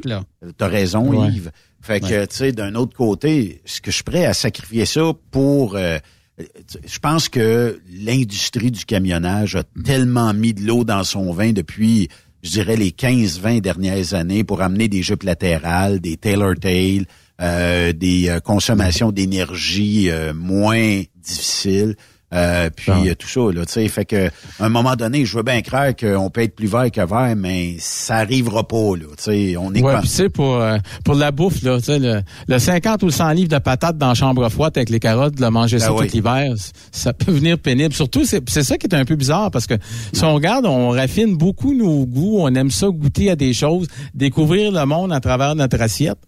[0.56, 1.28] T'as raison, Ouais.
[1.28, 1.50] Yves.
[1.80, 2.26] Fait que, Ouais.
[2.28, 5.74] tu sais, d'un autre côté, est-ce que je suis prêt à sacrifier ça pour...
[5.76, 5.98] euh,
[6.38, 12.08] je pense que l'industrie du camionnage a tellement mis de l'eau dans son vin depuis,
[12.42, 17.06] je dirais, les 15-20 dernières années pour amener des jupes latérales, des tailor-tail,
[17.40, 21.96] euh, des euh, consommations d'énergie euh, moins difficiles.
[22.32, 24.28] Euh, puis euh, tout ça, là, tu sais, fait que
[24.58, 27.34] à un moment donné, je veux bien croire qu'on peut être plus vert que vert,
[27.36, 30.02] mais ça arrivera pas, là, tu sais, on est Ouais, comme...
[30.04, 33.30] tu pour, euh, pour la bouffe, là, tu sais, le, le 50 ou le 100
[33.32, 36.06] livres de patates dans la chambre froide avec les carottes, de manger ça Ben oui.
[36.08, 36.54] tout l'hiver,
[36.90, 37.92] ça peut venir pénible.
[37.92, 39.74] Surtout, c'est c'est ça qui est un peu bizarre parce que
[40.12, 43.88] si on regarde, on raffine beaucoup nos goûts, on aime ça goûter à des choses,
[44.14, 46.18] découvrir le monde à travers notre assiette.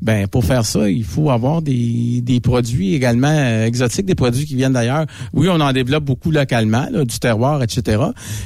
[0.00, 4.46] Ben pour faire ça, il faut avoir des, des produits également euh, exotiques, des produits
[4.46, 5.06] qui viennent d'ailleurs.
[5.32, 8.02] Oui, on en développe beaucoup localement, là, du terroir, etc.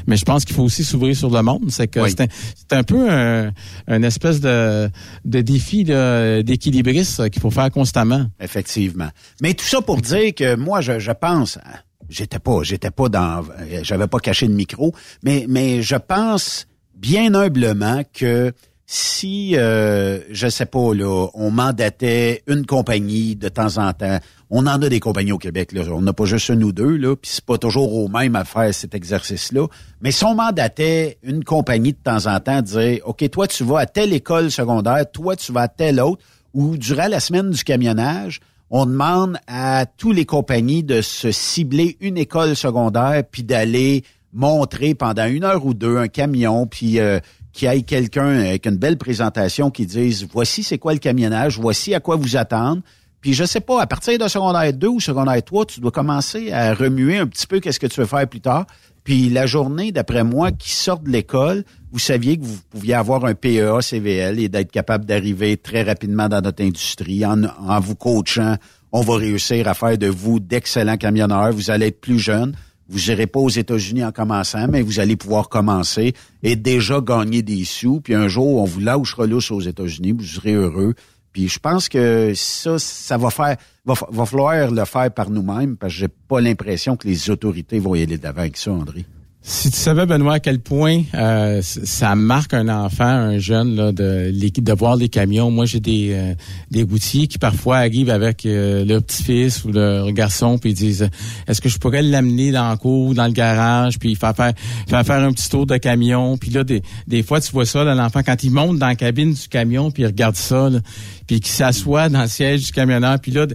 [0.07, 1.65] Mais je pense qu'il faut aussi s'ouvrir sur le monde.
[1.69, 2.09] C'est que Oui.
[2.11, 2.27] c'est un,
[2.57, 3.53] c'est un peu un,
[3.87, 4.89] un espèce de,
[5.27, 8.27] de défi là, d'équilibriste euh, qu'il faut faire constamment.
[8.41, 9.09] Effectivement.
[9.43, 13.09] Mais tout ça pour dire que moi, je, je pense, hein, j'étais pas, j'étais pas
[13.11, 16.67] dans, euh, j'avais pas caché le micro, mais mais je pense
[16.97, 18.53] bien humblement que
[18.87, 24.19] si, euh, je sais pas là, on mandatait une compagnie de temps en temps,
[24.51, 26.97] on en a des compagnies au Québec là, on n'a pas juste une ou deux
[26.97, 29.67] là, puis c'est pas toujours au même à faire cet exercice-là,
[30.01, 33.79] mais si on mandatait une compagnie de temps en temps, dire, ok, toi tu vas
[33.79, 36.23] à telle école secondaire, toi tu vas à telle autre,
[36.53, 38.41] ou durant la semaine du camionnage,
[38.71, 44.03] on demande à tous les compagnies de se cibler une école secondaire puis d'aller
[44.33, 47.21] montrer pendant une heure ou deux un camion puis euh,
[47.53, 51.59] qu'il y ait quelqu'un avec une belle présentation qui dise voici c'est quoi le camionnage,
[51.59, 52.83] voici à quoi vous attendre.
[53.21, 56.51] Puis je sais pas, à partir de secondaire 2 ou secondaire 3, tu dois commencer
[56.51, 58.67] à remuer un petit peu qu'est-ce que tu veux faire plus tard.
[59.05, 63.25] Puis la journée, d'après moi, qui sort de l'école, vous saviez que vous pouviez avoir
[63.25, 67.95] un PEA, CVL et d'être capable d'arriver très rapidement dans notre industrie en, en vous
[67.95, 68.57] coachant.
[68.91, 71.53] On va réussir à faire de vous d'excellents camionneurs.
[71.53, 72.55] Vous allez être plus jeune.
[72.93, 76.13] Vous irez pas aux États-Unis en commençant, mais vous allez pouvoir commencer
[76.43, 78.03] et déjà gagner des sous.
[78.03, 80.13] Puis un jour, on vous lâchera lousse aux États-Unis.
[80.13, 80.93] Vous serez heureux.
[81.33, 83.57] Puis je pense que ça, ça va faire,
[83.87, 87.79] va, va falloir le faire par nous-mêmes parce que j'ai pas l'impression que les autorités
[87.79, 89.07] vont y aller d'avant avec ça, André.
[89.45, 93.91] Si tu savais, Benoît, à quel point euh, ça marque un enfant, un jeune, là,
[93.91, 95.51] de, de voir les camions.
[95.51, 96.35] Moi, j'ai des, euh,
[96.71, 101.09] des routiers qui parfois arrivent avec euh, leur petit-fils ou leur garçon, puis ils disent
[101.49, 104.53] Est-ce que je pourrais l'amener dans le cour, dans le garage, puis faire faire,
[104.87, 106.37] faire faire un petit tour de camion.
[106.39, 109.33] Puis là, des, des fois, tu vois ça, l'enfant, quand il monte dans la cabine
[109.33, 110.79] du camion, puis il regarde ça, là,
[111.27, 113.47] puis qu'il s'assoit dans le siège du camionneur, puis là,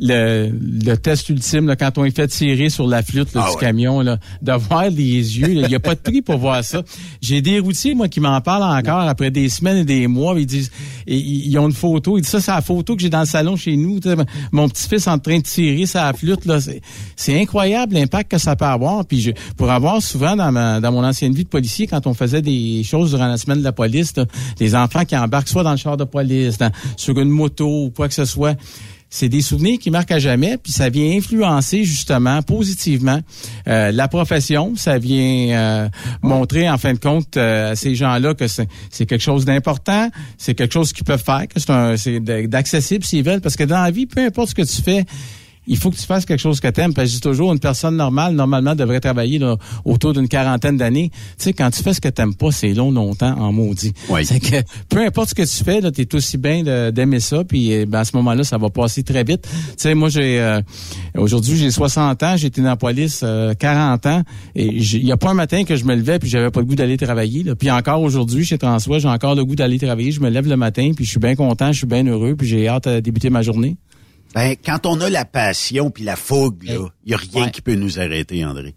[0.00, 3.48] le, le test ultime, là, quand on est fait tirer sur la flûte là, Ah
[3.50, 3.60] du ouais.
[3.60, 6.82] camion, là, de voir les yeux, il n'y a pas de prix pour voir ça.
[7.20, 10.34] J'ai des routiers, moi, qui m'en parlent encore après des semaines et des mois.
[10.38, 10.70] Ils disent,
[11.06, 12.18] et, ils ont une photo.
[12.18, 14.00] Ils disent ça, c'est la photo que j'ai dans le salon chez nous.
[14.52, 16.44] Mon petit-fils en train de tirer sa flûte.
[16.44, 16.80] là, C'est
[17.16, 19.04] c'est incroyable l'impact que ça peut avoir.
[19.06, 22.14] Puis je, pour avoir souvent dans, ma, dans mon ancienne vie de policier, quand on
[22.14, 24.24] faisait des choses durant la semaine de la police, là,
[24.60, 27.90] les enfants qui embarquent soit dans le char de police, dans- sur une moto ou
[27.90, 28.56] quoi que ce soit,
[29.14, 33.20] c'est des souvenirs qui marquent à jamais, puis ça vient influencer justement positivement
[33.68, 34.72] euh, la profession.
[34.74, 35.88] Ça vient euh,
[36.20, 40.56] montrer en fin de compte euh, à ces gens-là que c'est quelque chose d'important, c'est
[40.56, 41.60] quelque chose qu'ils peuvent faire, que
[41.96, 45.04] c'est d'accessible s'ils veulent, parce que dans la vie, peu importe ce que tu fais.
[45.66, 46.94] Il faut que tu fasses quelque chose que tu aimes.
[46.94, 50.76] Parce que je dis toujours, une personne normale, normalement, devrait travailler là, autour d'une quarantaine
[50.76, 51.10] d'années.
[51.10, 53.92] Tu sais, quand tu fais ce que tu n'aimes pas, c'est long, longtemps, en maudit.
[54.08, 54.24] Oui.
[54.24, 54.56] C'est que
[54.88, 57.44] peu importe ce que tu fais, tu es aussi bien d'aimer ça.
[57.44, 59.42] Puis eh ben, à ce moment-là, ça va passer très vite.
[59.42, 60.60] Tu sais, moi, j'ai euh,
[61.16, 64.22] aujourd'hui, j'ai 60 ans, j'ai été dans la police euh, 40 ans.
[64.54, 66.66] Et il y a pas un matin que je me levais puis j'avais pas le
[66.66, 67.42] goût d'aller travailler.
[67.42, 67.54] Là.
[67.54, 70.12] Puis encore aujourd'hui, chez Transwa, j'ai encore le goût d'aller travailler.
[70.12, 72.46] Je me lève le matin, puis je suis bien content, je suis bien heureux, puis
[72.46, 73.76] j'ai hâte à débuter ma journée.
[74.34, 77.50] Ben, quand on a la passion puis la fougue, il y a rien Ouais.
[77.50, 78.74] qui peut nous arrêter, André.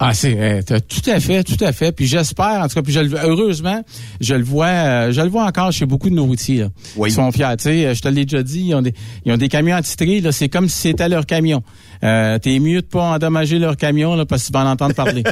[0.00, 1.90] Ah, c'est t'as tout à fait, tout à fait.
[1.90, 3.82] Puis j'espère, en tout cas, puis je le, heureusement,
[4.20, 6.58] je le vois, euh, je le vois encore chez beaucoup de nos routiers.
[6.60, 6.68] Là.
[6.96, 7.10] Oui.
[7.10, 7.48] Ils sont fiers.
[7.58, 8.94] Tu sais, je te l'ai déjà dit, ils ont des,
[9.24, 10.20] ils ont des camions attitrés.
[10.20, 11.64] Là, c'est comme si c'était leur camion.
[12.04, 14.94] Euh, T'es mieux de pas endommager leur camion là, parce que tu vas en entendre
[14.94, 15.24] parler.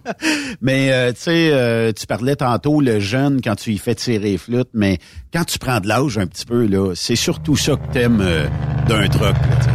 [0.60, 4.18] Mais euh, tu sais, euh, tu parlais tantôt le jeune quand tu y fais tirer
[4.18, 4.98] les flûtes, mais
[5.32, 8.46] quand tu prends de l'âge un petit peu là, c'est surtout ça que t'aimes euh,
[8.88, 9.34] d'un truck.
[9.34, 9.70] Là, tu sais.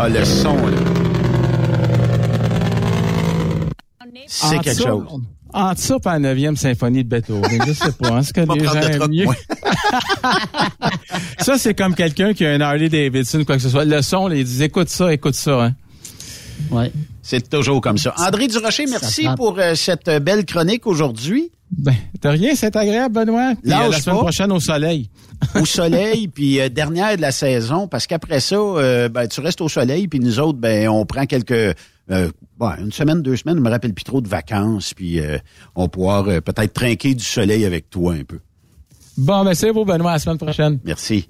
[0.00, 0.76] Ah, le son, là.
[4.26, 5.20] c'est Entre quelque ça- chose.
[5.52, 8.18] Entre ça et la 9e symphonie de Beethoven, je sais pas.
[8.18, 9.26] Est-ce que Pas les gens aiment mieux?
[11.38, 13.84] ça, c'est comme quelqu'un qui a un Harley Davidson, quoi que ce soit.
[13.84, 15.64] Le son, là, ils disent écoute ça, écoute ça.
[15.64, 15.74] Hein.
[16.70, 16.92] Ouais.
[17.22, 18.14] C'est toujours comme ça.
[18.18, 21.50] André Durocher, merci pour euh, cette euh, belle chronique aujourd'hui.
[21.70, 23.52] Ben, de rien, c'est agréable, Benoît.
[23.60, 24.22] Puis, Lâche euh, la semaine pas.
[24.22, 25.10] prochaine au soleil.
[25.54, 29.60] Au soleil, puis euh, dernière de la saison, parce qu'après ça, euh, ben, tu restes
[29.60, 31.76] au soleil, puis nous autres, ben, on prend quelques...
[32.10, 35.38] euh, bon, une semaine, deux semaines, je me rappelle plus trop de vacances, puis euh,
[35.74, 38.38] on va pouvoir euh, peut-être trinquer du soleil avec toi un peu.
[39.16, 40.78] Bon, ben c'est beau, Benoît, à la semaine prochaine.
[40.84, 41.28] Merci.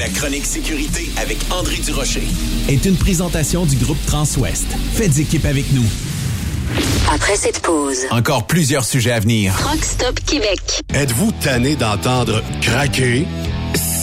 [0.00, 2.22] La chronique sécurité avec André Durocher.
[2.68, 4.66] Est une présentation du groupe Transouest.
[4.92, 5.84] Faites équipe avec nous.
[7.10, 9.54] Après cette pause, Encore plusieurs sujets à venir.
[9.58, 10.82] Truck Stop Québec.
[10.92, 13.26] Êtes-vous tanné d'entendre craquer,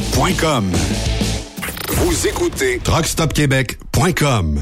[0.01, 0.71] Saint-Michel.com.
[1.89, 4.61] Vous écoutez TruckStopQuébec.com.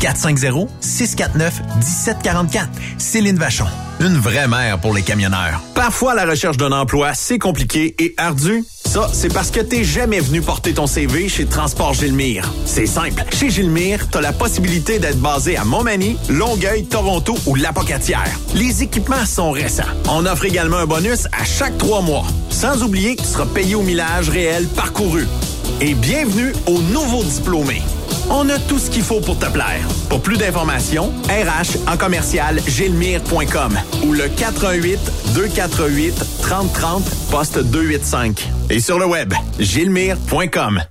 [0.00, 2.66] 450-649-1744.
[2.98, 3.66] Céline Vachon.
[4.00, 5.62] Une vraie mère pour les camionneurs.
[5.74, 8.64] Parfois, la recherche d'un emploi, c'est compliqué et ardu.
[8.86, 12.50] Ça, c'est parce que t'es jamais venu porter ton CV chez Transport Gilmire.
[12.64, 13.24] C'est simple.
[13.36, 18.30] Chez Gilmire, t'as la possibilité d'être basé à Montmagny, Longueuil, Toronto ou Lapocatière.
[18.54, 19.82] Les équipements sont récents.
[20.08, 22.24] On offre également un bonus à chaque trois mois.
[22.48, 25.26] Sans oublier que tu seras payé au millage réel parcouru.
[25.80, 27.82] Et bienvenue aux nouveaux diplômés.
[28.30, 29.86] On a tout ce qu'il faut pour te plaire.
[30.08, 34.98] Pour plus d'informations, RH en commercial gilmire.com ou le 418
[35.34, 38.50] 248 3030 poste 285.
[38.76, 40.82] Et sur le web, gilmire.com.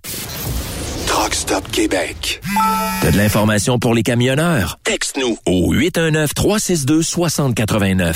[1.06, 2.42] Truck Stop Québec.
[3.04, 4.80] T'as de l'information pour les camionneurs?
[4.84, 8.16] Texte-nous au 819-362-6089.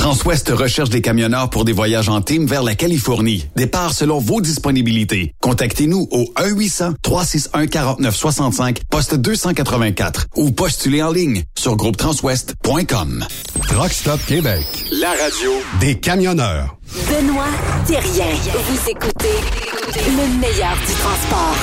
[0.00, 3.46] Transwest recherche des camionneurs pour des voyages en team vers la Californie.
[3.54, 5.34] Départ selon vos disponibilités.
[5.42, 13.26] Contactez-nous au 1-800-361-4965, poste 284 ou postulez en ligne sur groupetranswest.com.
[13.68, 14.64] Truck Stop Québec.
[14.90, 15.50] La radio
[15.80, 16.78] Des camionneurs.
[17.06, 17.44] Benoît
[17.86, 18.32] Thérien.
[18.54, 19.36] Vous écoutez
[19.96, 21.56] le meilleur du transport.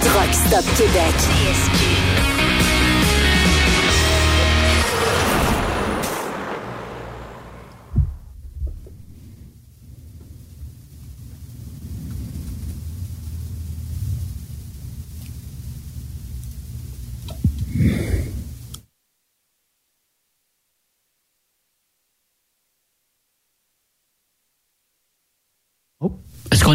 [0.00, 1.14] Truck Stop Québec.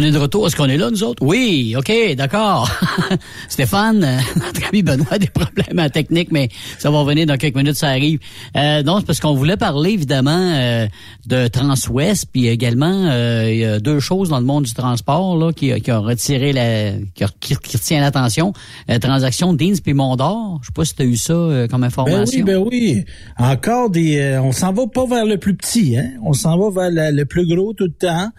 [0.02, 0.46] Qu'on est de retour?
[0.48, 1.24] Est-ce qu'on est là, nous autres?
[1.24, 2.68] Oui, OK, d'accord.
[3.48, 6.48] Stéphane, euh, notre ami Benoît a des problèmes en technique, mais
[6.80, 8.18] ça va revenir dans quelques minutes, ça arrive.
[8.56, 10.88] Euh, non, c'est parce qu'on voulait parler, évidemment, euh,
[11.26, 15.36] de Transwest, puis également, euh, il y a deux choses dans le monde du transport
[15.36, 16.92] là, qui, qui ont retiré la...
[17.14, 18.52] qui, qui, qui retient l'attention.
[18.88, 20.58] La transaction Deans puis Mondor.
[20.62, 22.38] Je sais pas si tu as eu ça euh, comme Ben information.
[22.38, 23.04] oui, ben oui.
[23.38, 24.18] Encore des.
[24.18, 26.10] euh, on s'en va pas vers le plus petit, hein.
[26.24, 28.30] On s'en va vers la- le plus gros tout le temps.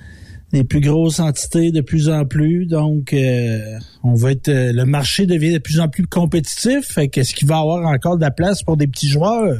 [0.54, 2.66] Les plus grosses entités de plus en plus.
[2.68, 4.50] Donc, euh, on va être.
[4.50, 6.98] euh, le marché devient de plus en plus compétitif.
[7.12, 9.58] Qu'est-ce qu'il va y avoir encore de la place pour des petits joueurs?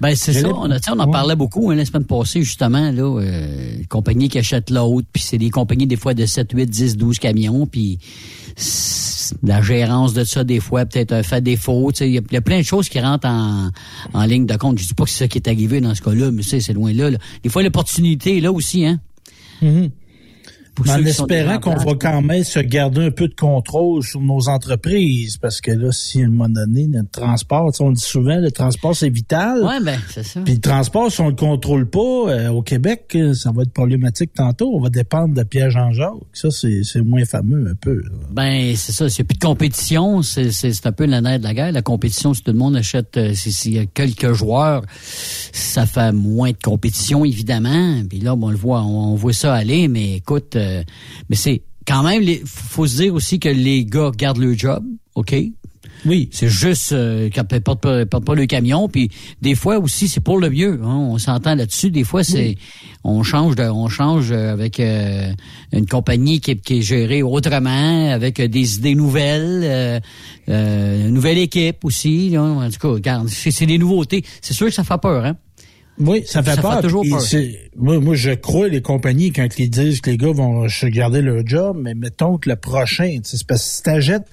[0.00, 0.48] Ben c'est ça.
[0.48, 4.28] On, a, on en parlait beaucoup hein, la semaine passée, justement, là, euh, les compagnies
[4.28, 7.66] qui achètent l'autre, puis c'est des compagnies des fois de 7, 8, 10, 12 camions,
[7.66, 7.98] puis
[9.42, 11.90] la gérance de ça, des fois, peut-être un fait défaut.
[11.92, 13.70] tu sais, Il y, a- il y a plein de choses qui rentrent en,
[14.12, 14.78] en ligne de compte.
[14.78, 16.72] Je dis pas que c'est ça qui est arrivé dans ce cas-là, mais c'est c'est
[16.74, 17.18] loin là, là.
[17.42, 19.00] Des fois, l'opportunité est là aussi, hein.
[19.62, 19.90] Mhm.
[20.74, 24.48] Pour en espérant qu'on va quand même se garder un peu de contrôle sur nos
[24.48, 28.00] entreprises, parce que là, si à un moment donné, notre transport, tu sais, on dit
[28.00, 29.62] souvent, le transport, c'est vital.
[29.62, 30.40] Ouais, ben, c'est ça.
[30.44, 33.72] Puis le transport, si on le contrôle pas, euh, au Québec, euh, ça va être
[33.72, 34.72] problématique tantôt.
[34.74, 36.12] On va dépendre de Pierre Jean-Jacques.
[36.32, 37.94] Ça, c'est c'est moins fameux un peu.
[37.94, 38.10] là.
[38.32, 39.08] Ben, c'est ça.
[39.08, 41.54] S'il n'y a plus de compétition, c'est, c'est, c'est un peu le nerf de la
[41.54, 41.72] guerre.
[41.72, 44.82] La compétition, si tout le monde achète, euh, si- s'il y a quelques joueurs,
[45.52, 48.02] ça fait moins de compétition, évidemment.
[48.08, 50.82] Puis là, bon, on le voit, on, on voit ça aller, mais écoute, euh,
[51.28, 54.84] mais c'est quand même, les, faut se dire aussi que les gars gardent leur job,
[55.14, 55.34] OK?
[56.06, 56.28] Oui.
[56.32, 58.88] C'est juste euh, quand ils portent pas, portent pas le camion.
[58.88, 59.10] Puis
[59.40, 60.80] des fois aussi, c'est pour le mieux.
[60.82, 61.08] hein.
[61.10, 61.90] On s'entend là-dessus.
[61.90, 62.56] Des fois, c'est
[63.04, 65.32] on change de, on change euh, avec euh,
[65.72, 70.00] une compagnie qui est, qui est gérée autrement, avec des idées nouvelles,
[70.48, 72.30] euh, une nouvelle équipe aussi.
[72.30, 72.42] là.
[72.42, 74.24] En tout cas, regarde, c'est des nouveautés.
[74.42, 75.36] C'est sûr que ça fait peur, hein.
[75.98, 76.80] Oui, ça fait Ça fait peur.
[76.80, 77.20] toujours puis peur.
[77.76, 81.22] Moi, moi, je crois les compagnies quand ils disent que les gars vont se garder
[81.22, 84.24] leur job, mais mettons que le prochain, c'est parce que si t'achètes,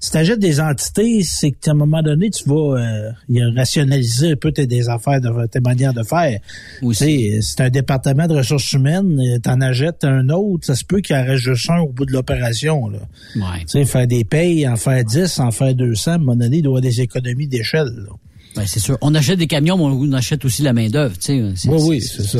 [0.00, 4.32] si t'achètes des entités, c'est qu'à un moment donné, tu vas euh, y a rationaliser
[4.32, 6.40] un peu tes des affaires, de, tes manières de faire.
[6.80, 10.84] Tu sais, c'est un département de ressources humaines, euh, t'en achètes un autre, ça se
[10.84, 12.88] peut qu'il en reste juste un au bout de l'opération.
[12.88, 12.98] Là.
[13.36, 13.60] Ouais.
[13.60, 16.58] Tu sais, faire des payes, en faire 10, en faire 200, à un moment donné,
[16.58, 18.06] il doit y avoir des économies d'échelle.
[18.56, 18.98] Ben, c'est sûr.
[19.00, 21.52] On achète des camions, mais on achète aussi la main-d'œuvre, tu sais.
[21.56, 22.38] C'est- Oui, oui, c'est- ça.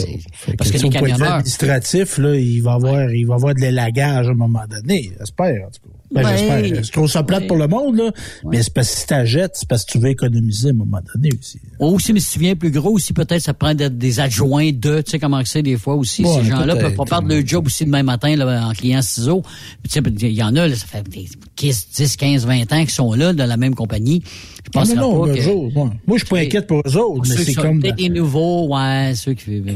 [0.58, 1.32] Parce que, que les au point de vue camionneurs.
[1.34, 5.12] administratif, là, il va avoir, il va avoir de l'élagage à un moment donné.
[5.18, 5.96] J'espère, en tout cas.
[6.12, 6.36] Ben, Ouais.
[6.64, 6.84] j'espère.
[6.84, 7.46] Je trouve ça plate Ouais.
[7.46, 8.10] pour le monde, là.
[8.44, 10.98] Mais c'est parce que si t'achètes, c'est parce que tu veux économiser à un moment
[11.14, 11.60] donné aussi.
[11.78, 15.02] Oh, aussi, mais si tu viens plus gros aussi, peut-être ça prend des adjoints de,
[15.02, 16.24] tu sais comment c'est des fois aussi.
[16.26, 19.42] Ces gens-là peuvent pas perdre leur job aussi demain matin là, en client ciseaux.
[19.84, 22.84] Tu sais, il y en a, là, ça fait des 10, 10, 15, 20 ans
[22.84, 24.22] qui sont là dans la même compagnie.
[24.64, 25.48] Je pense non, non, pas que...
[25.48, 25.90] autres, ouais.
[26.06, 27.80] Moi, je suis pas inquiète pour eux autres, mais c'est comme...
[27.80, 29.60] peut-être les nouveaux, ouais, ceux qui...
[29.60, 29.74] Ouais.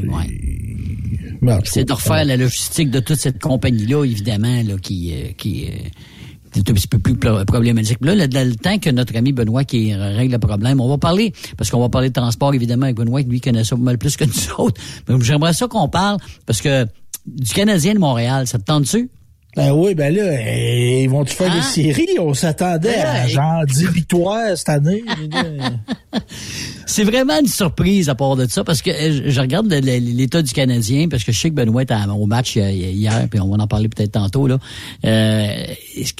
[1.41, 5.13] Ben, C'est de refaire la logistique de toute cette compagnie-là, évidemment, là, qui...
[5.13, 5.67] euh, qui
[6.55, 7.97] euh, est un petit peu plus pro- problématique.
[8.01, 11.33] Là, le, le temps que notre ami Benoît qui règle le problème, on va parler,
[11.57, 14.25] parce qu'on va parler de transport, évidemment, avec Benoît, lui connaît ça mal plus que
[14.25, 14.33] nous
[14.65, 14.81] autres.
[15.07, 16.85] Mais j'aimerais ça qu'on parle, parce que
[17.25, 19.09] du Canadien de Montréal, ça te tente-tu?
[19.55, 21.55] Ben oui, ben là, eh, ils vont-tu faire Hein?
[21.57, 22.19] des séries?
[22.19, 23.29] On s'attendait à Ouais.
[23.29, 25.03] genre 10 victoires cette année.
[26.85, 30.51] C'est vraiment une surprise à part de ça, parce que euh, je regarde l'état du
[30.53, 33.49] Canadien, parce que je sais que Benoît était à- au match euh, hier, puis on
[33.49, 34.47] va en parler peut-être tantôt.
[34.47, 34.57] là.
[35.05, 35.65] Euh,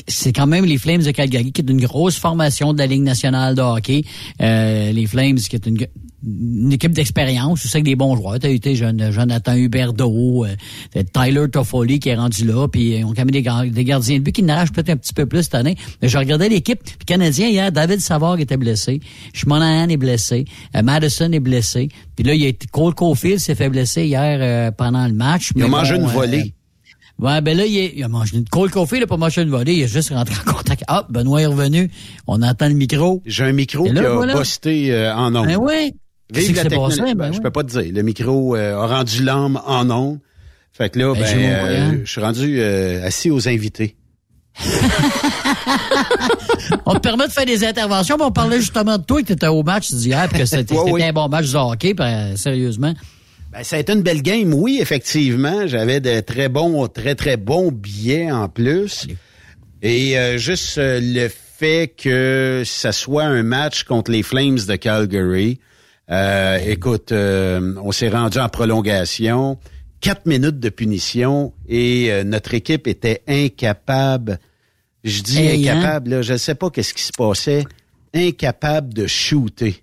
[0.07, 3.03] c'est quand même les Flames de Calgary, qui est une grosse formation de la Ligue
[3.03, 4.03] nationale de hockey.
[4.41, 5.77] Euh, les Flames, qui est une,
[6.25, 8.39] une équipe d'expérience, tu sais, avec des bons joueurs.
[8.39, 13.21] T'as Jon- Jonathan Huberdeau, euh, Tyler Toffoli qui est rendu là, puis on a quand
[13.25, 15.55] même des, gar- des gardiens de but qui n'arrachent peut-être un petit peu plus cette
[15.55, 15.75] année.
[16.01, 18.99] Mais je regardais l'équipe, puis Canadien hier, David Savard était blessé,
[19.33, 20.45] Schmonahan est blessé,
[20.75, 24.05] euh, Madison est blessé, puis là, il y a été- Cole Caulfield s'est fait blesser
[24.05, 25.51] hier euh, pendant le match.
[25.55, 26.53] Il a mangé bon, une euh, volée.
[27.17, 29.41] Ouais, ben là, il, est- il a mangé une Cole Caulfield, il a pas mangé
[29.41, 30.83] une volée, il a juste rentré en contact.
[30.87, 31.89] Ah, Benoît est revenu,
[32.27, 33.21] on entend le micro.
[33.25, 34.37] J'ai un micro qui là, a voilà.
[34.37, 35.45] busté euh, en ondes.
[35.47, 35.93] Ben ouais.
[36.33, 36.99] Qu'est-ce Vive qui la s'est technologie.
[36.99, 37.13] passé?
[37.15, 37.91] Ben Ben, Je peux pas te dire.
[37.93, 40.19] Le micro euh, a rendu l'âme en ondes.
[40.73, 43.95] Fait que là, Ben, ben, euh, je suis rendu euh, assis aux invités.
[46.85, 49.33] On te permet de faire des interventions, mais on parlait justement de toi que tu
[49.33, 51.03] étais au match d'hier, puis que c'était oui.
[51.03, 52.93] un bon match de hockey, euh, sérieusement.
[53.51, 55.67] Ben, ça a été une belle game, oui, effectivement.
[55.67, 59.07] J'avais de très bons, très, très bons billets en plus.
[59.81, 65.59] Et euh, juste le fait que ça soit un match contre les Flames de Calgary.
[66.11, 69.57] Euh, écoute, euh, on s'est rendu en prolongation.
[70.01, 74.39] Quatre minutes de punition et euh, notre équipe était incapable.
[75.03, 75.77] Je dis Hey, hein?
[75.79, 77.63] incapable, là, je ne sais pas qu'est-ce qui se passait.
[78.13, 79.81] Incapable de shooter.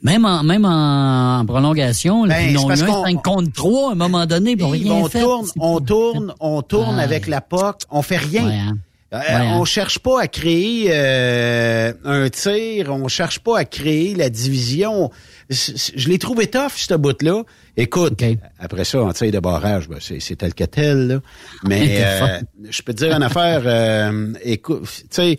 [0.00, 3.92] Même en, même en, en prolongation, Ben, ont parce un qu'on- 5 contre 3 à
[3.92, 5.20] un moment donné, ils rien on fait.
[5.20, 8.46] tourne, on tourne, on tourne avec la POC, on fait rien.
[8.46, 8.78] Ouais, hein.
[9.12, 9.56] Euh, Ouais, hein.
[9.58, 15.10] On cherche pas à créer euh, un tir, on cherche pas à créer la division.
[15.50, 17.42] Je l'ai trouvé tough, ce bout-là.
[17.76, 18.20] Écoute,
[18.58, 21.06] après ça, en tir de barrage, ben, c'est c'est tel que tel.
[21.06, 21.20] Là.
[21.64, 23.62] Mais T'es euh, je peux te dire une affaire.
[23.64, 25.38] euh, écoute, tu sais,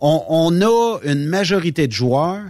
[0.00, 2.42] on, on a une majorité de joueurs,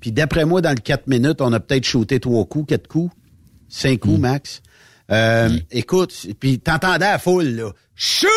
[0.00, 3.14] puis d'après moi, dans le 4 minutes, on a peut-être shooté trois coups, quatre coups,
[3.68, 4.60] cinq coups max.
[5.10, 7.70] Euh, Écoute, puis t'entendais à la foule, là.
[7.94, 8.28] Shoot!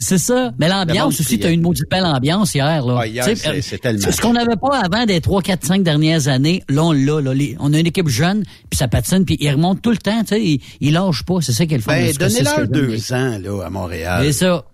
[0.00, 0.52] C'est ça.
[0.60, 2.86] Mais l'ambiance aussi, t'as eu une maudite belle ambiance hier.
[2.86, 2.98] Là.
[3.00, 4.14] Ah, hier, Tu c'est- match.
[4.14, 7.20] Ce qu'on n'avait pas avant des 3, 4, 5 dernières années, là, on l'a.
[7.20, 9.96] Là, Les- on a une équipe jeune, puis ça patine, puis il remonte tout le
[9.96, 10.20] temps.
[10.20, 11.40] Tu sais, il, il lâche pas.
[11.40, 11.92] C'est ça qui est le fun.
[11.94, 14.22] Ben, donnez-leur deux ans, là, à Montréal.
[14.24, 14.64] C'est ça.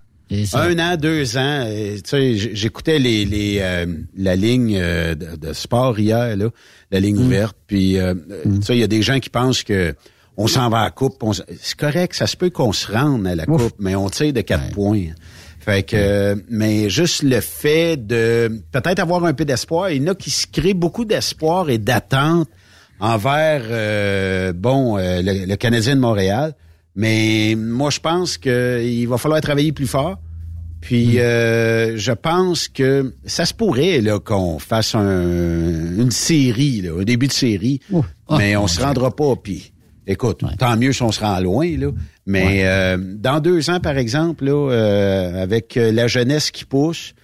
[0.55, 1.64] Un an, deux ans.
[1.68, 3.86] euh, Tu sais, j'écoutais les, les euh,
[4.16, 6.48] la ligne euh, de, de sport hier, là,
[6.90, 7.26] la ligne Mm.
[7.26, 7.56] ouverte.
[7.66, 9.94] Puis, euh, euh, tu sais, il y a des gens qui pensent que
[10.36, 11.23] on s'en va à la coupe.
[11.23, 14.32] on C'est correct, ça se peut qu'on se rende à la coupe, mais on tire
[14.32, 15.06] de quatre points.
[15.61, 19.90] Fait que, euh, mais juste le fait de peut-être avoir un peu d'espoir.
[19.90, 22.48] Il y en a qui se créent beaucoup d'espoir et d'attente
[23.01, 26.55] envers, euh, bon, euh, le, le Canadien de Montréal.
[26.97, 30.19] Mais moi, je pense qu'il va falloir travailler plus fort.
[30.81, 36.90] Puis euh, je pense que ça se pourrait là qu'on fasse un- une série, là,
[37.01, 37.81] un début de série,
[38.39, 39.35] mais on se rendra pas.
[39.43, 39.73] Puis
[40.06, 41.90] écoute, tant mieux si on se rend loin là.
[42.26, 47.14] Mais euh, dans deux ans, par exemple, là, euh, avec euh, la jeunesse qui pousse,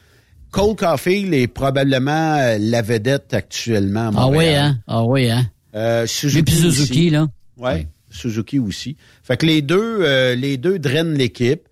[0.50, 4.78] Cole Caulfield est probablement euh, la vedette actuellement à Ah oui, hein?
[4.86, 5.46] Ah oui, hein?
[5.74, 7.10] Euh, Suzuki puis Suzuki, aussi.
[7.10, 7.28] là.
[7.56, 8.96] Ouais, Suzuki aussi.
[9.22, 11.62] Fait que les deux, euh, les deux drainent l'équipe.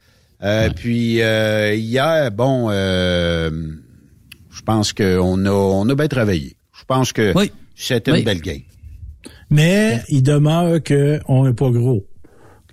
[0.44, 3.50] Euh, Puis euh, hier, bon, euh,
[4.52, 6.54] je pense qu'on a, on a bien travaillé.
[6.78, 7.34] Je pense que
[7.74, 8.18] c'était Oui.
[8.20, 8.60] une belle game.
[9.50, 12.06] Mais il demeure qu'on n'est pas gros.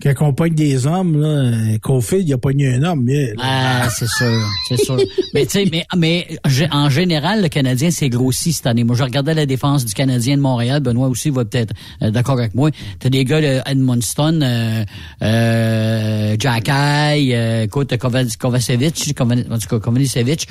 [0.03, 3.03] Quand on pogne des hommes, là, Cofield, il a pogné un homme.
[3.05, 4.97] Mais, Ah, c'est sûr, c'est sûr.
[5.33, 6.27] mais tu sais, mais, mais
[6.71, 8.83] en général, le Canadien s'est grossi cette année.
[8.83, 10.81] Moi, je regardais la défense du Canadien de Montréal.
[10.81, 12.71] Benoît aussi va peut-être euh, d'accord avec moi.
[12.99, 14.83] T'as des gars de Edmundston, euh,
[15.21, 20.47] euh, Jack Eye, euh, écoute, Kovac- Kovacevic, en tout cas, Kovanicevic.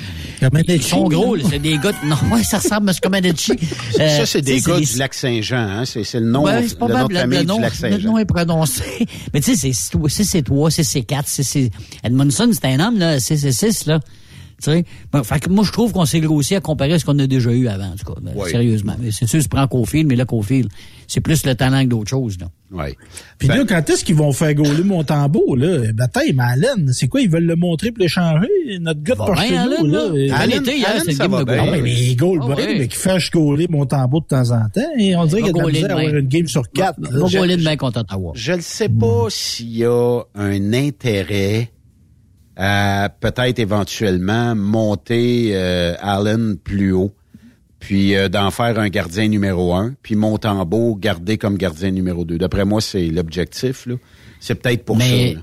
[0.67, 1.43] Ils sont gros, là.
[1.49, 1.91] C'est des gars...
[2.03, 3.51] Non, ouais, ça ressemble à ce Comaneci.
[3.99, 5.57] Euh, Ça, c'est des gars des- du lac Saint-Jean.
[5.57, 5.85] Hein?
[5.85, 7.97] C'est, c'est le nom, Ouais, c'est le nom de famille le nom, du lac le
[7.99, 8.83] nom est prononcé.
[9.35, 11.69] Mais tu sais, c'est 6C3, 6C4, 6C...
[12.05, 13.99] Edmondson, c'est un homme, là, 6C6, là.
[13.99, 14.09] Tu sais,
[15.11, 17.27] bon, fait que moi, je trouve qu'on s'est grossi à comparer à ce qu'on a
[17.27, 18.19] déjà eu avant, en tout cas.
[18.21, 18.49] Ben, Oui.
[18.49, 18.95] Sérieusement.
[18.99, 20.69] Mais C'est sûr, tu prends Cofield, mais là, Cofield,
[21.07, 22.47] c'est plus le talent que d'autres choses, là.
[22.71, 22.95] Ouais.
[23.37, 25.91] Puis Ben- là, quand est-ce qu'ils vont faire gauler Montembeau, là?
[25.93, 27.21] Bataille, mais Allen, c'est quoi?
[27.21, 28.47] Ils veulent le montrer pour l'échanger?
[28.81, 29.77] Notre gars de Allen, là.
[29.83, 29.99] là.
[30.13, 31.59] euh, Allen, été, hier, c'est le ça game va de goal.
[31.61, 32.79] Ah, mais il goal Ah, bien, ouais.
[32.79, 34.81] mais qu'il fasse gauler Montembeau de temps en temps.
[34.97, 36.07] Et on dirait qu'il y a de la gauler misère à demain.
[36.07, 36.99] avoir une game sur quatre.
[36.99, 38.31] Va Je- gauler demain contre Ottawa.
[38.35, 41.71] Je ne sais pas s'il y a un intérêt
[42.57, 47.13] à peut-être éventuellement monter euh, Allen plus haut,
[47.79, 52.37] puis euh, d'en faire un gardien numéro un, puis Montembeau garder comme gardien numéro deux.
[52.37, 53.85] D'après moi, c'est l'objectif.
[53.85, 53.95] là.
[54.39, 55.35] C'est peut-être pour Mais ça.
[55.35, 55.41] là.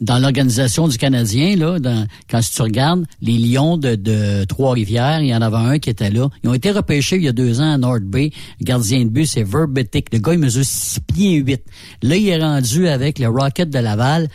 [0.00, 5.28] dans l'organisation du Canadien, là, dans- quand tu regardes les Lions de, de Trois-Rivières, il
[5.28, 6.28] y en avait un qui était là.
[6.42, 8.30] Ils ont été repêchés il y a deux ans à North Bay.
[8.60, 10.12] Le gardien de but, c'est Verbetic.
[10.12, 11.62] Le gars, il mesure 6 pieds 8.
[12.02, 14.28] Là, il est rendu avec le Rocket de Laval.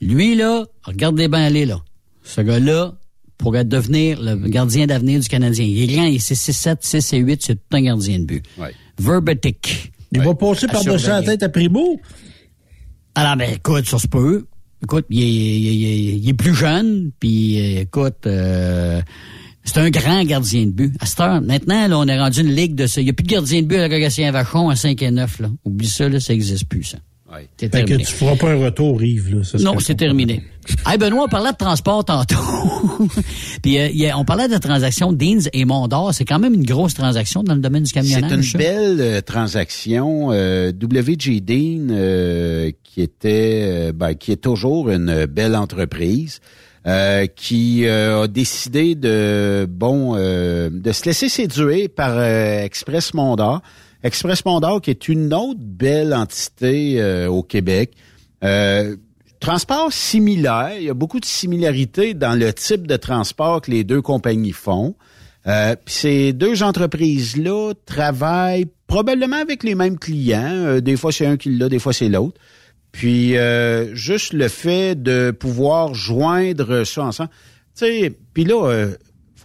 [0.00, 1.80] Lui, là, regardez bien aller, là.
[2.22, 2.94] Ce gars-là
[3.38, 5.64] pourrait devenir le gardien d'avenir du Canadien.
[5.64, 8.42] Il est grand, il est 6-7, 6 et 8, c'est tout un gardien de but.
[8.98, 9.92] Verbetic.
[10.12, 12.00] Il va passer À par-dessus la tête à Primo.
[13.14, 14.46] Alors, ben, écoute, ça se peut.
[14.82, 19.00] Écoute, il est, il est- il est- il est plus jeune, puis euh, écoute, euh,
[19.64, 20.94] c'est un grand gardien de but.
[21.00, 23.00] À cette heure, maintenant, là, on est rendu une ligue de ça.
[23.00, 25.40] Il n'y a plus de gardien de but à la Vachon à 5 et 9.
[25.40, 25.50] Là.
[25.64, 26.98] Oublie ça, là, ça n'existe plus, ça.
[27.56, 29.44] C'est Fait que tu feras pas un retour, Yves, là.
[29.44, 30.42] Ça Non, c'est terminé.
[30.86, 32.34] Hey Benoît, on parlait de transport tantôt.
[33.62, 36.12] Puis euh, il y a- on parlait de transaction Deans et Mondor.
[36.12, 38.32] C'est quand même une grosse transaction dans le domaine du C'est camionnage.
[38.32, 38.58] une ça?
[38.58, 40.28] belle euh, transaction.
[40.32, 46.40] Euh, WG Dean, euh, qui était, euh, ben, qui est toujours une belle entreprise,
[46.86, 53.14] euh, qui euh, a décidé de, bon, euh, de se laisser séduire par euh, Express
[53.14, 53.60] Mondor.
[54.06, 57.92] Express Mondor, qui est une autre belle entité euh, au Québec.
[58.44, 58.94] Euh,
[59.40, 60.74] transport similaire.
[60.78, 64.52] Il y a beaucoup de similarités dans le type de transport que les deux compagnies
[64.52, 64.94] font.
[65.48, 70.52] Euh, ces deux entreprises-là travaillent probablement avec les mêmes clients.
[70.52, 72.40] Euh, des fois, c'est un qui l'a, des fois, c'est l'autre.
[72.92, 73.34] Puis
[73.92, 77.28] juste le fait de pouvoir joindre ça ensemble.
[77.76, 78.86] Tu sais, puis là,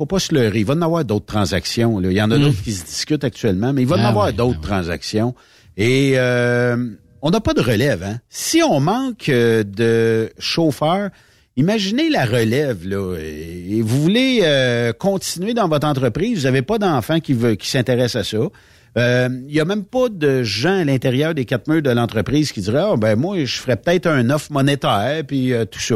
[0.02, 0.60] faut pas se leurrer.
[0.60, 2.00] Il va y en avoir d'autres transactions.
[2.00, 2.10] là.
[2.10, 2.42] Il y en a Mm.
[2.42, 5.36] d'autres qui se discutent actuellement, mais il va y en Ah avoir ouais, d'autres transactions.
[5.78, 6.76] Et euh,
[7.22, 8.04] on n'a pas de relève.
[8.04, 8.18] Hein?
[8.30, 11.10] Si on manque euh, de chauffeurs,
[11.56, 12.88] imaginez la relève.
[12.88, 17.56] Là, et vous voulez euh, continuer dans votre entreprise, vous n'avez pas d'enfants qui, veut-
[17.56, 18.44] qui s'intéressent à ça.
[18.98, 22.52] Euh, Il y a même pas de gens à l'intérieur des quatre murs de l'entreprise
[22.52, 25.96] qui diraient ah ben moi je ferais peut-être un offre monétaire puis euh, tout ça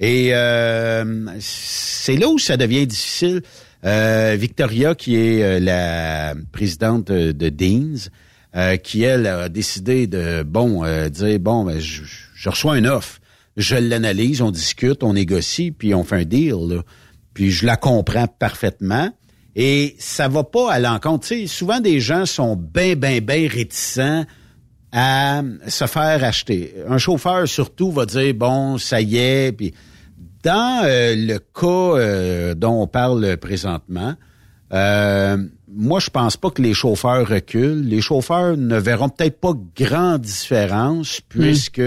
[0.00, 3.42] et euh, c'est là où ça devient difficile
[3.84, 8.10] Euh, Victoria qui est euh, la présidente de, de Deans
[8.82, 12.02] qui elle a décidé de bon dire bon ben, je,
[12.34, 13.20] je reçois une offre
[13.56, 16.82] je l'analyse on discute on négocie puis on fait un deal là.
[17.34, 19.12] puis je la comprends parfaitement
[19.60, 21.26] et ça va pas à l'encontre.
[21.46, 24.24] Souvent des gens sont bien, bien, bien réticents
[24.92, 26.74] à se faire acheter.
[26.88, 29.52] Un chauffeur surtout va dire bon, ça y est.
[29.52, 29.74] Puis
[30.42, 31.66] dans euh, le cas
[31.98, 34.14] euh, dont on parle présentement,
[34.72, 35.36] euh,
[35.70, 37.84] moi je pense pas que les chauffeurs reculent.
[37.86, 41.82] Les chauffeurs ne verront peut-être pas grande différence puisque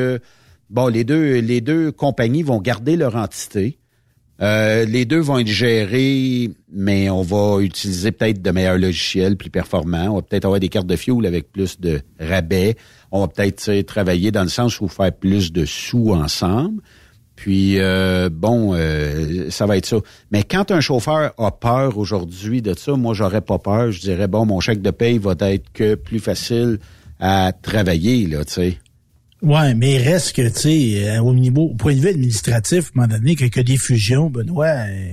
[0.69, 3.79] bon, les deux les deux compagnies vont garder leur entité.
[4.41, 9.51] Euh, les deux vont être gérés, mais on va utiliser peut-être de meilleurs logiciels plus
[9.51, 10.09] performants.
[10.09, 12.75] On va peut-être avoir des cartes de fuel avec plus de rabais.
[13.11, 16.81] On va peut-être travailler dans le sens où faire plus de sous ensemble.
[17.35, 19.97] Puis euh, bon, euh, ça va être ça.
[20.31, 23.91] Mais quand un chauffeur a peur aujourd'hui de ça, moi j'aurais pas peur.
[23.91, 26.79] Je dirais bon, mon chèque de paye va être que plus facile
[27.19, 28.77] à travailler là, tu sais.
[29.41, 32.91] Ouais, mais il reste que, tu sais, euh, au niveau, au point de vue administratif,
[32.95, 35.11] à un moment donné, a des fusions, Benoît, euh,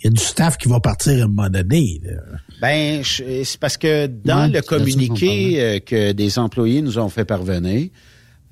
[0.00, 2.00] il y a du staff qui va partir à un moment donné.
[2.04, 2.12] Là.
[2.60, 7.24] Ben, c'est parce que dans Ouais, le communiqué euh, que des employés nous ont fait
[7.24, 7.88] parvenir,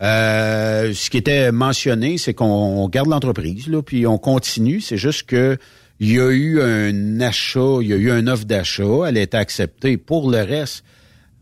[0.02, 4.80] euh, ce qui était mentionné, c'est qu'on on garde l'entreprise, là, puis on continue.
[4.80, 5.58] C'est juste que
[6.00, 9.20] il y a eu un achat, il y a eu un offre d'achat, elle a
[9.20, 9.98] été acceptée.
[9.98, 10.84] Pour le reste,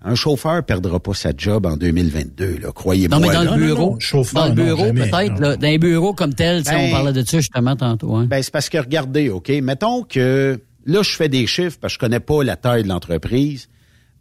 [0.03, 3.19] un chauffeur perdra pas sa job en 2022, là, croyez-moi.
[3.19, 3.57] Non, mais dans là.
[3.57, 3.99] le bureau.
[4.33, 5.39] dans le bureau, peut-être.
[5.41, 8.15] là, Dans les bureaux comme tel, tu sais, Ben, on parlait de ça justement tantôt.
[8.17, 8.27] hein.
[8.27, 11.97] Ben, c'est parce que regardez, OK, mettons que là, je fais des chiffres parce que
[11.97, 13.69] je connais pas la taille de l'entreprise,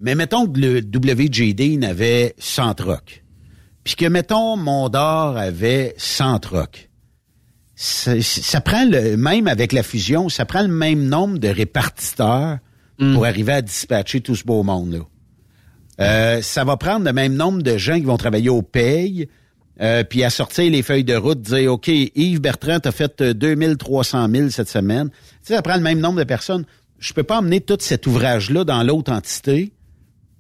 [0.02, 3.24] mais mettons que le WJD avait 100 trocs.
[3.86, 6.90] Puis que, mettons, Mondor avait 100 trocs.
[7.76, 12.58] Ça, ça prend le, même avec la fusion, ça prend le même nombre de répartiteurs
[13.14, 15.00] pour arriver à dispatcher tout ce beau monde-là.
[16.00, 19.28] Euh, ça va prendre le même nombre de gens qui vont travailler au paye,
[19.82, 23.34] euh, puis à sortir les feuilles de route, dire OK, Yves Bertrand, t'as fait euh,
[23.34, 25.10] 2300 000 cette semaine.
[25.10, 26.66] Tu sais, ça prend le même nombre de personnes.
[27.00, 29.72] Je peux pas emmener tout cet ouvrage-là dans l'autre entité,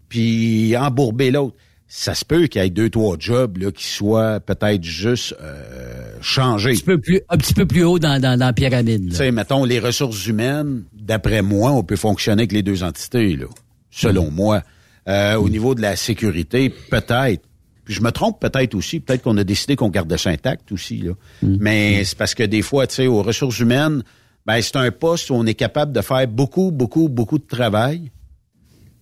[0.10, 1.56] puis embourber l'autre.
[1.91, 6.14] Ça se peut qu'il y ait deux, trois jobs là, qui soient peut-être juste euh,
[6.22, 6.72] changés.
[6.72, 9.10] Un petit peu plus, un petit peu plus haut dans, dans, dans la pyramide.
[9.10, 13.36] Tu sais, mettons, les ressources humaines, d'après moi, on peut fonctionner avec les deux entités,
[13.36, 13.48] là,
[13.90, 14.61] selon moi.
[15.10, 17.44] Euh, Au niveau de la sécurité, peut-être.
[17.84, 18.99] Puis je me trompe peut-être aussi.
[18.99, 21.14] Peut-être qu'on a décidé qu'on gardait ça intact aussi, là.
[21.41, 24.03] Mais c'est parce que des fois, tu sais, aux ressources humaines,
[24.45, 28.11] ben, c'est un poste où on est capable de faire beaucoup, beaucoup, beaucoup de travail.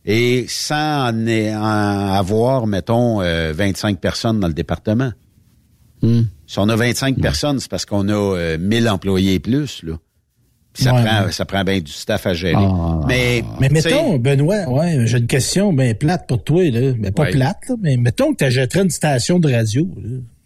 [0.05, 5.11] Et sans en, en avoir, mettons, euh, 25 personnes dans le département.
[6.45, 9.97] Si on a 25 personnes, c'est parce qu'on a euh, 1000 employés et plus, là.
[10.77, 11.31] Puis ça Ouais, prend, ouais.
[11.31, 12.53] ça prend bien du staff à gérer.
[12.55, 12.99] Ah.
[13.07, 16.93] mais, Mais mettons, Benoît, ouais, j'ai une question bien plate pour toi, là.
[16.99, 17.31] Mais pas Ouais.
[17.31, 19.89] plate, là, mais mettons que tu achèterais une station de radio.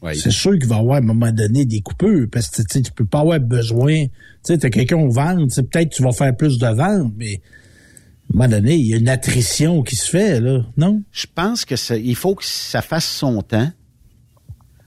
[0.01, 0.15] Ouais.
[0.15, 2.81] C'est sûr qu'il va y avoir à un moment donné des coupures, parce que tu
[2.81, 4.05] tu peux pas avoir besoin.
[4.45, 5.11] Tu sais, quelqu'un au
[5.49, 8.87] sais, peut-être que tu vas faire plus de ventes, mais à un moment donné, il
[8.87, 11.01] y a une attrition qui se fait, là, non?
[11.11, 13.69] je pense que ça, il faut que ça fasse son temps.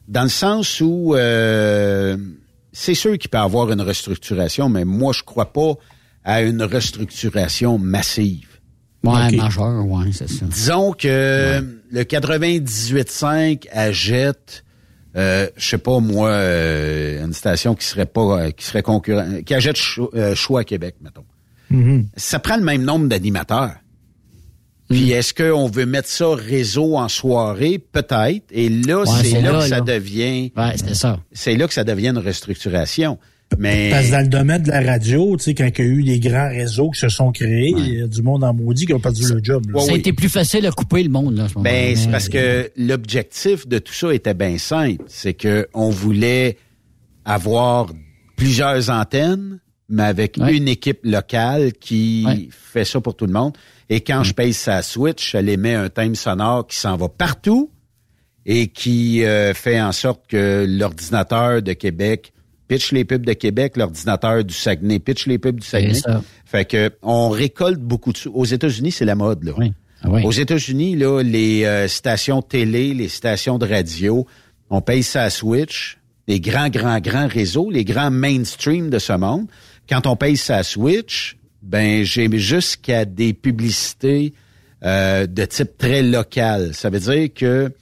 [0.08, 2.16] Dans le sens où euh,
[2.74, 5.74] c'est sûr qu'il peut y avoir une restructuration, mais moi, je crois pas
[6.24, 8.48] à une restructuration massive.
[9.02, 9.36] Ouais, Ok.
[9.36, 10.44] majeur, ouais, c'est ça.
[10.46, 14.64] Disons que le 98.5 à Jette,
[15.16, 19.42] euh, je sais pas moi, euh, une station qui serait pas, euh, qui serait concurrent,
[19.44, 21.24] qui achète Cho- euh, Choix à Québec, mettons.
[22.16, 23.74] Ça prend le même nombre d'animateurs.
[24.90, 27.78] Puis est-ce qu'on veut mettre ça réseau en soirée?
[27.78, 28.44] Peut-être.
[28.50, 29.80] Et là, Ouais, c'est là, là, que ça là.
[29.80, 30.52] devient.
[30.56, 31.20] Ouais, c'est ça.
[31.32, 33.18] C'est là que ça devient une restructuration.
[33.58, 35.90] Mais Parce que dans le domaine de la radio, tu sais, quand il y a
[35.90, 38.84] eu des grands réseaux qui se sont créés, il y a du monde en maudit
[38.86, 39.64] qui a perdu le job.
[39.72, 39.80] là.
[39.80, 42.28] Ça a été plus facile à couper le monde, là, ce moment Ben, c'est parce
[42.28, 45.04] que l'objectif de tout ça était bien simple.
[45.08, 46.56] C'est que on voulait
[47.24, 47.92] avoir
[48.36, 50.56] plusieurs antennes, mais avec Ouais.
[50.56, 52.48] une équipe locale qui Ouais.
[52.50, 53.52] fait ça pour tout le monde.
[53.90, 57.70] Et quand je paye sa Switch, elle émet un thème sonore qui s'en va partout
[58.46, 62.32] et qui euh, fait en sorte que l'ordinateur de Québec
[62.68, 65.94] pitch les pubs de Québec, l'ordinateur du Saguenay pitch les pubs du Saguenay.
[65.94, 66.22] ça.
[66.44, 68.32] Fait que on récolte beaucoup de sous.
[68.32, 69.52] Aux États-Unis, c'est la mode là.
[69.56, 69.72] Oui.
[70.02, 70.22] Ah oui.
[70.24, 74.26] Aux États-Unis, là, les euh, stations télé, les stations de radio,
[74.70, 75.98] on paye à Switch,
[76.28, 79.46] les grands, grands, grands réseaux, les grands mainstream de ce monde.
[79.88, 84.34] Quand on paye à Switch, ben j'ai jusqu'à des publicités
[84.84, 86.74] euh, de type très local.
[86.74, 87.72] Ça veut dire que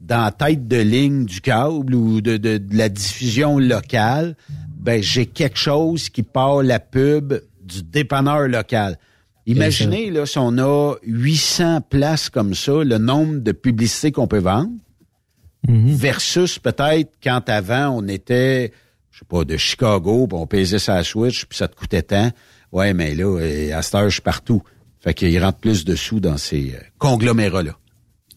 [0.00, 4.36] dans la tête de ligne du câble ou de, de- de la diffusion locale,
[4.76, 8.98] ben j'ai quelque chose qui part la pub du dépanneur local.
[9.46, 14.38] Imaginez là si on a 800 places comme ça, le nombre de publicités qu'on peut
[14.38, 14.70] vendre
[15.66, 18.72] versus peut-être quand avant on était
[19.10, 22.30] je sais pas de Chicago, puis on pesait sa Switch puis ça te coûtait tant.
[22.72, 24.62] Ouais, mais là euh, à cette heure je suis partout.
[25.00, 27.76] Fait qu'il rentre plus de sous dans ces euh, conglomérats là.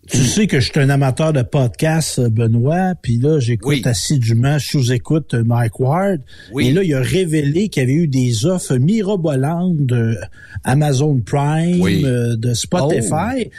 [0.10, 3.82] Tu sais que je suis un amateur de podcast, euh, Benoît, puis là, j'écoute Oui.
[3.86, 6.20] assidûment, sous-écoute Mike Ward.
[6.52, 6.68] Oui.
[6.68, 10.18] Et là, il a révélé qu'il y avait eu des offres mirobolantes de
[10.66, 12.04] Amazon Prime, Oui.
[12.06, 13.50] euh, de Oh.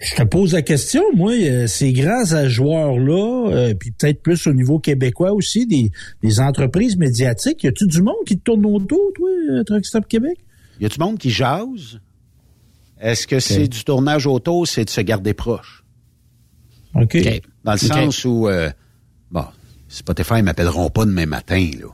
[0.00, 4.52] Je te pose la question, moi, euh, ces grands joueurs-là, euh, puis peut-être plus au
[4.52, 5.90] niveau québécois aussi, des,
[6.22, 10.08] des entreprises médiatiques, y a-tu du monde qui te tourne autour, toi, euh, Truck Stop
[10.08, 10.38] Québec?
[10.80, 12.00] Y a du monde qui jase?
[13.00, 15.84] Est-ce que c'est du tournage auto, c'est de se garder proche?
[16.94, 17.16] OK.
[17.64, 18.70] Dans le sens où, euh,
[19.30, 19.44] bon,
[19.88, 21.88] Spotify ne m'appelleront pas demain matin, là.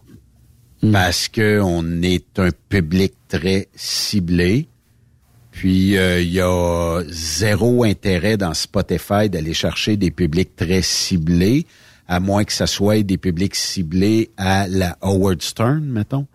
[0.83, 0.93] Hmm.
[0.93, 4.69] Parce que on est un public très ciblé.
[5.51, 11.67] Puis, euh, il y a zéro intérêt dans Spotify d'aller chercher des publics très ciblés,
[12.09, 16.27] à moins que ça soit des publics ciblés à la Howard Stern, mettons.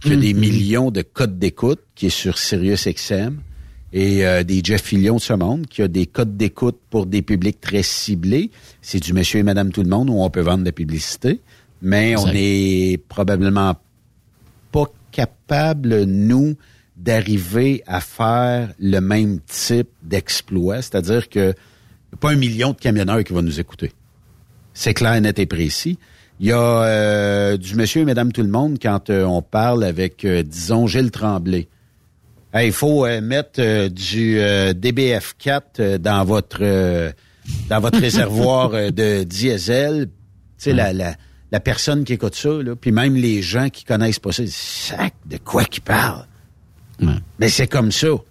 [0.00, 3.38] qui a des millions de codes d'écoute, qui est sur Sirius XM,
[3.92, 7.22] et euh, des Jeff Fillion de ce monde, qui a des codes d'écoute pour des
[7.22, 8.50] publics très ciblés.
[8.82, 11.40] C'est du monsieur et madame tout le monde où on peut vendre de la publicité,
[11.82, 13.74] mais on est probablement
[14.70, 16.56] pas capable, nous,
[17.00, 20.82] d'arriver à faire le même type d'exploit.
[20.82, 21.54] C'est-à-dire que
[22.20, 23.92] pas un million de camionneurs qui vont nous écouter.
[24.74, 25.98] C'est clair, net et précis.
[26.40, 29.84] Il y a euh, du monsieur et madame tout le monde quand euh, on parle
[29.84, 31.68] avec, euh, disons, Gilles Tremblay.
[32.52, 37.12] Hey, Il faut euh, mettre du euh, DBF4 euh, dans votre euh,
[37.68, 40.06] dans votre réservoir de diesel.
[40.06, 41.14] Tu sais, la, la,
[41.52, 44.46] la personne qui écoute ça, là, puis même les gens qui connaissent pas ça, ils
[44.46, 46.26] disent, sac de quoi qu'ils parlent.
[47.38, 48.08] Mais c'est comme ça.
[48.08, 48.22] Tu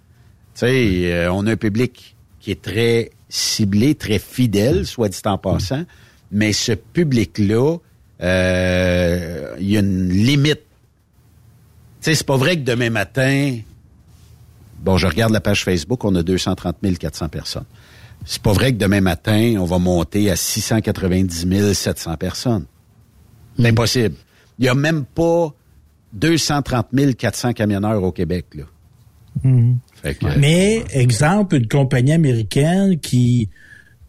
[0.54, 5.38] sais, euh, on a un public qui est très ciblé, très fidèle, soit dit en
[5.38, 5.84] passant,
[6.32, 7.78] mais ce public-là,
[8.22, 10.62] euh, il y a une limite.
[12.02, 13.60] Tu sais, c'est pas vrai que demain matin,
[14.80, 17.66] bon, je regarde la page Facebook, on a 230 400 personnes.
[18.26, 22.66] C'est pas vrai que demain matin, on va monter à 690 700 personnes.
[23.58, 24.16] C'est impossible.
[24.58, 25.54] Il y a même pas
[26.14, 26.88] 230
[27.18, 28.64] 400 camionneurs au Québec, là.
[30.02, 33.50] Fait que- Mais, exemple, une compagnie américaine qui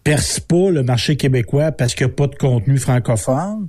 [0.03, 3.69] perce pas le marché québécois parce qu'il n'y a pas de contenu francophone,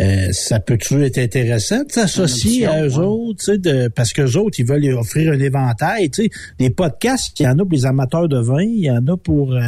[0.00, 4.36] euh, ça peut-tu être intéressant de s'associer à eux autres, tu sais, de, parce qu'eux
[4.38, 6.30] autres, ils veulent offrir un éventail, tu sais.
[6.58, 9.16] Des podcasts, il y en a pour les amateurs de vin, il y en a
[9.16, 9.60] pour euh,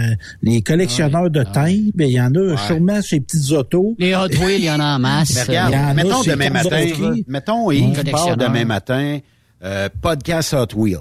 [0.42, 3.94] les collectionneurs de timbres, il y en a sûrement sur les petites autos.
[3.98, 5.34] Les Hot Wheels, il y en a en masse.
[5.34, 6.86] Mais regarde, Il y en a mettons demain matin,
[7.28, 8.36] mettons part Collectionneur.
[8.36, 9.18] demain matin,
[9.62, 10.98] euh, podcast Hot Wheel.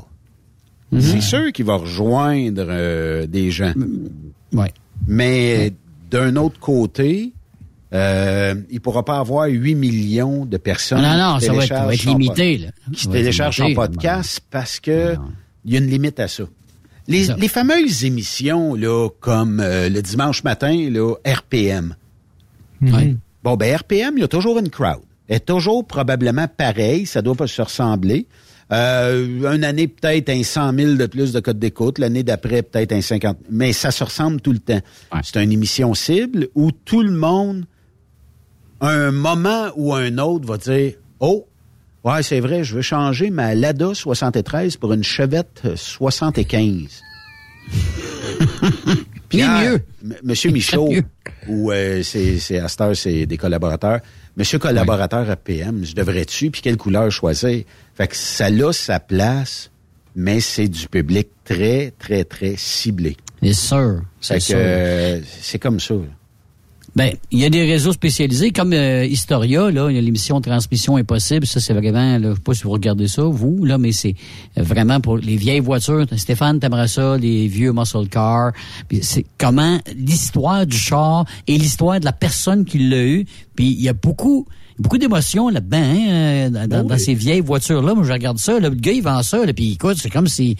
[0.99, 3.73] C'est sûr qu'il va rejoindre euh, des gens.
[4.51, 4.71] Ouais.
[5.07, 5.73] Mais
[6.11, 7.33] d'un autre côté,
[7.93, 11.67] euh, il pourra pas avoir 8 millions de personnes Non, non, qui ça va être-
[11.67, 12.67] téléchargent ça va être son limité, là.
[12.93, 15.15] Qui va téléchargent son limité, podcast parce que
[15.65, 16.43] il y a une limite à ça.
[17.07, 21.95] Les, les fameuses émissions là, comme euh, le dimanche matin, là, RPM.
[22.81, 23.15] Ouais.
[23.43, 25.01] Bon, ben RPM, il y a toujours une crowd.
[25.27, 28.25] Elle est toujours probablement pareil, ça doit pas se ressembler.
[28.71, 31.99] Euh, une année, peut-être un 100 000 de plus de codes d'écoute.
[31.99, 34.79] L'année d'après, peut-être un 50 Mais ça se ressemble tout le temps.
[35.23, 37.65] C'est une émission cible où tout le monde,
[38.83, 41.47] un moment ou un autre, va dire «Oh,
[42.03, 47.01] ouais, c'est vrai, je veux changer ma Lada 73 pour une Chevette euh, 75.»
[49.29, 49.81] Pierre, mieux.
[50.03, 51.03] M- Monsieur Michaud, mieux.
[51.47, 53.99] ou euh, c'est, c'est à cette heure, c'est des collaborateurs.
[54.37, 57.63] Monsieur collaborateur à PM, je devrais-tu, puis quelle couleur choisir?
[57.95, 59.69] Fait que ça a sa place,
[60.15, 63.15] mais c'est du public très, très, très ciblé.
[63.41, 64.01] C'est sûr.
[64.21, 65.93] C'est euh, c'est comme ça.
[65.95, 66.01] là.
[66.95, 70.39] Ben, il y a des réseaux spécialisés comme euh, Historia, là, il y a l'émission
[70.41, 73.79] Transmission Impossible, ça c'est vraiment, là, je sais pas si vous regardez ça, vous, là,
[73.79, 74.13] mais c'est
[74.59, 76.05] euh, vraiment pour les vieilles voitures.
[76.15, 78.51] Stéphane t'aimerais ça, les vieux muscle cars.
[79.01, 83.25] C'est comment l'histoire du char et l'histoire de la personne qui l'a eu.
[83.55, 84.45] Puis il y a beaucoup
[84.79, 87.93] beaucoup d'émotions là-dedans, hein, euh, dans, dans- dans ces vieilles voitures-là.
[87.93, 90.27] Moi, je regarde ça, là, le gars, il vend ça, là, puis écoute, c'est comme
[90.27, 90.55] si,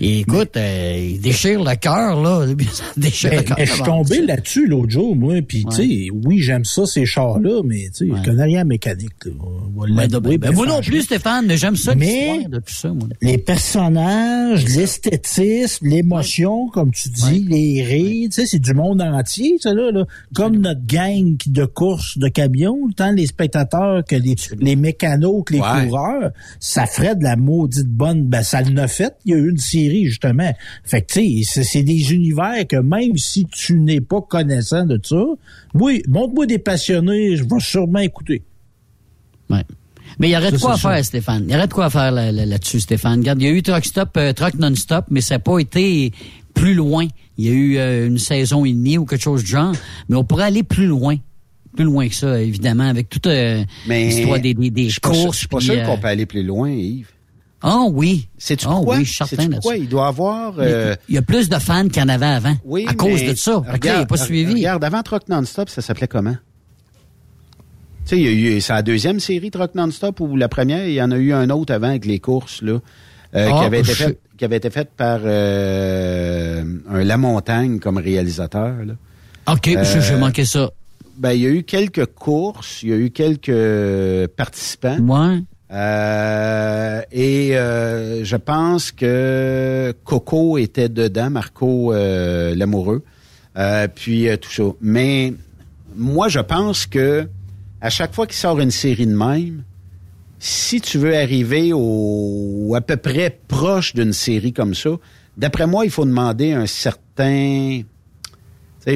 [0.00, 3.56] écoute, euh, il déchire le cœur, là, ça déchire Mais, le cœur.
[3.60, 7.62] je suis tombé là-dessus l'autre jour, moi, puis tu sais, oui, j'aime ça, ces chars-là,
[7.64, 9.12] mais tu sais, je connais rien en mécanique.
[9.26, 13.08] Ben, l'avouer, ben, moi non plus, Stéphane, mais j'aime ça, Mais- de tout ça, moi.
[13.22, 19.56] Les personnages, l'esthétisme, l'émotion, comme tu dis, les rires, tu sais, c'est du monde entier,
[19.60, 20.04] ça là, là.
[20.34, 25.54] Comme notre gang de course de camions, tant les spectateurs que les, les mécanos, que
[25.54, 25.86] les Ouais.
[25.86, 29.14] coureurs, ça ferait de la maudite bonne, ben ça l'a fait.
[29.24, 30.52] Il y a eu une série, justement.
[30.84, 34.98] Fait que, tu sais, c'est- des univers que même si tu n'es pas connaissant de
[35.02, 35.22] ça,
[35.74, 38.42] oui, montre-moi des passionnés, je vais sûrement écouter.
[39.50, 39.62] Ouais.
[40.18, 41.44] Mais il y aurait de quoi faire, Stéphane.
[41.48, 43.18] Il y aurait de quoi faire là- là- là-dessus, Stéphane.
[43.20, 46.12] Regarde, il y a eu Truck Stop, euh, Truck Non-Stop, mais ça n'a pas été
[46.54, 47.06] plus loin.
[47.36, 49.72] Il y a eu euh, une saison et demie ou quelque chose du genre,
[50.08, 51.16] mais on pourrait aller plus loin.
[51.76, 55.32] Plus loin que ça, évidemment, avec toute euh, l'histoire des, des, des je courses.
[55.32, 57.08] je suis pas sûr euh, qu'on peut aller plus loin, Yves.
[57.62, 58.28] Ah oui.
[58.38, 58.96] C'est-tu Ah pourquoi?
[58.98, 59.76] oui, je suis certain pourquoi?
[59.76, 60.54] Il doit avoir...
[60.58, 62.54] euh, Il y a plus de fans qu'il y en avait avant.
[62.64, 63.52] Oui, à cause de ça.
[63.52, 64.54] Là, il regarde, pas suivi.
[64.54, 66.36] Regarde, avant Truck Non-Stop, ça s'appelait comment?
[68.06, 70.86] Tu sais, il y a eu, c'est la deuxième série Truck Non-Stop ou la première,
[70.86, 72.72] il y en a eu un autre avant avec les courses, là,
[73.34, 77.16] euh, Ah, qui avait été je- fait, qui avait été fait par euh, un La
[77.16, 78.94] Montagne comme réalisateur, là.
[79.52, 80.70] OK, je- j'ai manqué ça.
[81.16, 84.98] Ben, il y a eu quelques courses, il y a eu quelques participants.
[84.98, 85.42] Ouais.
[85.70, 93.02] Euh, et euh, je pense que Coco était dedans, Marco euh, l'amoureux,
[93.56, 94.64] euh, puis euh, tout ça.
[94.80, 95.34] Mais
[95.96, 97.28] moi, je pense que
[97.80, 99.64] à chaque fois qu'il sort une série de même,
[100.38, 104.90] si tu veux arriver au à peu près proche d'une série comme ça,
[105.36, 107.80] d'après moi, il faut demander un certain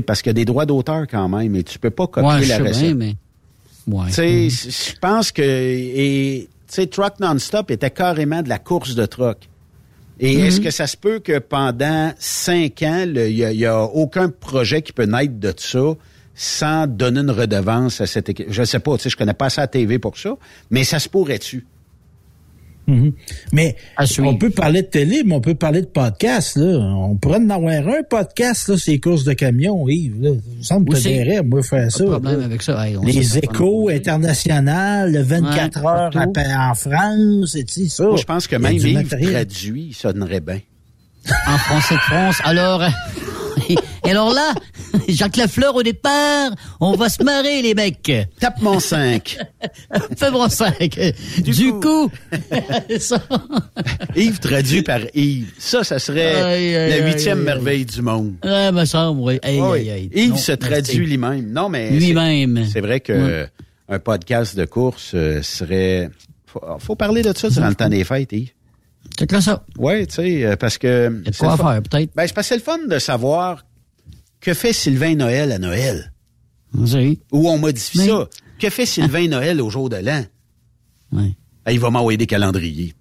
[0.06, 2.46] parce qu'il y a des droits d'auteur quand même, et tu peux pas copier Ouais,
[2.46, 2.80] la recette.
[2.80, 3.14] bien, mais.
[3.86, 4.06] Ouais.
[4.08, 8.58] Tu sais, c- je pense que et tu sais, Truck Non-Stop était carrément de la
[8.58, 9.48] course de truck.
[10.20, 10.44] Et Mhm.
[10.44, 14.92] est-ce que ça se peut que pendant cinq ans, il y, a- aucun projet qui
[14.92, 15.94] peut naître de ça
[16.34, 18.48] sans donner une redevance à cette équipe?
[18.50, 20.36] Je sais pas, tu sais, je connais pas assez la TV pour ça,
[20.70, 21.64] mais ça se pourrait-tu?
[22.88, 23.12] Mhm.
[23.52, 23.76] Mais
[24.24, 26.56] on peut parler de télé, mais on peut parler de podcast.
[26.56, 26.78] Là.
[26.78, 30.20] On pourrait en avoir un podcast, là, ces courses de camions, Yves.
[30.22, 30.30] Là.
[30.62, 31.98] Ça me semble t'aiderait, moi, faire ça.
[31.98, 32.44] Pas de problème là.
[32.46, 32.86] avec ça.
[32.88, 38.04] Hey, Les échos internationales, le 24 Ouais, heures à- en France, et tu sais, ça.
[38.04, 39.32] Moi, je pense que Il même matériel.
[39.32, 40.60] traduit, ça donnerait bien.
[41.46, 42.36] En français de France.
[42.44, 42.82] Alors,
[44.08, 44.54] et alors là,
[45.08, 48.10] Jacques Lafleur au départ, on va se marrer les mecs.
[48.40, 49.36] Tape mon 5.
[50.16, 50.98] Fais mon 5.
[51.42, 52.10] Du, coup,
[52.98, 53.22] ça.
[54.16, 55.52] Yves traduit par Yves.
[55.58, 58.36] Ça, ça serait Aïe, aïe, la huitième aïe, merveille du monde.
[58.42, 59.38] Ouais, me semble, oui.
[59.42, 59.78] Aïe, Oui.
[59.78, 60.10] aïe, aïe.
[60.14, 61.52] Yves Non, se traduit lui-même.
[61.52, 62.64] Non, mais Lui-même.
[62.72, 63.46] c'est- vrai que
[63.90, 66.08] un podcast de course euh, serait.
[66.46, 68.52] Faut, faut parler de ça durant le temps des fêtes, Yves.
[69.18, 69.64] C'est que ça.
[69.78, 71.10] Oui, tu sais, euh, parce que.
[71.10, 72.10] Il y a de quoi faire, peut-être.
[72.14, 73.64] Ben, c'est parce que c'est le fun de savoir
[74.40, 76.12] que fait Sylvain Noël à Noël?
[76.74, 77.20] Oui.
[77.32, 78.28] Ou on modifie ça.
[78.58, 80.24] Que fait Sylvain Noël au jour de l'an?
[81.12, 81.34] Oui.
[81.64, 82.94] Ah, il va m'envoyer des calendriers.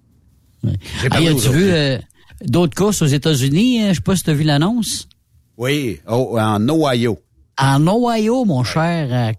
[0.64, 1.98] J'ai Ah, y a-tu vu euh,
[2.44, 3.82] d'autres courses aux États-Unis?
[3.84, 5.08] Euh, Je sais pas si tu as vu l'annonce.
[5.56, 7.18] Oui, oh, en Ohio.
[7.58, 9.32] En Ohio, mon cher, euh,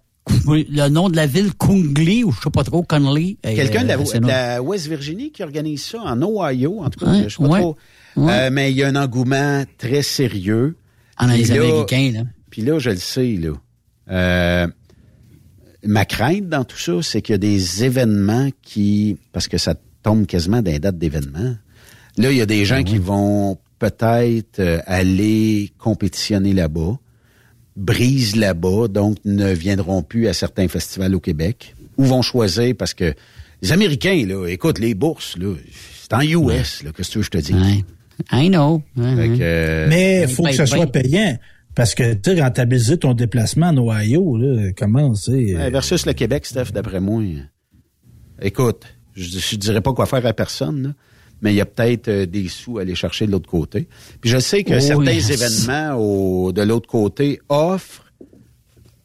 [0.46, 3.38] le nom de la ville, Kungli, ou je sais pas trop, Conley.
[3.46, 7.10] euh, Quelqu'un de, non- la West Virginie qui organise ça en Ohio, en tout cas,
[7.10, 7.76] Ouais, je sais pas ouais, trop.
[8.16, 8.32] ouais.
[8.32, 10.76] Euh, mais il y a un engouement très sérieux.
[11.20, 12.22] En les là- Américains, là.
[12.50, 13.52] Puis là, je le sais, là.
[14.10, 14.66] Euh,
[15.84, 19.74] ma crainte dans tout ça, c'est qu'il y a des événements qui, parce que ça
[20.02, 21.56] tombe quasiment dans les dates d'événements.
[22.16, 26.98] Là, il y a des gens qui vont peut-être euh, aller compétitionner là-bas,
[27.76, 32.94] brisent là-bas, donc ne viendront plus à certains festivals au Québec, ou vont choisir parce
[32.94, 33.14] que
[33.62, 35.54] les Américains, là, écoute, les bourses, là,
[36.00, 37.84] c'est en US, là, qu'est-ce que tu veux que je te dis?
[38.32, 38.82] I know.
[38.96, 40.66] Que, euh, Mais il faut que Ben, ce ben.
[40.66, 41.38] soit payant.
[41.74, 45.56] Parce que, tu sais, rentabiliser ton déplacement en Ohio, là, comment, c'est...
[45.56, 47.22] Ouais, versus le Québec, Steph, d'après moi.
[48.42, 48.84] Écoute,
[49.14, 50.88] je, je dirais pas quoi faire à personne, là,
[51.42, 53.86] mais il y a peut-être euh, des sous à aller chercher de l'autre côté.
[54.20, 55.30] Puis je sais que Oh, certains yes.
[55.30, 58.04] événements au, de l'autre côté offrent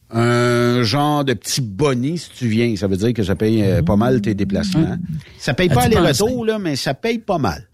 [0.09, 2.75] un genre de petit boni si tu viens.
[2.75, 4.97] Ça veut dire que ça paye euh, pas mal tes déplacements.
[5.37, 7.67] Ça paye pas As-tu aller-retour, là, mais ça paye pas mal.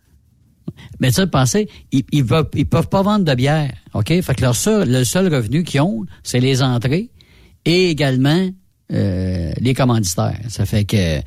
[1.00, 4.08] Mais tu sais, ils, ils, peuvent, ils peuvent pas vendre de bière, OK?
[4.22, 7.10] Fait que leur seul, le seul revenu qu'ils ont, c'est les entrées
[7.66, 8.50] et également
[8.92, 10.40] euh, les commanditaires.
[10.50, 11.24] Ça fait que, tu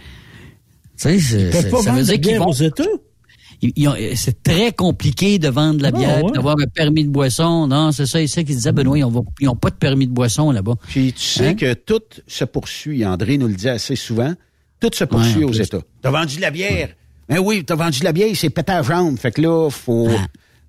[0.97, 2.52] sais, ça veut dire qu'ils vont...
[2.52, 6.32] c'est très compliqué de vendre de la Ah, bière, ouais.
[6.32, 7.66] d'avoir un permis de boisson.
[7.66, 10.06] Non, c'est ça, c'est ça qu'ils disaient, Benoît, ils ont, ils ont pas de permis
[10.06, 10.74] de boisson là-bas.
[10.89, 11.55] Puis tu sais Hein?
[11.55, 13.05] que tout se poursuit.
[13.06, 14.35] André nous le dit assez souvent.
[14.81, 15.61] Tout se poursuit Ouais, aux plus.
[15.61, 15.81] États.
[16.02, 16.90] T'as vendu de la bière.
[17.28, 19.18] Ben oui, t'as vendu de la bière, c'est pété à jambe.
[19.18, 20.09] Fait que là, faut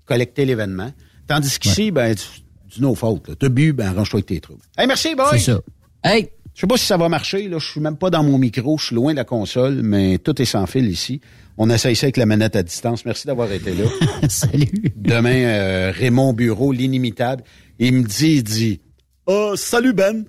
[0.04, 0.90] collecter l'événement.
[1.26, 2.24] Tandis qu'ici, ben, tu,
[2.70, 3.36] tu nos fautes.
[3.38, 4.62] T'as bu, ben, arrange-toi avec tes troubles.
[4.78, 5.26] Hey, merci, boy!
[5.32, 5.60] C'est ça.
[6.04, 6.30] Hey!
[6.54, 7.58] Je sais pas si ça va marcher, là.
[7.58, 8.78] Je suis même pas dans mon micro.
[8.78, 11.20] Je suis loin de la console, mais tout est sans fil ici.
[11.58, 13.04] On essaye ça avec la manette à distance.
[13.04, 13.84] Merci d'avoir été là.
[14.30, 14.66] Salut.
[14.96, 17.44] Demain, euh, Raymond Bureau, l'inimitable,
[17.78, 18.80] il me dit, il dit,
[19.28, 20.24] Euh, salut Ben.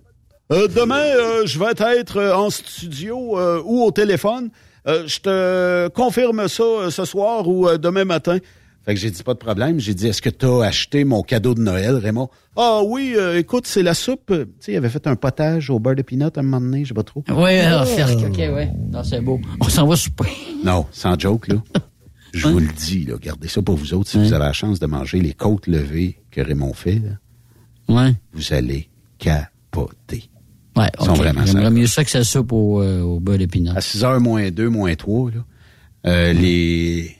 [0.51, 4.49] Euh, demain, euh, je vais être en studio ou au téléphone.
[4.87, 8.37] Euh, je te confirme ça euh, ce soir ou euh, demain matin.
[8.85, 9.81] Fait que j'ai dit pas de problème.
[9.81, 12.29] J'ai dit, est-ce que tu as acheté mon cadeau de Noël, Raymond?
[12.55, 14.27] Ah oui, euh, écoute, c'est la soupe.
[14.33, 16.85] Tu sais, il avait fait un potage au beurre de pinot à un moment donné,
[16.85, 17.21] je sais pas trop.
[17.29, 18.71] Oui, alors, faire, OK, ouais.
[18.89, 19.41] Non, c'est beau.
[19.59, 20.29] On s'en va souper.
[20.63, 21.55] Non, sans joke, là.
[22.33, 24.09] Je vous le dis, là, gardez ça pour vous autres.
[24.09, 27.17] Si vous avez la chance de manger les côtes levées que Raymond fait, là,
[27.93, 28.13] Ouais.
[28.33, 30.29] vous allez capoter.
[30.77, 31.17] Ouais, Ils sont OK.
[31.17, 33.75] vraiment J'aimerais mieux ça que ça soupe au, euh, au beurre d'épinard.
[33.77, 35.37] À 6 h moins 2, moins 3, là,
[36.05, 37.15] euh, les,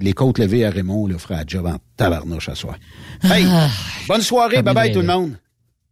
[0.00, 2.76] les côtes levées à Raymond, là, fera la job en tabarnouche à soir.
[3.22, 3.68] Hey, Ah.
[4.08, 5.32] bonne soirée, bye bye tout le monde.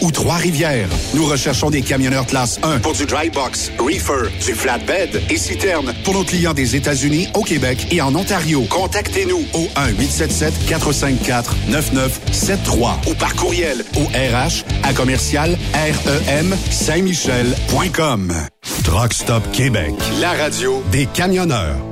[0.00, 0.88] ou Trois-Rivières.
[1.14, 5.92] Nous recherchons des camionneurs classe 1 pour du dry box, reefer, du flatbed et citerne
[6.04, 8.64] pour nos clients des États-Unis, au Québec et en Ontario.
[8.70, 9.68] Contactez-nous au
[10.70, 18.32] 1-877-454-9973 ou par courriel au RH à commercial REM Saint-Michel.com.
[18.84, 19.12] Truck
[19.52, 21.91] Québec, la radio des camionneurs.